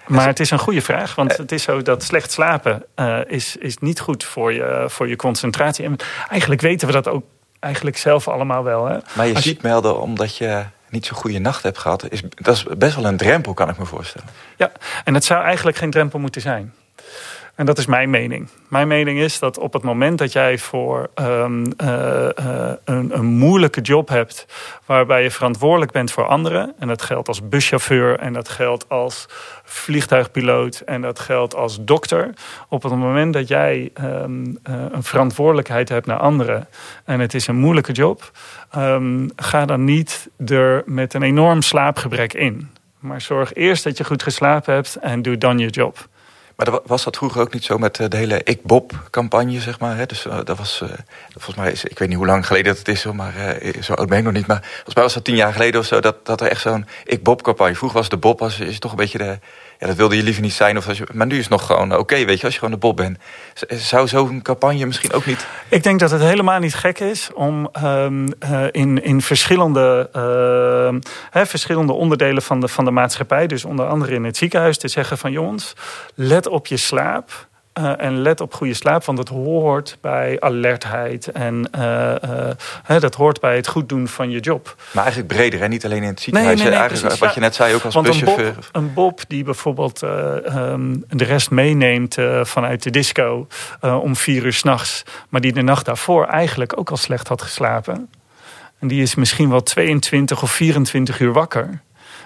maar 0.07 0.27
het 0.27 0.41
is 0.41 0.51
een 0.51 0.59
goede 0.59 0.81
vraag, 0.81 1.15
want 1.15 1.37
het 1.37 1.53
is 1.53 1.63
zo 1.63 1.83
dat 1.83 2.03
slecht 2.03 2.33
slapen 2.33 2.85
is, 3.27 3.57
is 3.57 3.79
niet 3.79 4.01
goed 4.01 4.25
voor 4.25 4.53
je, 4.53 4.85
voor 4.89 5.09
je 5.09 5.17
concentratie. 5.17 5.85
En 5.85 5.97
eigenlijk 6.29 6.61
weten 6.61 6.87
we 6.87 6.93
dat 6.93 7.09
ook 7.09 7.25
eigenlijk 7.61 7.97
zelf 7.97 8.29
allemaal 8.29 8.65
wel. 8.65 8.87
Hè? 8.87 8.99
Maar 9.13 9.27
je 9.27 9.41
ziet 9.41 9.63
melden 9.63 10.01
omdat 10.01 10.37
je 10.37 10.65
niet 10.89 11.07
zo'n 11.07 11.17
goede 11.17 11.39
nacht 11.39 11.63
hebt 11.63 11.79
gehad. 11.79 12.11
Is, 12.11 12.23
dat 12.29 12.57
is 12.57 12.65
best 12.79 12.95
wel 12.95 13.05
een 13.05 13.17
drempel, 13.17 13.55
kan 13.55 13.69
ik 13.69 13.79
me 13.79 13.85
voorstellen. 13.85 14.29
Ja, 14.57 14.73
en 15.05 15.15
het 15.15 15.25
zou 15.25 15.43
eigenlijk 15.43 15.77
geen 15.77 15.91
drempel 15.91 16.19
moeten 16.19 16.41
zijn. 16.41 16.75
En 17.61 17.67
dat 17.67 17.79
is 17.79 17.87
mijn 17.87 18.11
mening. 18.11 18.49
Mijn 18.69 18.89
mening 18.89 19.19
is 19.19 19.39
dat 19.39 19.59
op 19.59 19.73
het 19.73 19.83
moment 19.83 20.19
dat 20.19 20.33
jij 20.33 20.59
voor 20.59 21.11
um, 21.15 21.65
uh, 21.83 22.29
uh, 22.41 22.73
een, 22.85 23.19
een, 23.19 23.25
moeilijke 23.25 23.81
job 23.81 24.09
hebt, 24.09 24.47
waarbij 24.87 25.23
je 25.23 25.31
verantwoordelijk 25.31 25.93
bent 25.93 26.11
voor 26.11 26.27
anderen, 26.27 26.75
en 26.79 26.89
dat 26.89 27.03
geldt 27.03 27.29
als 27.29 27.49
buschauffeur, 27.49 28.19
en 28.19 28.33
dat 28.33 28.49
geldt 28.49 28.89
als 28.89 29.27
vliegtuigpiloot, 29.65 30.83
en 30.87 31.01
dat 31.01 31.19
geldt 31.19 31.55
als 31.55 31.85
dokter, 31.85 32.35
op 32.69 32.83
het 32.83 32.95
moment 32.95 33.33
dat 33.33 33.49
jij 33.49 33.91
um, 34.03 34.47
uh, 34.47 34.85
een 34.91 35.03
verantwoordelijkheid 35.03 35.89
hebt 35.89 36.07
naar 36.07 36.19
anderen, 36.19 36.69
en 37.05 37.21
het 37.21 37.35
is 37.35 37.47
een 37.47 37.59
moeilijke 37.59 37.93
job, 37.93 38.31
um, 38.77 39.31
ga 39.37 39.65
dan 39.65 39.85
niet 39.85 40.29
er 40.47 40.83
met 40.87 41.15
een 41.15 41.23
enorm 41.23 41.63
slaapgebrek 41.63 42.33
in. 42.33 42.71
Maar 42.99 43.21
zorg 43.21 43.55
eerst 43.55 43.85
dat 43.85 43.97
je 43.97 44.05
goed 44.05 44.23
geslapen 44.23 44.75
hebt 44.75 44.97
en 44.97 45.23
doe 45.23 45.39
dan 45.39 45.59
je 45.59 45.69
job. 45.69 46.09
Maar 46.65 46.81
was 46.85 47.05
dat 47.05 47.17
vroeger 47.17 47.41
ook 47.41 47.53
niet 47.53 47.65
zo 47.65 47.79
met 47.79 47.97
de 47.97 48.17
hele 48.17 48.41
Ik 48.45 48.63
Bob-campagne, 48.63 49.61
zeg 49.61 49.79
maar? 49.79 49.97
Hè? 49.97 50.07
Dus 50.07 50.27
uh, 50.27 50.39
dat 50.45 50.59
was, 50.59 50.81
uh, 50.83 50.89
volgens 51.33 51.57
mij, 51.57 51.73
is, 51.73 51.85
ik 51.85 51.99
weet 51.99 52.09
niet 52.09 52.17
hoe 52.17 52.27
lang 52.27 52.47
geleden 52.47 52.67
dat 52.67 52.79
het 52.79 52.89
is, 52.89 53.05
maar 53.05 53.35
uh, 53.63 53.83
zo 53.83 53.93
oud 53.93 54.09
ben 54.09 54.19
ik 54.19 54.25
nog 54.25 54.33
niet. 54.33 54.47
Maar 54.47 54.61
volgens 54.63 54.95
mij 54.95 55.05
was 55.05 55.15
dat 55.15 55.25
tien 55.25 55.35
jaar 55.35 55.53
geleden 55.53 55.81
of 55.81 55.87
zo, 55.87 56.01
dat, 56.01 56.27
dat 56.27 56.41
er 56.41 56.47
echt 56.47 56.61
zo'n 56.61 56.87
Ik 57.05 57.23
Bob-campagne. 57.23 57.75
Vroeger 57.75 57.99
was 57.99 58.09
de 58.09 58.17
Bob, 58.17 58.39
was, 58.39 58.61
is 58.61 58.79
toch 58.79 58.91
een 58.91 58.97
beetje 58.97 59.19
de, 59.19 59.39
ja, 59.81 59.87
dat 59.87 59.97
wilde 59.97 60.17
je 60.17 60.23
liever 60.23 60.43
niet 60.43 60.53
zijn. 60.53 60.77
Of 60.77 60.89
als 60.89 60.99
je, 60.99 61.07
maar 61.13 61.27
nu 61.27 61.35
is 61.35 61.41
het 61.41 61.51
nog 61.51 61.67
gewoon 61.67 61.97
oké, 61.97 62.25
weet 62.25 62.39
je, 62.39 62.45
als 62.45 62.53
je 62.53 62.59
gewoon 62.61 62.75
de 62.75 62.81
Bob 62.81 62.97
bent. 62.97 63.19
Zou 63.69 64.09
zo'n 64.09 64.43
campagne 64.43 64.87
misschien 64.87 65.13
ook 65.13 65.27
niet... 65.27 65.47
Ik 65.69 65.83
denk 65.83 66.01
dat 66.01 66.11
het 66.11 66.21
helemaal 66.21 66.59
niet 66.59 66.75
gek 66.75 66.99
is 66.99 67.31
om 67.35 67.71
um, 67.85 68.27
uh, 68.45 68.65
in, 68.71 69.03
in 69.03 69.23
verschillende, 69.23 70.11
uh, 70.17 70.99
hè, 71.31 71.47
verschillende 71.47 71.93
onderdelen 71.93 72.43
van 72.43 72.61
de, 72.61 72.69
van 72.69 72.85
de 72.85 72.91
maatschappij... 72.91 73.47
dus 73.47 73.65
onder 73.65 73.87
andere 73.87 74.15
in 74.15 74.25
het 74.25 74.37
ziekenhuis, 74.37 74.79
te 74.79 74.89
zeggen 74.89 75.19
van... 75.19 75.33
jongens, 75.33 75.73
let 76.15 76.47
op 76.47 76.67
je 76.67 76.77
slaap... 76.77 77.49
Uh, 77.79 78.01
en 78.01 78.23
let 78.23 78.41
op 78.41 78.55
goede 78.55 78.75
slaap, 78.75 79.05
want 79.05 79.19
dat 79.19 79.29
hoort 79.29 79.99
bij 80.01 80.41
alertheid. 80.41 81.29
En 81.29 81.69
uh, 81.79 82.15
uh, 82.91 83.01
dat 83.01 83.15
hoort 83.15 83.41
bij 83.41 83.57
het 83.57 83.69
goed 83.69 83.89
doen 83.89 84.09
van 84.09 84.31
je 84.31 84.41
job. 84.41 84.77
Maar 84.93 85.03
eigenlijk 85.05 85.35
breder, 85.35 85.61
hè? 85.61 85.69
niet 85.69 85.85
alleen 85.85 86.03
in 86.03 86.09
het 86.09 86.21
ziekenhuis. 86.21 86.55
Nee, 86.55 86.65
nee, 86.65 86.79
nee, 86.79 86.89
eigenlijk, 86.89 87.17
wat 87.17 87.35
je 87.35 87.41
net 87.41 87.55
zei, 87.55 87.75
ook 87.75 87.85
als 87.85 87.95
want 87.95 88.07
buschauffeur. 88.07 88.47
Een 88.47 88.55
bob, 88.55 88.69
een 88.73 88.93
bob 88.93 89.21
die 89.29 89.45
bijvoorbeeld 89.45 90.03
um, 90.03 91.05
de 91.09 91.25
rest 91.25 91.51
meeneemt 91.51 92.17
vanuit 92.43 92.83
de 92.83 92.91
disco 92.91 93.47
om 93.81 94.17
vier 94.17 94.45
uur 94.45 94.53
s'nachts... 94.53 95.03
maar 95.29 95.41
die 95.41 95.53
de 95.53 95.63
nacht 95.63 95.85
daarvoor 95.85 96.27
eigenlijk 96.27 96.79
ook 96.79 96.91
al 96.91 96.97
slecht 96.97 97.29
had 97.29 97.43
geslapen... 97.43 98.11
en 98.79 98.89
die 98.89 99.03
is 99.03 99.15
misschien 99.15 99.51
wel 99.51 99.63
22 99.63 100.43
of 100.43 100.51
24 100.51 101.21
uur 101.21 101.33
wakker... 101.33 101.81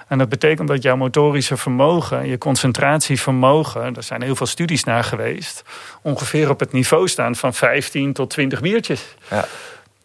En 0.09 0.19
dat 0.19 0.29
betekent 0.29 0.69
dat 0.69 0.83
jouw 0.83 0.97
motorische 0.97 1.57
vermogen, 1.57 2.27
je 2.27 2.39
concentratievermogen, 2.39 3.97
er 3.97 4.03
zijn 4.03 4.23
heel 4.23 4.37
veel 4.37 4.47
studies 4.47 4.85
naar 4.85 5.05
geweest, 5.05 5.63
ongeveer 6.03 6.51
op 6.51 6.61
het 6.61 6.73
niveau 6.73 7.09
staan 7.09 7.37
van 7.37 7.55
15 7.55 8.13
tot 8.13 8.31
20 8.31 8.61
biertjes. 8.61 9.15
Ja. 9.31 9.45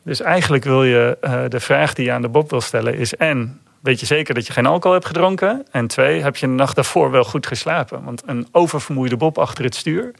Dus 0.03 0.21
eigenlijk 0.21 0.63
wil 0.63 0.83
je, 0.83 1.17
uh, 1.21 1.43
de 1.47 1.59
vraag 1.59 1.93
die 1.93 2.05
je 2.05 2.11
aan 2.11 2.21
de 2.21 2.29
Bob 2.29 2.49
wil 2.49 2.61
stellen 2.61 2.93
is 2.95 3.15
en, 3.15 3.61
weet 3.79 3.99
je 3.99 4.05
zeker 4.05 4.33
dat 4.33 4.47
je 4.47 4.53
geen 4.53 4.65
alcohol 4.65 4.93
hebt 4.93 5.05
gedronken? 5.05 5.65
En 5.71 5.87
twee, 5.87 6.21
heb 6.21 6.35
je 6.35 6.47
de 6.47 6.53
nacht 6.53 6.75
daarvoor 6.75 7.11
wel 7.11 7.23
goed 7.23 7.47
geslapen? 7.47 8.03
Want 8.03 8.23
een 8.25 8.47
oververmoeide 8.51 9.17
Bob 9.17 9.37
achter 9.37 9.63
het 9.63 9.75
stuur 9.75 10.11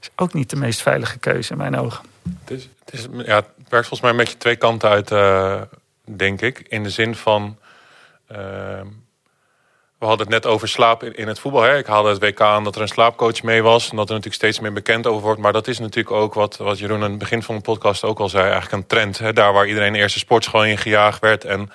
is 0.00 0.10
ook 0.16 0.32
niet 0.32 0.50
de 0.50 0.56
meest 0.56 0.82
veilige 0.82 1.18
keuze 1.18 1.52
in 1.52 1.58
mijn 1.58 1.78
ogen. 1.78 2.04
Het, 2.40 2.50
is, 2.50 2.68
het, 2.84 2.94
is, 2.94 3.06
ja, 3.24 3.36
het 3.36 3.68
werkt 3.68 3.88
volgens 3.88 4.00
mij 4.00 4.10
een 4.10 4.16
beetje 4.16 4.36
twee 4.36 4.56
kanten 4.56 4.88
uit, 4.88 5.10
uh, 5.10 5.60
denk 6.04 6.40
ik. 6.40 6.58
In 6.68 6.82
de 6.82 6.90
zin 6.90 7.14
van... 7.14 7.58
Uh, 8.32 8.80
we 9.98 10.06
hadden 10.06 10.26
het 10.26 10.42
net 10.42 10.52
over 10.52 10.68
slaap 10.68 11.02
in 11.02 11.28
het 11.28 11.38
voetbal. 11.38 11.62
Hè. 11.62 11.78
Ik 11.78 11.86
haalde 11.86 12.08
het 12.08 12.22
WK 12.22 12.40
aan 12.40 12.64
dat 12.64 12.74
er 12.74 12.80
een 12.80 12.88
slaapcoach 12.88 13.42
mee 13.42 13.62
was. 13.62 13.90
En 13.90 13.96
dat 13.96 14.08
er 14.08 14.14
natuurlijk 14.14 14.42
steeds 14.42 14.60
meer 14.60 14.72
bekend 14.72 15.06
over 15.06 15.22
wordt. 15.22 15.40
Maar 15.40 15.52
dat 15.52 15.68
is 15.68 15.78
natuurlijk 15.78 16.16
ook 16.16 16.34
wat, 16.34 16.56
wat 16.56 16.78
Jeroen 16.78 17.02
aan 17.02 17.10
het 17.10 17.18
begin 17.18 17.42
van 17.42 17.54
de 17.54 17.60
podcast 17.60 18.04
ook 18.04 18.18
al 18.18 18.28
zei. 18.28 18.42
Eigenlijk 18.42 18.72
een 18.72 18.86
trend. 18.86 19.18
Hè. 19.18 19.32
Daar 19.32 19.52
waar 19.52 19.66
iedereen 19.66 19.94
eerst 19.94 20.14
de 20.14 20.20
sportschool 20.20 20.64
in 20.64 20.78
gejaagd 20.78 21.20
werd. 21.20 21.44
En 21.44 21.70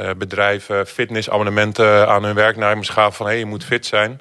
uh, 0.00 0.10
bedrijven 0.16 0.86
fitnessabonnementen 0.86 2.08
aan 2.08 2.24
hun 2.24 2.34
werknemers 2.34 2.88
gaven 2.88 3.12
van... 3.12 3.26
hé, 3.26 3.32
hey, 3.32 3.40
je 3.40 3.46
moet 3.46 3.64
fit 3.64 3.86
zijn. 3.86 4.20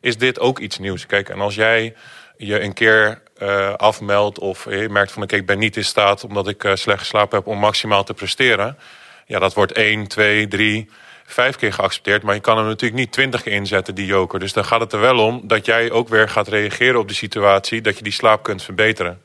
Is 0.00 0.16
dit 0.16 0.40
ook 0.40 0.58
iets 0.58 0.78
nieuws? 0.78 1.06
Kijk, 1.06 1.28
en 1.28 1.40
als 1.40 1.54
jij 1.54 1.94
je 2.36 2.60
een 2.60 2.72
keer 2.72 3.22
uh, 3.38 3.74
afmeldt 3.74 4.38
of 4.38 4.64
je 4.70 4.88
merkt 4.88 5.12
van... 5.12 5.22
oké, 5.22 5.36
ik 5.36 5.46
ben 5.46 5.58
niet 5.58 5.76
in 5.76 5.84
staat 5.84 6.24
omdat 6.24 6.48
ik 6.48 6.64
uh, 6.64 6.74
slecht 6.74 6.98
geslapen 6.98 7.38
heb 7.38 7.46
om 7.46 7.58
maximaal 7.58 8.04
te 8.04 8.14
presteren. 8.14 8.78
Ja, 9.26 9.38
dat 9.38 9.54
wordt 9.54 9.72
1, 9.72 10.06
2, 10.06 10.48
3 10.48 10.88
vijf 11.24 11.56
keer 11.56 11.72
geaccepteerd. 11.72 12.22
Maar 12.22 12.34
je 12.34 12.40
kan 12.40 12.56
hem 12.56 12.66
natuurlijk 12.66 13.00
niet 13.00 13.12
twintig 13.12 13.42
keer 13.42 13.52
inzetten, 13.52 13.94
die 13.94 14.06
joker. 14.06 14.38
Dus 14.38 14.52
dan 14.52 14.64
gaat 14.64 14.80
het 14.80 14.92
er 14.92 15.00
wel 15.00 15.18
om 15.18 15.40
dat 15.44 15.66
jij 15.66 15.90
ook 15.90 16.08
weer 16.08 16.28
gaat 16.28 16.48
reageren 16.48 17.00
op 17.00 17.08
de 17.08 17.14
situatie. 17.14 17.80
Dat 17.80 17.96
je 17.96 18.02
die 18.02 18.12
slaap 18.12 18.42
kunt 18.42 18.62
verbeteren. 18.62 19.22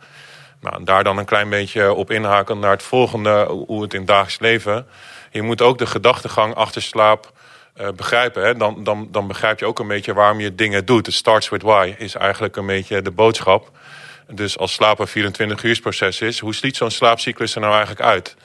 Nou, 0.62 0.83
daar 0.83 1.03
dan 1.03 1.17
een 1.17 1.25
klein 1.25 1.49
beetje 1.49 1.93
op 1.93 2.12
inhaken 2.12 2.60
naar 2.60 2.71
het 2.71 2.83
volgende, 2.83 3.45
hoe 3.45 3.81
het 3.81 3.93
in 3.93 4.05
dagelijks 4.05 4.39
leven. 4.39 4.88
Je 5.31 5.41
moet 5.41 5.62
ook 5.62 5.77
de 5.77 5.86
gedachtegang 5.86 6.55
achter 6.55 6.81
slaap 6.81 7.31
uh, 7.81 7.88
begrijpen. 7.95 8.43
Hè? 8.43 8.55
Dan, 8.55 8.83
dan, 8.83 9.07
dan 9.12 9.27
begrijp 9.27 9.60
je 9.60 9.65
ook 9.65 9.79
een 9.79 9.88
beetje 9.88 10.13
waarom 10.13 10.39
je 10.39 10.55
dingen 10.55 10.86
doet. 10.86 11.05
Het 11.05 11.15
starts 11.15 11.49
with 11.49 11.62
why 11.62 11.95
is 11.97 12.15
eigenlijk 12.15 12.55
een 12.55 12.65
beetje 12.65 13.01
de 13.01 13.12
boodschap. 13.12 13.71
Dus 14.31 14.58
als 14.58 14.73
slaap 14.73 15.00
een 15.00 15.08
24 15.08 15.63
uur 15.63 15.79
proces 15.79 16.21
is, 16.21 16.39
hoe 16.39 16.56
ziet 16.56 16.77
zo'n 16.77 16.91
slaapcyclus 16.91 17.56
er 17.56 17.62
nou 17.62 17.73
eigenlijk 17.73 18.06
uit? 18.06 18.35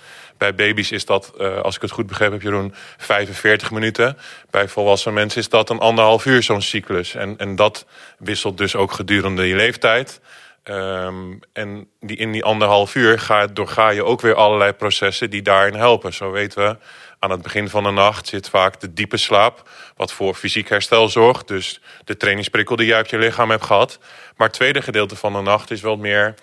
Bij 0.42 0.54
baby's 0.54 0.90
is 0.90 1.04
dat, 1.04 1.32
uh, 1.38 1.60
als 1.60 1.76
ik 1.76 1.82
het 1.82 1.90
goed 1.90 2.06
begrepen 2.06 2.32
heb, 2.32 2.42
Jeroen, 2.42 2.74
45 2.96 3.70
minuten. 3.70 4.18
Bij 4.50 4.68
volwassen 4.68 5.12
mensen 5.12 5.40
is 5.40 5.48
dat 5.48 5.70
een 5.70 5.78
anderhalf 5.78 6.26
uur 6.26 6.42
zo'n 6.42 6.62
cyclus. 6.62 7.14
En, 7.14 7.38
en 7.38 7.56
dat 7.56 7.86
wisselt 8.18 8.58
dus 8.58 8.76
ook 8.76 8.92
gedurende 8.92 9.46
je 9.46 9.54
leeftijd. 9.54 10.20
Um, 10.64 11.40
en 11.52 11.88
die, 12.00 12.16
in 12.16 12.32
die 12.32 12.44
anderhalf 12.44 12.94
uur 12.94 13.18
ga, 13.18 13.46
doorga 13.46 13.88
je 13.88 14.04
ook 14.04 14.20
weer 14.20 14.34
allerlei 14.34 14.72
processen 14.72 15.30
die 15.30 15.42
daarin 15.42 15.74
helpen. 15.74 16.12
Zo 16.12 16.30
weten 16.30 16.64
we, 16.64 16.76
aan 17.18 17.30
het 17.30 17.42
begin 17.42 17.68
van 17.68 17.82
de 17.82 17.90
nacht 17.90 18.26
zit 18.26 18.48
vaak 18.48 18.80
de 18.80 18.92
diepe 18.92 19.16
slaap, 19.16 19.68
wat 19.96 20.12
voor 20.12 20.34
fysiek 20.34 20.68
herstel 20.68 21.08
zorgt. 21.08 21.48
Dus 21.48 21.80
de 22.04 22.16
trainingsprikkel 22.16 22.76
die 22.76 22.86
jij 22.86 23.00
op 23.00 23.06
je 23.06 23.18
lichaam 23.18 23.50
hebt 23.50 23.64
gehad. 23.64 23.98
Maar 24.36 24.46
het 24.46 24.56
tweede 24.56 24.82
gedeelte 24.82 25.16
van 25.16 25.32
de 25.32 25.40
nacht 25.40 25.70
is 25.70 25.80
wel 25.80 25.96
meer 25.96 26.34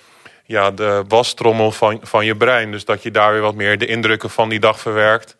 ja, 0.49 0.71
de 0.71 1.03
wastrommel 1.07 1.71
van, 1.71 1.99
van 2.01 2.25
je 2.25 2.35
brein. 2.35 2.71
Dus 2.71 2.85
dat 2.85 3.03
je 3.03 3.11
daar 3.11 3.31
weer 3.31 3.41
wat 3.41 3.55
meer 3.55 3.77
de 3.77 3.85
indrukken 3.85 4.29
van 4.29 4.49
die 4.49 4.59
dag 4.59 4.79
verwerkt. 4.79 5.35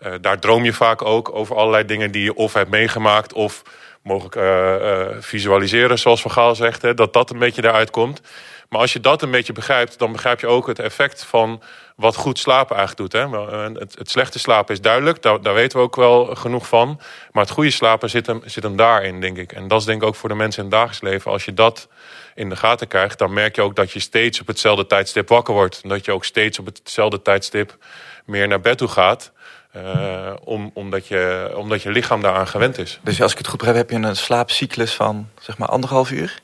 Uh, 0.00 0.12
daar 0.20 0.38
droom 0.38 0.64
je 0.64 0.72
vaak 0.72 1.02
ook 1.02 1.34
over 1.34 1.56
allerlei 1.56 1.84
dingen 1.84 2.10
die 2.10 2.22
je 2.22 2.34
of 2.34 2.52
hebt 2.52 2.70
meegemaakt 2.70 3.32
of 3.32 3.62
mogelijk 4.02 4.36
uh, 4.36 4.42
uh, 4.42 5.06
visualiseren, 5.20 5.98
zoals 5.98 6.22
Van 6.22 6.30
Gaal 6.30 6.54
zegt. 6.54 6.82
Hè, 6.82 6.94
dat 6.94 7.12
dat 7.12 7.30
een 7.30 7.38
beetje 7.38 7.62
daaruit 7.62 7.90
komt. 7.90 8.20
Maar 8.68 8.80
als 8.80 8.92
je 8.92 9.00
dat 9.00 9.22
een 9.22 9.30
beetje 9.30 9.52
begrijpt, 9.52 9.98
dan 9.98 10.12
begrijp 10.12 10.40
je 10.40 10.46
ook 10.46 10.66
het 10.66 10.78
effect 10.78 11.24
van 11.24 11.62
wat 11.96 12.16
goed 12.16 12.38
slapen 12.38 12.76
eigenlijk 12.76 13.12
doet. 13.12 13.22
Hè. 13.22 13.38
Het, 13.78 13.98
het 13.98 14.10
slechte 14.10 14.38
slapen 14.38 14.74
is 14.74 14.80
duidelijk, 14.80 15.22
daar, 15.22 15.40
daar, 15.40 15.54
weten 15.54 15.78
we 15.78 15.84
ook 15.84 15.96
wel 15.96 16.24
genoeg 16.24 16.66
van. 16.66 17.00
Maar 17.32 17.42
het 17.42 17.52
goede 17.52 17.70
slapen 17.70 18.10
zit 18.10 18.26
hem, 18.26 18.40
zit 18.44 18.62
hem 18.62 18.76
daarin, 18.76 19.20
denk 19.20 19.38
ik. 19.38 19.52
En 19.52 19.68
dat 19.68 19.80
is 19.80 19.86
denk 19.86 20.02
ik 20.02 20.08
ook 20.08 20.14
voor 20.14 20.28
de 20.28 20.34
mensen 20.34 20.64
in 20.64 20.68
het 20.68 20.78
dagelijks 20.78 21.02
leven. 21.02 21.30
Als 21.30 21.44
je 21.44 21.54
dat 21.54 21.88
in 22.34 22.48
de 22.48 22.56
gaten 22.56 22.88
krijgt, 22.88 23.18
dan 23.18 23.32
merk 23.32 23.56
je 23.56 23.62
ook 23.62 23.76
dat 23.76 23.90
je 23.90 24.00
steeds 24.00 24.40
op 24.40 24.46
hetzelfde 24.46 24.86
tijdstip 24.86 25.28
wakker 25.28 25.54
wordt. 25.54 25.80
En 25.82 25.88
dat 25.88 26.04
je 26.04 26.12
ook 26.12 26.24
steeds 26.24 26.58
op 26.58 26.66
hetzelfde 26.66 27.22
tijdstip 27.22 27.76
meer 28.24 28.48
naar 28.48 28.60
bed 28.60 28.78
toe 28.78 28.88
gaat. 28.88 29.32
Uh, 29.76 30.32
om, 30.44 30.70
omdat, 30.74 31.06
je, 31.06 31.52
omdat 31.56 31.82
je 31.82 31.90
lichaam 31.90 32.20
daaraan 32.20 32.48
gewend 32.48 32.78
is. 32.78 33.00
Dus 33.02 33.22
als 33.22 33.32
ik 33.32 33.38
het 33.38 33.46
goed 33.46 33.58
begrijp, 33.58 33.78
heb 33.78 33.90
je 33.90 34.06
een 34.06 34.16
slaapcyclus 34.16 34.94
van 34.94 35.28
zeg 35.40 35.58
maar 35.58 35.68
anderhalf 35.68 36.10
uur, 36.10 36.40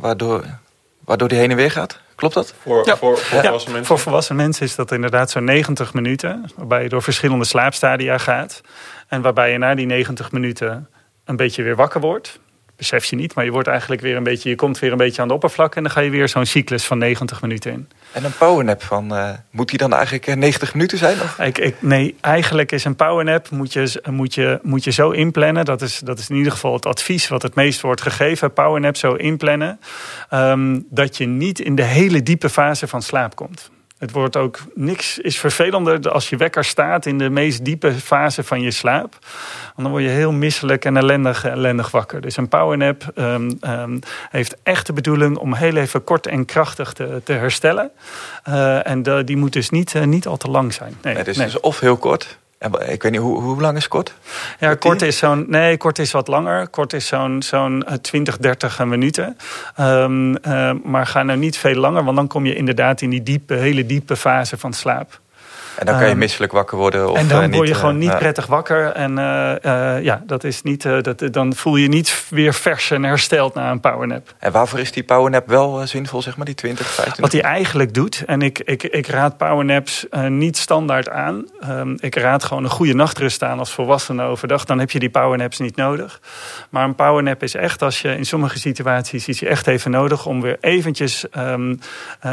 waardoor, 0.00 0.44
waardoor 1.04 1.28
die 1.28 1.38
heen 1.38 1.50
en 1.50 1.56
weer 1.56 1.70
gaat? 1.70 2.00
Klopt 2.14 2.34
dat? 2.34 2.54
Voor, 2.60 2.86
ja. 2.86 2.96
voor, 2.96 3.18
voor, 3.18 3.36
ja. 3.36 3.42
volwassen 3.42 3.72
mensen? 3.72 3.86
voor 3.88 3.98
volwassen 3.98 4.36
mensen 4.36 4.66
is 4.66 4.74
dat 4.74 4.92
inderdaad 4.92 5.30
zo'n 5.30 5.44
90 5.44 5.94
minuten, 5.94 6.50
waarbij 6.56 6.82
je 6.82 6.88
door 6.88 7.02
verschillende 7.02 7.44
slaapstadia 7.44 8.18
gaat. 8.18 8.60
En 9.08 9.22
waarbij 9.22 9.52
je 9.52 9.58
na 9.58 9.74
die 9.74 9.86
90 9.86 10.32
minuten 10.32 10.88
een 11.24 11.36
beetje 11.36 11.62
weer 11.62 11.76
wakker 11.76 12.00
wordt 12.00 12.38
besef 12.76 13.04
je 13.04 13.16
niet, 13.16 13.34
maar 13.34 13.44
je 13.44 13.50
wordt 13.50 13.68
eigenlijk 13.68 14.00
weer 14.00 14.16
een 14.16 14.22
beetje, 14.22 14.48
je 14.48 14.56
komt 14.56 14.78
weer 14.78 14.92
een 14.92 14.96
beetje 14.96 15.22
aan 15.22 15.28
de 15.28 15.34
oppervlak 15.34 15.74
en 15.74 15.82
dan 15.82 15.92
ga 15.92 16.00
je 16.00 16.10
weer 16.10 16.28
zo'n 16.28 16.46
cyclus 16.46 16.84
van 16.84 16.98
90 16.98 17.42
minuten 17.42 17.72
in. 17.72 17.88
En 18.12 18.24
een 18.24 18.36
powernap 18.38 18.82
van, 18.82 19.12
uh, 19.12 19.30
moet 19.50 19.68
die 19.68 19.78
dan 19.78 19.92
eigenlijk 19.92 20.36
90 20.36 20.74
minuten 20.74 20.98
zijn? 20.98 21.20
Of? 21.20 21.38
Ik, 21.38 21.58
ik, 21.58 21.82
nee, 21.82 22.16
eigenlijk 22.20 22.72
is 22.72 22.84
een 22.84 22.96
powernap 22.96 23.50
moet 23.50 23.72
je, 23.72 24.02
moet 24.10 24.34
je, 24.34 24.58
moet 24.62 24.84
je 24.84 24.90
zo 24.90 25.10
inplannen. 25.10 25.64
Dat 25.64 25.82
is, 25.82 25.98
dat 25.98 26.18
is 26.18 26.28
in 26.28 26.36
ieder 26.36 26.52
geval 26.52 26.72
het 26.72 26.86
advies 26.86 27.28
wat 27.28 27.42
het 27.42 27.54
meest 27.54 27.80
wordt 27.80 28.00
gegeven. 28.00 28.52
Powernap 28.52 28.96
zo 28.96 29.14
inplannen. 29.14 29.80
Um, 30.30 30.86
dat 30.90 31.16
je 31.16 31.26
niet 31.26 31.60
in 31.60 31.74
de 31.74 31.82
hele 31.82 32.22
diepe 32.22 32.50
fase 32.50 32.88
van 32.88 33.02
slaap 33.02 33.36
komt. 33.36 33.70
Het 33.98 34.10
wordt 34.10 34.36
ook 34.36 34.58
niks 34.74 35.18
is 35.18 35.38
vervelender 35.38 36.10
als 36.10 36.28
je 36.28 36.36
wekker 36.36 36.64
staat 36.64 37.06
in 37.06 37.18
de 37.18 37.30
meest 37.30 37.64
diepe 37.64 37.92
fase 37.92 38.42
van 38.42 38.60
je 38.60 38.70
slaap. 38.70 39.16
Want 39.64 39.76
dan 39.76 39.90
word 39.90 40.02
je 40.02 40.08
heel 40.08 40.32
misselijk 40.32 40.84
en 40.84 40.96
ellendig, 40.96 41.44
ellendig 41.44 41.90
wakker. 41.90 42.20
Dus 42.20 42.36
een 42.36 42.48
powernap 42.48 43.12
um, 43.14 43.58
um, 43.60 43.98
heeft 44.30 44.56
echt 44.62 44.86
de 44.86 44.92
bedoeling 44.92 45.36
om 45.36 45.54
heel 45.54 45.76
even 45.76 46.04
kort 46.04 46.26
en 46.26 46.44
krachtig 46.44 46.92
te, 46.92 47.20
te 47.24 47.32
herstellen. 47.32 47.90
Uh, 48.48 48.86
en 48.86 49.02
de, 49.02 49.24
die 49.24 49.36
moet 49.36 49.52
dus 49.52 49.70
niet, 49.70 49.94
uh, 49.94 50.02
niet 50.02 50.26
al 50.26 50.36
te 50.36 50.50
lang 50.50 50.72
zijn. 50.74 50.96
Nee, 51.02 51.14
nee, 51.14 51.24
dus, 51.24 51.36
nee. 51.36 51.46
dus 51.46 51.60
of 51.60 51.80
heel 51.80 51.96
kort 51.96 52.38
ik 52.86 53.02
weet 53.02 53.12
niet, 53.12 53.20
hoe, 53.20 53.40
hoe 53.40 53.60
lang 53.60 53.76
is 53.76 53.88
kort? 53.88 54.14
Ja, 54.60 54.74
kort 54.74 55.02
is 55.02 55.18
zo'n. 55.18 55.44
Nee, 55.48 55.76
kort 55.76 55.98
is 55.98 56.12
wat 56.12 56.28
langer. 56.28 56.68
Kort 56.68 56.92
is 56.92 57.06
zo'n 57.06 57.42
zo'n 57.42 57.84
20, 58.02 58.38
30 58.38 58.84
minuten. 58.84 59.36
Um, 59.80 60.30
uh, 60.30 60.72
maar 60.84 61.06
ga 61.06 61.22
nou 61.22 61.38
niet 61.38 61.58
veel 61.58 61.74
langer, 61.74 62.04
want 62.04 62.16
dan 62.16 62.26
kom 62.26 62.46
je 62.46 62.54
inderdaad 62.54 63.00
in 63.00 63.10
die 63.10 63.22
diepe, 63.22 63.54
hele 63.54 63.86
diepe 63.86 64.16
fase 64.16 64.58
van 64.58 64.72
slaap. 64.72 65.20
En 65.78 65.86
dan 65.86 65.98
kan 65.98 66.08
je 66.08 66.14
misselijk 66.14 66.52
wakker 66.52 66.78
worden. 66.78 67.10
Of 67.10 67.18
en 67.18 67.28
dan 67.28 67.42
uh, 67.42 67.54
word 67.54 67.54
je 67.54 67.72
niet, 67.72 67.80
gewoon 67.80 67.98
niet 67.98 68.10
uh, 68.10 68.18
prettig 68.18 68.46
wakker. 68.46 68.92
En 68.92 69.10
uh, 69.10 70.02
ja, 70.02 70.22
dat 70.26 70.44
is 70.44 70.62
niet, 70.62 70.82
dat, 70.82 71.22
dan 71.30 71.54
voel 71.54 71.76
je 71.76 71.88
niet 71.88 72.24
weer 72.28 72.54
vers 72.54 72.90
en 72.90 73.02
hersteld 73.02 73.54
na 73.54 73.70
een 73.70 73.80
powernap. 73.80 74.34
En 74.38 74.52
waarvoor 74.52 74.78
is 74.78 74.92
die 74.92 75.02
powernap 75.02 75.48
wel 75.48 75.86
zinvol, 75.86 76.22
zeg 76.22 76.36
maar, 76.36 76.46
die 76.46 76.54
20, 76.54 76.86
25? 76.86 77.24
Wat 77.24 77.32
hij 77.32 77.42
eigenlijk 77.52 77.94
doet, 77.94 78.22
en 78.26 78.42
ik, 78.42 78.58
ik, 78.58 78.82
ik 78.82 79.06
raad 79.06 79.36
powernaps 79.36 80.06
niet 80.28 80.56
standaard 80.56 81.08
aan. 81.08 81.44
Um, 81.68 81.96
ik 82.00 82.14
raad 82.16 82.44
gewoon 82.44 82.64
een 82.64 82.70
goede 82.70 82.94
nachtrust 82.94 83.42
aan 83.42 83.58
als 83.58 83.72
volwassene 83.72 84.22
overdag. 84.22 84.64
Dan 84.64 84.78
heb 84.78 84.90
je 84.90 84.98
die 84.98 85.10
powernaps 85.10 85.58
niet 85.58 85.76
nodig. 85.76 86.20
Maar 86.70 86.84
een 86.84 86.94
powernap 86.94 87.42
is 87.42 87.54
echt, 87.54 87.82
als 87.82 88.00
je 88.00 88.16
in 88.16 88.26
sommige 88.26 88.58
situaties 88.58 89.28
is 89.28 89.40
hij 89.40 89.48
echt 89.48 89.66
even 89.66 89.90
nodig 89.90 90.26
om 90.26 90.40
weer 90.40 90.56
eventjes 90.60 91.24
um, 91.38 91.78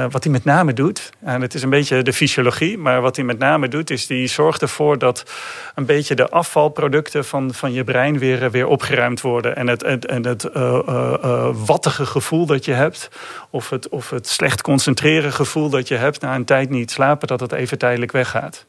wat 0.09 0.23
hij 0.23 0.31
met 0.31 0.43
name 0.43 0.73
doet. 0.73 1.11
En 1.23 1.41
het 1.41 1.53
is 1.53 1.63
een 1.63 1.69
beetje 1.69 2.01
de 2.01 2.13
fysiologie, 2.13 2.77
maar 2.77 3.01
wat 3.01 3.15
hij 3.15 3.25
met 3.25 3.32
name 3.39 3.67
doet, 3.67 3.89
is 3.89 4.07
die 4.07 4.27
zorgt 4.27 4.61
ervoor 4.61 4.97
dat 4.97 5.23
een 5.75 5.86
beetje 5.86 6.15
de 6.15 6.29
afvalproducten 6.29 7.25
van, 7.25 7.53
van 7.53 7.73
je 7.73 7.84
brein 7.84 8.19
weer, 8.19 8.51
weer 8.51 8.67
opgeruimd 8.67 9.21
worden. 9.21 9.55
En 9.55 9.67
het, 9.67 9.84
en, 9.84 9.99
en 9.99 10.25
het 10.25 10.45
uh, 10.55 10.79
uh, 10.89 11.49
wattige 11.65 12.05
gevoel 12.05 12.45
dat 12.45 12.65
je 12.65 12.73
hebt, 12.73 13.09
of 13.49 13.69
het, 13.69 13.89
of 13.89 14.09
het 14.09 14.27
slecht 14.27 14.61
concentreren 14.61 15.34
gevoel 15.34 15.69
dat 15.69 15.88
je 15.88 15.95
hebt 15.95 16.21
na 16.21 16.36
een 16.36 16.45
tijd 16.45 16.69
niet 16.69 16.91
slapen, 16.91 17.27
dat 17.27 17.39
het 17.39 17.51
even 17.51 17.77
tijdelijk 17.77 18.11
weggaat. 18.11 18.65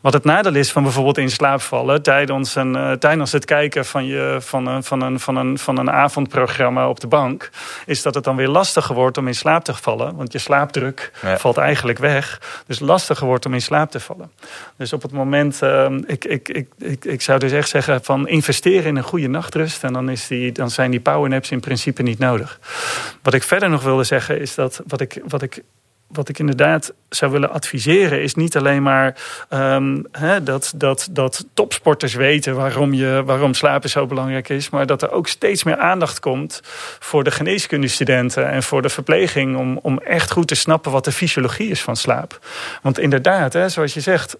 Wat 0.00 0.12
het 0.12 0.24
nadeel 0.24 0.54
is 0.54 0.72
van 0.72 0.82
bijvoorbeeld 0.82 1.18
in 1.18 1.30
slaap 1.30 1.60
vallen 1.60 2.02
tijdens, 2.02 2.54
een, 2.54 2.76
uh, 2.76 2.92
tijdens 2.92 3.32
het 3.32 3.44
kijken 3.44 3.84
van, 3.84 4.06
je, 4.06 4.36
van, 4.40 4.66
een, 4.66 4.82
van, 4.82 5.00
een, 5.00 5.20
van, 5.20 5.36
een, 5.36 5.58
van 5.58 5.78
een 5.78 5.90
avondprogramma 5.90 6.88
op 6.88 7.00
de 7.00 7.06
bank, 7.06 7.50
is 7.86 8.02
dat 8.02 8.14
het 8.14 8.24
dan 8.24 8.36
weer 8.36 8.48
lastiger 8.48 8.94
wordt 8.94 9.18
om 9.18 9.26
in 9.26 9.34
slaap 9.34 9.64
te 9.64 9.74
vallen. 9.74 10.16
Want 10.16 10.32
je 10.32 10.38
slaapdruk 10.38 11.12
ja. 11.22 11.38
valt 11.38 11.56
eigenlijk 11.56 11.98
weg. 11.98 12.40
Dus 12.66 12.80
lastiger 12.80 13.26
wordt 13.26 13.46
om 13.46 13.54
in 13.54 13.62
slaap 13.62 13.90
te 13.90 14.00
vallen. 14.00 14.30
Dus 14.76 14.92
op 14.92 15.02
het 15.02 15.12
moment, 15.12 15.60
uh, 15.62 15.86
ik, 16.06 16.24
ik, 16.24 16.48
ik, 16.48 16.66
ik, 16.78 17.04
ik 17.04 17.22
zou 17.22 17.38
dus 17.38 17.52
echt 17.52 17.68
zeggen 17.68 18.04
van 18.04 18.28
investeren 18.28 18.84
in 18.84 18.96
een 18.96 19.02
goede 19.02 19.28
nachtrust. 19.28 19.84
En 19.84 19.92
dan, 19.92 20.08
is 20.08 20.26
die, 20.26 20.52
dan 20.52 20.70
zijn 20.70 20.90
die 20.90 21.00
powernaps 21.00 21.50
in 21.50 21.60
principe 21.60 22.02
niet 22.02 22.18
nodig. 22.18 22.58
Wat 23.22 23.34
ik 23.34 23.42
verder 23.42 23.70
nog 23.70 23.82
wilde 23.82 24.04
zeggen 24.04 24.40
is 24.40 24.54
dat 24.54 24.82
wat 24.86 25.00
ik, 25.00 25.20
wat 25.28 25.42
ik 25.42 25.62
wat 26.12 26.28
ik 26.28 26.38
inderdaad 26.38 26.92
zou 27.08 27.32
willen 27.32 27.50
adviseren, 27.50 28.22
is 28.22 28.34
niet 28.34 28.56
alleen 28.56 28.82
maar 28.82 29.16
um, 29.50 30.06
hè, 30.12 30.42
dat, 30.42 30.72
dat, 30.76 31.08
dat 31.10 31.46
topsporters 31.54 32.14
weten 32.14 32.54
waarom, 32.54 32.94
je, 32.94 33.22
waarom 33.26 33.54
slapen 33.54 33.90
zo 33.90 34.06
belangrijk 34.06 34.48
is, 34.48 34.70
maar 34.70 34.86
dat 34.86 35.02
er 35.02 35.10
ook 35.10 35.28
steeds 35.28 35.64
meer 35.64 35.76
aandacht 35.76 36.20
komt 36.20 36.60
voor 36.98 37.24
de 37.24 37.30
geneeskundestudenten 37.30 38.50
en 38.50 38.62
voor 38.62 38.82
de 38.82 38.88
verpleging 38.88 39.56
om, 39.56 39.78
om 39.82 39.98
echt 39.98 40.30
goed 40.30 40.48
te 40.48 40.54
snappen 40.54 40.92
wat 40.92 41.04
de 41.04 41.12
fysiologie 41.12 41.70
is 41.70 41.82
van 41.82 41.96
slaap. 41.96 42.38
Want 42.82 42.98
inderdaad, 42.98 43.52
hè, 43.52 43.68
zoals 43.68 43.94
je 43.94 44.00
zegt, 44.00 44.36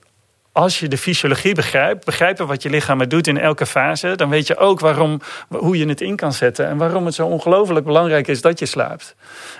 als 0.53 0.81
je 0.81 0.89
de 0.89 0.99
fysiologie 0.99 1.55
begrijpt, 1.55 2.05
begrijpen 2.05 2.47
wat 2.47 2.63
je 2.63 2.71
lichaam 2.71 3.09
doet 3.09 3.27
in 3.27 3.39
elke 3.39 3.67
fase, 3.67 4.17
dan 4.17 4.29
weet 4.29 4.47
je 4.47 4.57
ook 4.57 4.81
waarom, 4.81 5.21
hoe 5.49 5.79
je 5.79 5.87
het 5.87 6.01
in 6.01 6.17
kan 6.17 6.33
zetten 6.33 6.67
en 6.67 6.77
waarom 6.77 7.07
het 7.07 7.15
zo 7.15 7.27
ongelooflijk 7.27 7.87
belangrijk 7.87 8.29
is 8.29 8.41
dat 8.41 8.59
je 8.59 8.67
slaapt. 8.67 9.15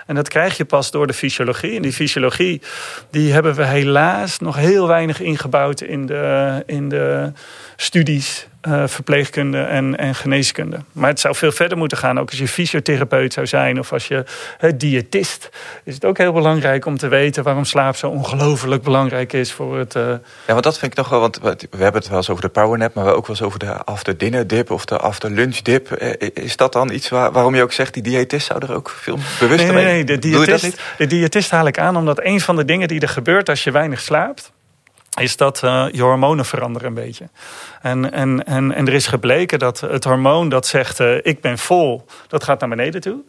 En 0.05 0.15
dat 0.15 0.29
krijg 0.29 0.57
je 0.57 0.65
pas 0.65 0.91
door 0.91 1.07
de 1.07 1.13
fysiologie. 1.13 1.75
En 1.75 1.81
die 1.81 1.93
fysiologie, 1.93 2.61
die 3.09 3.33
hebben 3.33 3.55
we 3.55 3.65
helaas 3.65 4.39
nog 4.39 4.55
heel 4.55 4.87
weinig 4.87 5.19
ingebouwd 5.19 5.81
in 5.81 6.05
de, 6.05 6.63
in 6.65 6.89
de 6.89 7.31
studies 7.75 8.47
uh, 8.67 8.83
verpleegkunde 8.87 9.61
en, 9.61 9.97
en 9.97 10.15
geneeskunde. 10.15 10.77
Maar 10.91 11.09
het 11.09 11.19
zou 11.19 11.35
veel 11.35 11.51
verder 11.51 11.77
moeten 11.77 11.97
gaan. 11.97 12.19
Ook 12.19 12.29
als 12.29 12.39
je 12.39 12.47
fysiotherapeut 12.47 13.33
zou 13.33 13.47
zijn 13.47 13.79
of 13.79 13.93
als 13.93 14.07
je 14.07 14.23
diëtist. 14.75 15.49
Is 15.83 15.93
het 15.93 16.05
ook 16.05 16.17
heel 16.17 16.33
belangrijk 16.33 16.85
om 16.85 16.97
te 16.97 17.07
weten 17.07 17.43
waarom 17.43 17.65
slaap 17.65 17.95
zo 17.95 18.09
ongelooflijk 18.09 18.83
belangrijk 18.83 19.33
is 19.33 19.51
voor 19.51 19.77
het. 19.77 19.95
Uh... 19.95 20.03
Ja, 20.47 20.53
want 20.53 20.63
dat 20.63 20.77
vind 20.79 20.91
ik 20.91 20.97
nog 20.97 21.09
wel. 21.09 21.19
Want 21.19 21.39
we 21.41 21.57
hebben 21.69 22.01
het 22.01 22.07
wel 22.07 22.17
eens 22.17 22.29
over 22.29 22.43
de 22.43 22.49
powernap, 22.49 22.93
maar 22.93 23.05
we 23.05 23.11
ook 23.11 23.27
wel 23.27 23.35
eens 23.35 23.45
over 23.45 23.59
de 23.59 23.83
after 23.83 24.17
dinner 24.17 24.47
dip 24.47 24.71
of 24.71 24.85
de 24.85 24.97
after 24.97 25.31
lunch 25.31 25.57
dip. 25.57 25.91
Is 26.33 26.57
dat 26.57 26.73
dan 26.73 26.91
iets 26.91 27.09
waar, 27.09 27.31
waarom 27.31 27.55
je 27.55 27.61
ook 27.61 27.71
zegt, 27.71 27.93
die 27.93 28.03
diëtist 28.03 28.47
zou 28.47 28.65
er 28.65 28.73
ook 28.73 28.89
veel 28.89 29.17
bewuster 29.39 29.73
nee, 29.73 29.83
nee, 29.83 29.85
mee? 29.85 29.93
Nee, 29.93 30.03
de 30.03 30.19
diëtist, 30.19 30.81
de 30.97 31.07
diëtist 31.07 31.51
haal 31.51 31.67
ik 31.67 31.79
aan 31.79 31.97
omdat 31.97 32.23
een 32.23 32.41
van 32.41 32.55
de 32.55 32.65
dingen 32.65 32.87
die 32.87 32.99
er 32.99 33.09
gebeurt 33.09 33.49
als 33.49 33.63
je 33.63 33.71
weinig 33.71 34.01
slaapt 34.01 34.52
is 35.15 35.37
dat 35.37 35.61
uh, 35.63 35.85
je 35.91 36.01
hormonen 36.01 36.45
veranderen 36.45 36.87
een 36.87 36.93
beetje. 36.93 37.29
En, 37.81 38.11
en, 38.11 38.45
en, 38.45 38.73
en 38.73 38.87
er 38.87 38.93
is 38.93 39.07
gebleken 39.07 39.59
dat 39.59 39.79
het 39.79 40.03
hormoon 40.03 40.49
dat 40.49 40.67
zegt 40.67 40.99
uh, 40.99 41.17
ik 41.21 41.41
ben 41.41 41.57
vol, 41.57 42.05
dat 42.27 42.43
gaat 42.43 42.59
naar 42.59 42.69
beneden 42.69 43.01
toe. 43.01 43.21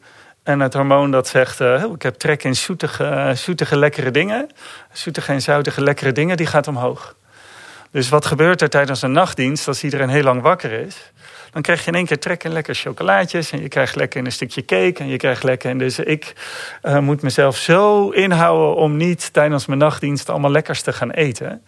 En 0.43 0.61
het 0.61 0.75
hormoon 0.75 1.11
dat 1.11 1.29
zegt 1.29 1.61
uh, 1.61 1.85
ik 1.95 2.03
heb 2.03 2.15
trek 2.15 2.45
in 2.45 2.57
zoetige, 2.57 3.33
zoetige 3.35 3.77
lekkere 3.77 4.11
dingen, 4.11 4.49
zoetige 4.93 5.33
en 5.33 5.43
zoutige 5.43 5.83
lekkere 5.83 6.13
dingen, 6.13 6.37
die 6.37 6.47
gaat 6.47 6.69
omhoog. 6.69 7.17
Dus 7.91 8.09
wat 8.09 8.27
gebeurt 8.27 8.63
er 8.63 8.69
tijdens 8.69 9.03
een 9.03 9.13
nachtdienst 9.13 9.69
als 9.69 9.85
iedereen 9.85 10.09
heel 10.09 10.23
lang 10.23 10.43
wakker 10.43 10.73
is? 10.73 11.13
Dan 11.55 11.63
krijg 11.63 11.81
je 11.81 11.91
in 11.91 11.97
één 11.97 12.07
keer 12.07 12.19
trek 12.19 12.45
in 12.45 12.53
lekker 12.53 12.75
chocolaatjes. 12.75 13.51
En 13.51 13.61
je 13.61 13.69
krijgt 13.69 13.97
lekker 13.97 14.21
in 14.21 14.27
een 14.27 14.33
stukje 14.33 14.65
cake. 14.65 14.95
En 14.99 15.07
je 15.07 15.17
krijgt 15.17 15.43
lekker 15.43 15.71
in. 15.71 15.79
Dus 15.79 15.99
ik 15.99 16.33
uh, 16.83 16.99
moet 16.99 17.23
mezelf 17.23 17.57
zo 17.57 18.09
inhouden 18.09 18.77
om 18.77 18.97
niet 18.97 19.33
tijdens 19.33 19.67
mijn 19.67 19.79
nachtdienst 19.79 20.29
allemaal 20.29 20.51
lekkers 20.51 20.83
te 20.83 20.93
gaan 20.93 21.11
eten. 21.11 21.63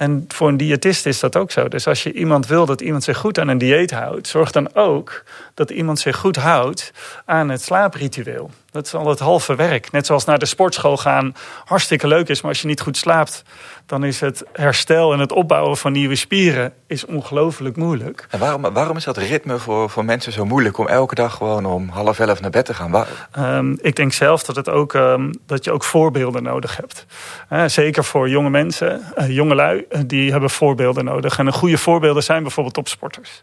En 0.00 0.24
voor 0.28 0.48
een 0.48 0.56
diëtist 0.56 1.06
is 1.06 1.20
dat 1.20 1.36
ook 1.36 1.50
zo. 1.50 1.68
Dus 1.68 1.86
als 1.86 2.02
je 2.02 2.12
iemand 2.12 2.46
wil 2.46 2.66
dat 2.66 2.80
iemand 2.80 3.04
zich 3.04 3.16
goed 3.16 3.38
aan 3.38 3.48
een 3.48 3.58
dieet 3.58 3.90
houdt, 3.90 4.28
zorg 4.28 4.50
dan 4.50 4.74
ook 4.74 5.22
dat 5.54 5.70
iemand 5.70 5.98
zich 5.98 6.16
goed 6.16 6.36
houdt 6.36 6.92
aan 7.24 7.48
het 7.48 7.62
slaapritueel. 7.62 8.50
Dat 8.70 8.86
is 8.86 8.94
al 8.94 9.08
het 9.08 9.18
halve 9.18 9.54
werk. 9.54 9.90
Net 9.90 10.06
zoals 10.06 10.24
naar 10.24 10.38
de 10.38 10.46
sportschool 10.46 10.96
gaan 10.96 11.34
hartstikke 11.64 12.06
leuk 12.06 12.28
is, 12.28 12.40
maar 12.40 12.50
als 12.50 12.60
je 12.60 12.66
niet 12.66 12.80
goed 12.80 12.96
slaapt, 12.96 13.42
dan 13.90 14.04
is 14.04 14.20
het 14.20 14.44
herstel 14.52 15.12
en 15.12 15.18
het 15.18 15.32
opbouwen 15.32 15.76
van 15.76 15.92
nieuwe 15.92 16.14
spieren 16.14 16.72
is 16.86 17.04
ongelooflijk 17.04 17.76
moeilijk. 17.76 18.26
En 18.30 18.38
waarom, 18.38 18.62
waarom 18.72 18.96
is 18.96 19.04
dat 19.04 19.16
ritme 19.16 19.58
voor, 19.58 19.90
voor 19.90 20.04
mensen 20.04 20.32
zo 20.32 20.44
moeilijk 20.44 20.78
om 20.78 20.88
elke 20.88 21.14
dag 21.14 21.34
gewoon 21.34 21.66
om 21.66 21.88
half 21.88 22.18
elf 22.18 22.40
naar 22.40 22.50
bed 22.50 22.64
te 22.64 22.74
gaan? 22.74 23.06
Um, 23.38 23.78
ik 23.82 23.96
denk 23.96 24.12
zelf 24.12 24.42
dat, 24.42 24.56
het 24.56 24.68
ook, 24.68 24.92
um, 24.92 25.30
dat 25.46 25.64
je 25.64 25.72
ook 25.72 25.84
voorbeelden 25.84 26.42
nodig 26.42 26.76
hebt. 26.76 27.06
Uh, 27.52 27.64
zeker 27.66 28.04
voor 28.04 28.28
jonge 28.28 28.50
mensen, 28.50 29.02
uh, 29.18 29.28
jonge 29.28 29.54
lui, 29.54 29.84
uh, 29.90 30.00
die 30.06 30.30
hebben 30.30 30.50
voorbeelden 30.50 31.04
nodig. 31.04 31.38
En 31.38 31.46
een 31.46 31.52
goede 31.52 31.78
voorbeelden 31.78 32.22
zijn 32.22 32.42
bijvoorbeeld 32.42 32.74
topsporters. 32.74 33.42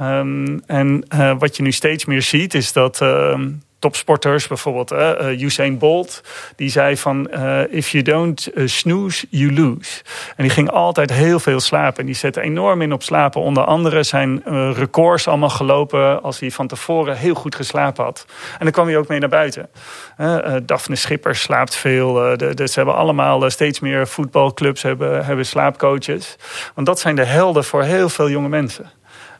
Um, 0.00 0.62
en 0.66 1.04
wat 1.38 1.56
je 1.56 1.62
nu 1.62 1.72
steeds 1.72 2.04
meer 2.04 2.22
ziet 2.22 2.54
is 2.54 2.72
dat 2.72 2.98
topsporters, 3.80 4.48
bijvoorbeeld 4.48 4.92
uh, 4.92 5.42
Usain 5.42 5.78
Bolt, 5.78 6.22
die 6.56 6.70
zei 6.70 6.96
van 6.96 7.28
uh, 7.34 7.60
if 7.70 7.88
you 7.88 8.04
don't 8.04 8.50
uh, 8.54 8.66
snooze, 8.66 9.26
you 9.30 9.54
lose. 9.54 10.02
En 10.36 10.42
die 10.42 10.50
ging 10.50 10.70
altijd 10.70 11.12
heel 11.12 11.40
veel 11.40 11.60
slapen. 11.60 12.00
En 12.00 12.06
die 12.06 12.14
zette 12.14 12.40
enorm 12.40 12.82
in 12.82 12.92
op 12.92 13.02
slapen. 13.02 13.40
Onder 13.40 13.64
andere 13.64 14.02
zijn 14.02 14.42
records 14.72 15.28
allemaal 15.28 15.48
gelopen 15.50 16.22
als 16.22 16.40
hij 16.40 16.50
van 16.50 16.66
tevoren 16.66 17.16
heel 17.16 17.34
goed 17.34 17.54
geslapen 17.54 18.04
had. 18.04 18.26
En 18.52 18.64
dan 18.64 18.70
kwam 18.70 18.86
hij 18.86 18.96
ook 18.96 19.08
mee 19.08 19.18
naar 19.18 19.28
buiten. 19.28 19.68
Daphne 20.62 20.96
Schipper 20.96 21.36
slaapt 21.36 21.74
veel. 21.74 22.12
De, 22.14 22.52
ze 22.56 22.72
hebben 22.74 22.94
allemaal 22.94 23.50
steeds 23.50 23.80
meer 23.80 24.08
voetbalclubs 24.08 24.82
hebben, 24.82 25.24
hebben 25.24 25.46
slaapcoaches. 25.46 26.36
Want 26.74 26.86
dat 26.86 27.00
zijn 27.00 27.16
de 27.16 27.24
helden 27.24 27.64
voor 27.64 27.82
heel 27.82 28.08
veel 28.08 28.30
jonge 28.30 28.48
mensen. 28.48 28.90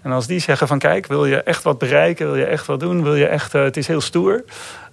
En 0.03 0.13
als 0.13 0.27
die 0.27 0.41
zeggen 0.41 0.69
van 0.69 0.79
kijk, 0.79 1.07
wil 1.07 1.27
je 1.27 1.43
echt 1.43 1.63
wat 1.63 1.79
bereiken, 1.79 2.27
wil 2.27 2.37
je 2.37 2.45
echt 2.45 2.67
wat 2.67 2.81
doen, 2.81 3.03
wil 3.03 3.15
je 3.15 3.27
echt, 3.27 3.55
uh, 3.55 3.63
het 3.63 3.77
is 3.77 3.87
heel 3.87 4.01
stoer, 4.01 4.45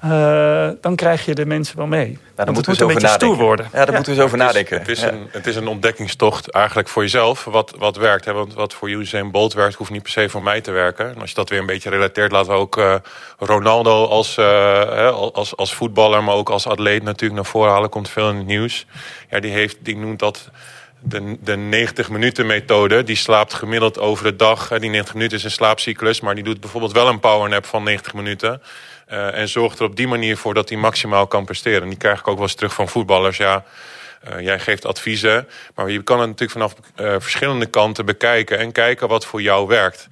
uh, 0.05 0.70
dan 0.82 0.95
krijg 0.95 1.26
je 1.26 1.36
de 1.36 1.45
mensen 1.45 1.78
wel 1.78 1.88
mee. 1.88 2.18
Ja, 2.38 2.45
dan 2.45 2.53
moeten 2.53 2.74
we 2.74 2.82
een 2.82 2.88
beetje 2.88 3.08
stoer 3.08 3.36
worden. 3.36 3.66
Ja, 3.66 3.72
daar 3.72 3.88
ja. 3.88 3.93
moeten 3.93 4.12
we 4.12 4.18
eens 4.18 4.28
over 4.28 4.38
nadenken. 4.38 4.80
Het 4.80 4.88
is, 4.88 5.01
het, 5.01 5.14
is 5.14 5.20
een, 5.20 5.28
het 5.32 5.47
is 5.47 5.55
een 5.55 5.68
ontdekkingstocht 5.68 6.51
eigenlijk 6.51 6.88
voor 6.88 7.01
jezelf, 7.01 7.43
wat, 7.43 7.74
wat 7.78 7.95
werkt. 7.95 8.26
Hè? 8.26 8.34
Want 8.34 8.53
wat 8.53 8.74
voor 8.74 8.89
Usain 8.89 9.32
Bolt 9.32 9.53
werkt, 9.53 9.76
hoeft 9.76 9.91
niet 9.91 10.03
per 10.03 10.12
se 10.12 10.30
voor 10.30 10.43
mij 10.43 10.62
te 10.62 10.72
werken. 10.72 11.10
En 11.10 11.22
als 11.22 11.30
je 11.30 11.36
dat 11.36 11.49
weer 11.49 11.60
een 11.60 11.66
beetje 11.66 11.89
relateert, 11.89 12.32
laten 12.32 12.51
we 12.51 12.58
ook 12.58 12.78
uh, 12.78 12.95
Ronaldo 13.38 14.05
als, 14.05 14.39
als, 15.34 15.55
als 15.55 15.74
voetballer, 15.74 16.24
maar 16.24 16.36
ook 16.36 16.49
als 16.49 16.68
atleet 16.68 17.03
natuurlijk 17.03 17.41
naar 17.41 17.51
voren 17.51 17.72
halen. 17.72 17.89
Komt 17.89 18.10
veel 18.10 18.30
in 18.30 18.36
het 18.36 18.45
nieuws. 18.45 18.86
Ja, 19.30 19.39
die, 19.39 19.51
heeft, 19.51 19.78
die 19.80 19.97
noemt 19.97 20.20
dat 20.20 20.49
de, 21.00 21.38
de 21.39 21.56
90 21.56 22.10
minuten 22.10 22.45
methode, 22.45 23.04
die 23.04 23.16
slaapt 23.16 23.54
gemiddeld 23.54 24.00
over 24.00 24.24
de 24.24 24.36
dag. 24.36 24.68
Die 24.68 24.89
90 24.89 25.14
minuten 25.14 25.38
is 25.38 25.43
een 25.43 25.52
slaapcyclus, 25.52 26.22
maar 26.22 26.36
die 26.36 26.43
doet 26.43 26.60
bijvoorbeeld 26.60 26.93
wel 26.93 27.08
een 27.08 27.20
powernap 27.20 27.66
van 27.66 27.84
90 27.84 28.14
minuten. 28.14 28.62
Uh, 29.12 29.38
en 29.38 29.48
zorgt 29.48 29.80
er 29.80 29.86
op 29.86 29.95
die 29.95 30.08
manier 30.08 30.38
voor 30.38 30.54
dat 30.54 30.70
hij 30.70 30.78
maximaal 30.78 31.28
kan 31.28 31.45
presteren. 31.45 31.82
En 31.82 31.89
die 31.89 31.98
krijg 31.98 32.20
ik 32.20 32.28
ook 32.28 32.36
wel 32.36 32.43
eens 32.43 32.56
terug 32.56 32.74
van 32.74 32.88
voetballers. 32.88 33.38
Ja, 33.38 33.64
uh, 34.30 34.39
jij 34.39 34.60
geeft 34.60 34.86
adviezen, 34.86 35.48
maar 35.76 35.89
je 35.89 36.04
kan 36.04 36.20
het 36.20 36.28
natuurlijk 36.28 36.52
vanaf 36.52 36.76
uh, 36.95 37.16
verschillende 37.20 37.66
kanten 37.66 38.06
bekijken 38.06 38.60
en 38.60 38.72
kijken 38.72 39.08
wat 39.08 39.26
voor 39.26 39.41
jou 39.41 39.68
werkt. 39.68 40.08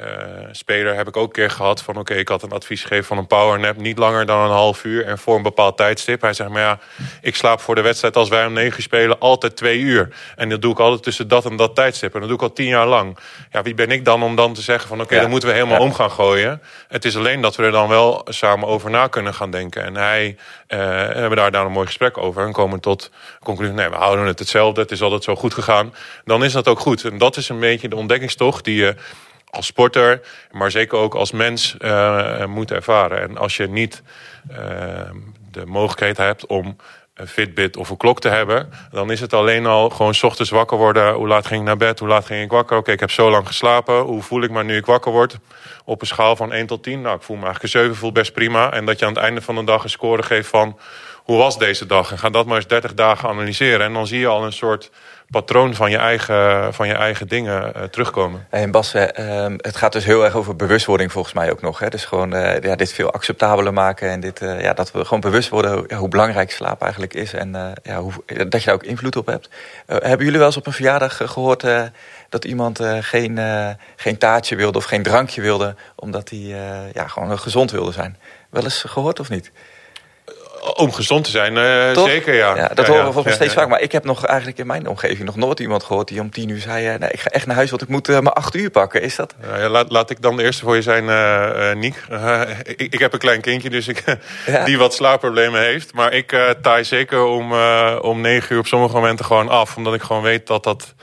Uh, 0.00 0.06
speler 0.52 0.96
heb 0.96 1.08
ik 1.08 1.16
ook 1.16 1.26
een 1.26 1.32
keer 1.32 1.50
gehad 1.50 1.82
van... 1.82 1.94
oké, 1.94 2.02
okay, 2.02 2.16
ik 2.18 2.28
had 2.28 2.42
een 2.42 2.52
advies 2.52 2.82
gegeven 2.82 3.04
van 3.04 3.18
een 3.18 3.26
powernap... 3.26 3.76
niet 3.76 3.98
langer 3.98 4.26
dan 4.26 4.40
een 4.40 4.50
half 4.50 4.84
uur 4.84 5.04
en 5.04 5.18
voor 5.18 5.36
een 5.36 5.42
bepaald 5.42 5.76
tijdstip. 5.76 6.20
Hij 6.20 6.32
zegt, 6.32 6.50
maar 6.50 6.60
ja, 6.60 6.78
ik 7.20 7.36
slaap 7.36 7.60
voor 7.60 7.74
de 7.74 7.80
wedstrijd 7.80 8.16
als 8.16 8.28
wij 8.28 8.46
om 8.46 8.52
negen 8.52 8.82
spelen... 8.82 9.18
altijd 9.18 9.56
twee 9.56 9.78
uur. 9.78 10.08
En 10.36 10.48
dat 10.48 10.62
doe 10.62 10.72
ik 10.72 10.78
altijd 10.78 11.02
tussen 11.02 11.28
dat 11.28 11.44
en 11.44 11.56
dat 11.56 11.74
tijdstip. 11.74 12.14
En 12.14 12.20
dat 12.20 12.28
doe 12.28 12.38
ik 12.38 12.42
al 12.42 12.52
tien 12.52 12.66
jaar 12.66 12.86
lang. 12.86 13.18
Ja, 13.50 13.62
wie 13.62 13.74
ben 13.74 13.90
ik 13.90 14.04
dan 14.04 14.22
om 14.22 14.36
dan 14.36 14.54
te 14.54 14.62
zeggen 14.62 14.88
van... 14.88 14.96
oké, 14.96 15.04
okay, 15.04 15.16
ja. 15.16 15.22
dan 15.22 15.30
moeten 15.30 15.48
we 15.48 15.54
helemaal 15.54 15.78
ja. 15.78 15.84
om 15.84 15.94
gaan 15.94 16.10
gooien. 16.10 16.62
Het 16.88 17.04
is 17.04 17.16
alleen 17.16 17.40
dat 17.40 17.56
we 17.56 17.62
er 17.62 17.72
dan 17.72 17.88
wel 17.88 18.22
samen 18.24 18.68
over 18.68 18.90
na 18.90 19.06
kunnen 19.06 19.34
gaan 19.34 19.50
denken. 19.50 19.84
En 19.84 19.96
hij 19.96 20.36
uh, 20.68 20.78
hebben 20.96 21.36
daar, 21.36 21.50
daar 21.50 21.64
een 21.66 21.72
mooi 21.72 21.86
gesprek 21.86 22.18
over... 22.18 22.46
en 22.46 22.52
komen 22.52 22.80
tot 22.80 23.10
conclusie, 23.42 23.74
nee, 23.74 23.88
we 23.88 23.96
houden 23.96 24.26
het 24.26 24.38
hetzelfde... 24.38 24.80
het 24.80 24.90
is 24.90 25.02
altijd 25.02 25.24
zo 25.24 25.36
goed 25.36 25.54
gegaan. 25.54 25.94
Dan 26.24 26.44
is 26.44 26.52
dat 26.52 26.68
ook 26.68 26.80
goed. 26.80 27.04
En 27.04 27.18
dat 27.18 27.36
is 27.36 27.48
een 27.48 27.60
beetje 27.60 27.88
de 27.88 27.96
ontdekkingstocht 27.96 28.64
die 28.64 28.76
je 28.76 28.94
als 29.50 29.66
sporter, 29.66 30.20
maar 30.50 30.70
zeker 30.70 30.98
ook 30.98 31.14
als 31.14 31.32
mens 31.32 31.76
uh, 31.78 32.44
moet 32.44 32.70
ervaren. 32.70 33.20
En 33.20 33.36
als 33.36 33.56
je 33.56 33.68
niet 33.68 34.02
uh, 34.50 34.56
de 35.50 35.66
mogelijkheid 35.66 36.16
hebt 36.16 36.46
om 36.46 36.76
een 37.14 37.28
Fitbit 37.28 37.76
of 37.76 37.90
een 37.90 37.96
klok 37.96 38.20
te 38.20 38.28
hebben, 38.28 38.70
dan 38.90 39.10
is 39.10 39.20
het 39.20 39.32
alleen 39.32 39.66
al 39.66 39.90
gewoon 39.90 40.14
s 40.14 40.22
ochtends 40.22 40.50
wakker 40.50 40.76
worden. 40.76 41.14
Hoe 41.14 41.26
laat 41.26 41.46
ging 41.46 41.60
ik 41.60 41.66
naar 41.66 41.76
bed? 41.76 41.98
Hoe 41.98 42.08
laat 42.08 42.26
ging 42.26 42.42
ik 42.42 42.50
wakker? 42.50 42.76
Oké, 42.76 42.92
ik 42.92 43.00
heb 43.00 43.10
zo 43.10 43.30
lang 43.30 43.46
geslapen. 43.46 44.00
Hoe 44.00 44.22
voel 44.22 44.42
ik 44.42 44.50
me 44.50 44.64
nu 44.64 44.76
ik 44.76 44.86
wakker 44.86 45.12
word? 45.12 45.38
Op 45.84 46.00
een 46.00 46.06
schaal 46.06 46.36
van 46.36 46.52
1 46.52 46.66
tot 46.66 46.82
10. 46.82 47.00
Nou, 47.00 47.16
ik 47.16 47.22
voel 47.22 47.36
me 47.36 47.44
eigenlijk 47.44 47.74
een 47.74 47.80
7, 47.80 47.96
voel 47.96 48.12
best 48.12 48.32
prima. 48.32 48.72
En 48.72 48.84
dat 48.84 48.98
je 48.98 49.06
aan 49.06 49.14
het 49.14 49.22
einde 49.22 49.40
van 49.40 49.54
de 49.54 49.64
dag 49.64 49.82
een 49.82 49.90
score 49.90 50.22
geeft 50.22 50.48
van 50.48 50.78
hoe 51.16 51.38
was 51.38 51.58
deze 51.58 51.86
dag? 51.86 52.10
En 52.10 52.18
ga 52.18 52.30
dat 52.30 52.46
maar 52.46 52.56
eens 52.56 52.66
30 52.66 52.94
dagen 52.94 53.28
analyseren. 53.28 53.86
En 53.86 53.92
dan 53.92 54.06
zie 54.06 54.18
je 54.18 54.26
al 54.26 54.44
een 54.44 54.52
soort 54.52 54.90
patroon 55.30 55.74
van 55.74 55.90
je 55.90 55.96
eigen, 55.96 56.74
van 56.74 56.86
je 56.86 56.94
eigen 56.94 57.28
dingen 57.28 57.72
uh, 57.76 57.82
terugkomen. 57.82 58.46
En 58.50 58.70
Bas, 58.70 58.94
uh, 58.94 59.02
het 59.56 59.76
gaat 59.76 59.92
dus 59.92 60.04
heel 60.04 60.24
erg 60.24 60.34
over 60.34 60.56
bewustwording 60.56 61.12
volgens 61.12 61.34
mij 61.34 61.50
ook 61.50 61.60
nog. 61.60 61.78
Hè? 61.78 61.88
Dus 61.88 62.04
gewoon 62.04 62.34
uh, 62.34 62.60
ja, 62.60 62.76
dit 62.76 62.92
veel 62.92 63.10
acceptabeler 63.10 63.72
maken. 63.72 64.08
En 64.08 64.20
dit, 64.20 64.38
ja, 64.38 64.72
dat 64.72 64.92
we 64.92 65.04
gewoon 65.04 65.20
bewust 65.20 65.48
worden 65.48 65.94
hoe 65.94 66.08
belangrijk 66.08 66.50
slaap 66.50 66.82
eigenlijk 66.82 67.14
is. 67.14 67.32
En 67.32 67.74
ja, 67.82 68.00
hoe, 68.00 68.12
dat 68.26 68.60
je 68.60 68.66
daar 68.66 68.74
ook 68.74 68.82
invloed 68.82 69.16
op 69.16 69.26
hebt. 69.26 69.48
hebben 69.86 70.24
jullie 70.24 70.38
wel 70.38 70.46
eens 70.46 70.56
op 70.56 70.66
een 70.66 70.72
verjaardag 70.72 71.16
gehoord 71.16 71.64
dat 72.28 72.44
iemand 72.44 72.80
geen, 73.00 73.38
geen 73.96 74.18
taartje 74.18 74.56
wilde 74.56 74.78
of 74.78 74.84
geen 74.84 75.02
drankje 75.02 75.40
wilde... 75.40 75.74
omdat 75.94 76.30
hij 76.30 76.54
ja, 76.92 77.06
gewoon 77.06 77.38
gezond 77.38 77.70
wilde 77.70 77.92
zijn? 77.92 78.16
Wel 78.50 78.62
eens 78.62 78.84
gehoord 78.86 79.20
of 79.20 79.28
niet? 79.28 79.52
Om 80.60 80.92
gezond 80.92 81.24
te 81.24 81.30
zijn, 81.30 81.56
uh, 81.56 82.04
zeker 82.04 82.34
ja. 82.34 82.56
ja 82.56 82.68
dat 82.74 82.86
horen 82.86 83.04
we 83.04 83.12
volgens 83.12 83.24
mij 83.24 83.34
steeds 83.34 83.54
vaak. 83.54 83.68
Maar 83.68 83.80
ik 83.80 83.92
heb 83.92 84.04
nog 84.04 84.24
eigenlijk 84.26 84.58
in 84.58 84.66
mijn 84.66 84.88
omgeving 84.88 85.24
nog 85.24 85.36
nooit 85.36 85.60
iemand 85.60 85.84
gehoord 85.84 86.08
die 86.08 86.20
om 86.20 86.30
tien 86.30 86.48
uur 86.48 86.60
zei... 86.60 86.92
Uh, 86.92 86.98
nee, 86.98 87.10
ik 87.10 87.20
ga 87.20 87.30
echt 87.30 87.46
naar 87.46 87.56
huis, 87.56 87.70
want 87.70 87.82
ik 87.82 87.88
moet 87.88 88.08
uh, 88.08 88.18
maar 88.18 88.32
acht 88.32 88.54
uur 88.54 88.70
pakken. 88.70 89.02
Is 89.02 89.16
dat? 89.16 89.34
laat, 89.68 89.90
laat 89.90 90.10
ik 90.10 90.22
dan 90.22 90.36
de 90.36 90.42
eerste 90.42 90.64
voor 90.64 90.76
je 90.76 90.82
zijn, 90.82 91.04
Niek. 91.78 92.04
Ik, 92.62 92.80
ik, 92.80 92.98
heb 92.98 93.12
een 93.12 93.18
klein 93.18 93.40
kindje, 93.40 93.70
dus 93.70 93.88
ik, 93.88 94.04
die 94.64 94.78
wat 94.78 94.94
slaapproblemen 94.94 95.60
heeft. 95.60 95.94
Maar 95.94 96.12
ik 96.12 96.36
taai 96.62 96.84
zeker 96.84 97.24
om, 97.24 97.52
om 98.00 98.20
negen 98.20 98.52
uur 98.52 98.58
op 98.58 98.66
sommige 98.66 98.94
momenten 98.94 99.24
gewoon 99.24 99.48
af. 99.48 99.76
Omdat 99.76 99.94
ik 99.94 100.02
gewoon 100.02 100.22
weet 100.22 100.46
dat 100.46 100.64
dat 100.64 100.94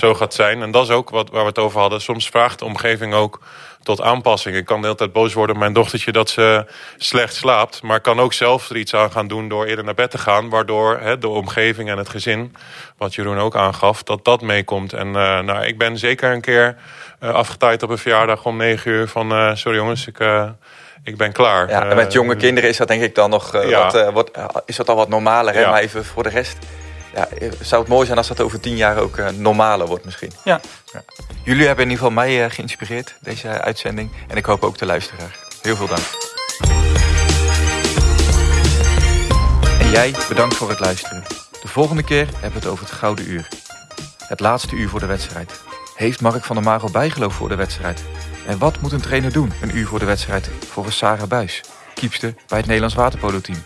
zo 0.00 0.14
gaat 0.14 0.34
zijn. 0.34 0.62
En 0.62 0.70
dat 0.70 0.84
is 0.84 0.90
ook 0.90 1.10
wat, 1.10 1.30
waar 1.30 1.42
we 1.42 1.48
het 1.48 1.58
over 1.58 1.80
hadden. 1.80 2.00
Soms 2.00 2.28
vraagt 2.28 2.58
de 2.58 2.64
omgeving 2.64 3.14
ook 3.14 3.40
tot 3.84 4.00
aanpassing. 4.00 4.56
Ik 4.56 4.64
kan 4.64 4.76
de 4.76 4.86
hele 4.86 4.98
tijd 4.98 5.12
boos 5.12 5.34
worden 5.34 5.54
op 5.54 5.60
mijn 5.60 5.72
dochtertje 5.72 6.12
dat 6.12 6.30
ze 6.30 6.66
slecht 6.96 7.34
slaapt. 7.34 7.82
Maar 7.82 8.00
kan 8.00 8.20
ook 8.20 8.32
zelf 8.32 8.70
er 8.70 8.76
iets 8.76 8.94
aan 8.94 9.12
gaan 9.12 9.28
doen 9.28 9.48
door 9.48 9.64
eerder 9.64 9.84
naar 9.84 9.94
bed 9.94 10.10
te 10.10 10.18
gaan. 10.18 10.48
Waardoor 10.48 10.98
hè, 11.00 11.18
de 11.18 11.28
omgeving 11.28 11.90
en 11.90 11.98
het 11.98 12.08
gezin, 12.08 12.54
wat 12.96 13.14
Jeroen 13.14 13.38
ook 13.38 13.56
aangaf, 13.56 14.02
dat 14.02 14.24
dat 14.24 14.40
meekomt. 14.40 14.92
En 14.92 15.06
uh, 15.06 15.40
nou, 15.40 15.64
ik 15.64 15.78
ben 15.78 15.98
zeker 15.98 16.32
een 16.32 16.40
keer 16.40 16.76
uh, 17.20 17.30
afgetaaid 17.30 17.82
op 17.82 17.90
een 17.90 17.98
verjaardag 17.98 18.44
om 18.44 18.56
negen 18.56 18.90
uur 18.90 19.08
van... 19.08 19.32
Uh, 19.32 19.54
sorry 19.54 19.78
jongens, 19.78 20.06
ik... 20.06 20.18
ik 21.04 21.16
ben 21.16 21.32
klaar. 21.32 21.68
Ja, 21.68 21.88
en 21.88 21.96
met 21.96 22.12
jonge 22.12 22.36
kinderen 22.36 22.70
is 22.70 22.76
dat 22.76 22.88
denk 22.88 23.02
ik 23.02 23.14
dan 23.14 23.30
nog 23.30 23.52
ja. 23.52 23.90
wat, 23.90 24.12
wat, 24.12 24.62
is 24.66 24.76
dat 24.76 24.88
al 24.88 24.96
wat 24.96 25.08
normaler. 25.08 25.54
Hè? 25.54 25.60
Ja. 25.60 25.70
Maar 25.70 25.80
even 25.80 26.04
voor 26.04 26.22
de 26.22 26.28
rest 26.28 26.58
ja, 27.14 27.28
zou 27.60 27.80
het 27.80 27.90
mooi 27.90 28.06
zijn 28.06 28.18
als 28.18 28.28
dat 28.28 28.40
over 28.40 28.60
tien 28.60 28.76
jaar 28.76 28.98
ook 28.98 29.16
uh, 29.16 29.28
normaler 29.28 29.86
wordt 29.86 30.04
misschien. 30.04 30.32
Ja. 30.44 30.60
ja. 30.92 31.04
Jullie 31.44 31.66
hebben 31.66 31.84
in 31.84 31.90
ieder 31.90 32.06
geval 32.06 32.22
mij 32.22 32.44
uh, 32.44 32.50
geïnspireerd, 32.50 33.14
deze 33.20 33.48
uitzending. 33.48 34.10
En 34.28 34.36
ik 34.36 34.44
hoop 34.44 34.62
ook 34.62 34.78
de 34.78 34.86
luisteraar. 34.86 35.38
Heel 35.62 35.76
veel 35.76 35.86
dank. 35.86 36.02
En 39.80 39.90
jij, 39.90 40.14
bedankt 40.28 40.54
voor 40.54 40.68
het 40.68 40.80
luisteren. 40.80 41.22
De 41.62 41.68
volgende 41.68 42.02
keer 42.02 42.26
hebben 42.26 42.52
we 42.52 42.58
het 42.58 42.66
over 42.66 42.84
het 42.84 42.94
Gouden 42.94 43.30
Uur. 43.30 43.48
Het 44.18 44.40
laatste 44.40 44.74
uur 44.74 44.88
voor 44.88 45.00
de 45.00 45.06
wedstrijd. 45.06 45.60
Heeft 45.94 46.20
Mark 46.20 46.44
van 46.44 46.56
der 46.56 46.64
Marel 46.64 46.90
bijgeloof 46.90 47.34
voor 47.34 47.48
de 47.48 47.54
wedstrijd? 47.54 48.04
En 48.46 48.58
wat 48.58 48.80
moet 48.80 48.92
een 48.92 49.00
trainer 49.00 49.32
doen 49.32 49.52
een 49.62 49.76
uur 49.76 49.86
voor 49.86 49.98
de 49.98 50.04
wedstrijd 50.04 50.50
volgens 50.70 50.96
Sarah 50.96 51.28
Buis, 51.28 51.60
kiepste 51.94 52.34
bij 52.46 52.58
het 52.58 52.66
Nederlands 52.66 52.94
waterpolo-team? 52.94 53.62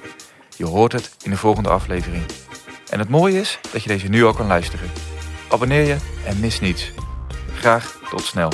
Je 0.56 0.66
hoort 0.66 0.92
het 0.92 1.10
in 1.22 1.30
de 1.30 1.36
volgende 1.36 1.68
aflevering. 1.68 2.24
En 2.90 2.98
het 2.98 3.08
mooie 3.08 3.40
is 3.40 3.58
dat 3.72 3.82
je 3.82 3.88
deze 3.88 4.08
nu 4.08 4.24
al 4.24 4.32
kan 4.32 4.46
luisteren. 4.46 4.90
Abonneer 5.48 5.86
je 5.86 5.96
en 6.24 6.40
mis 6.40 6.60
niets. 6.60 6.92
Graag 7.54 7.98
tot 8.10 8.22
snel. 8.22 8.52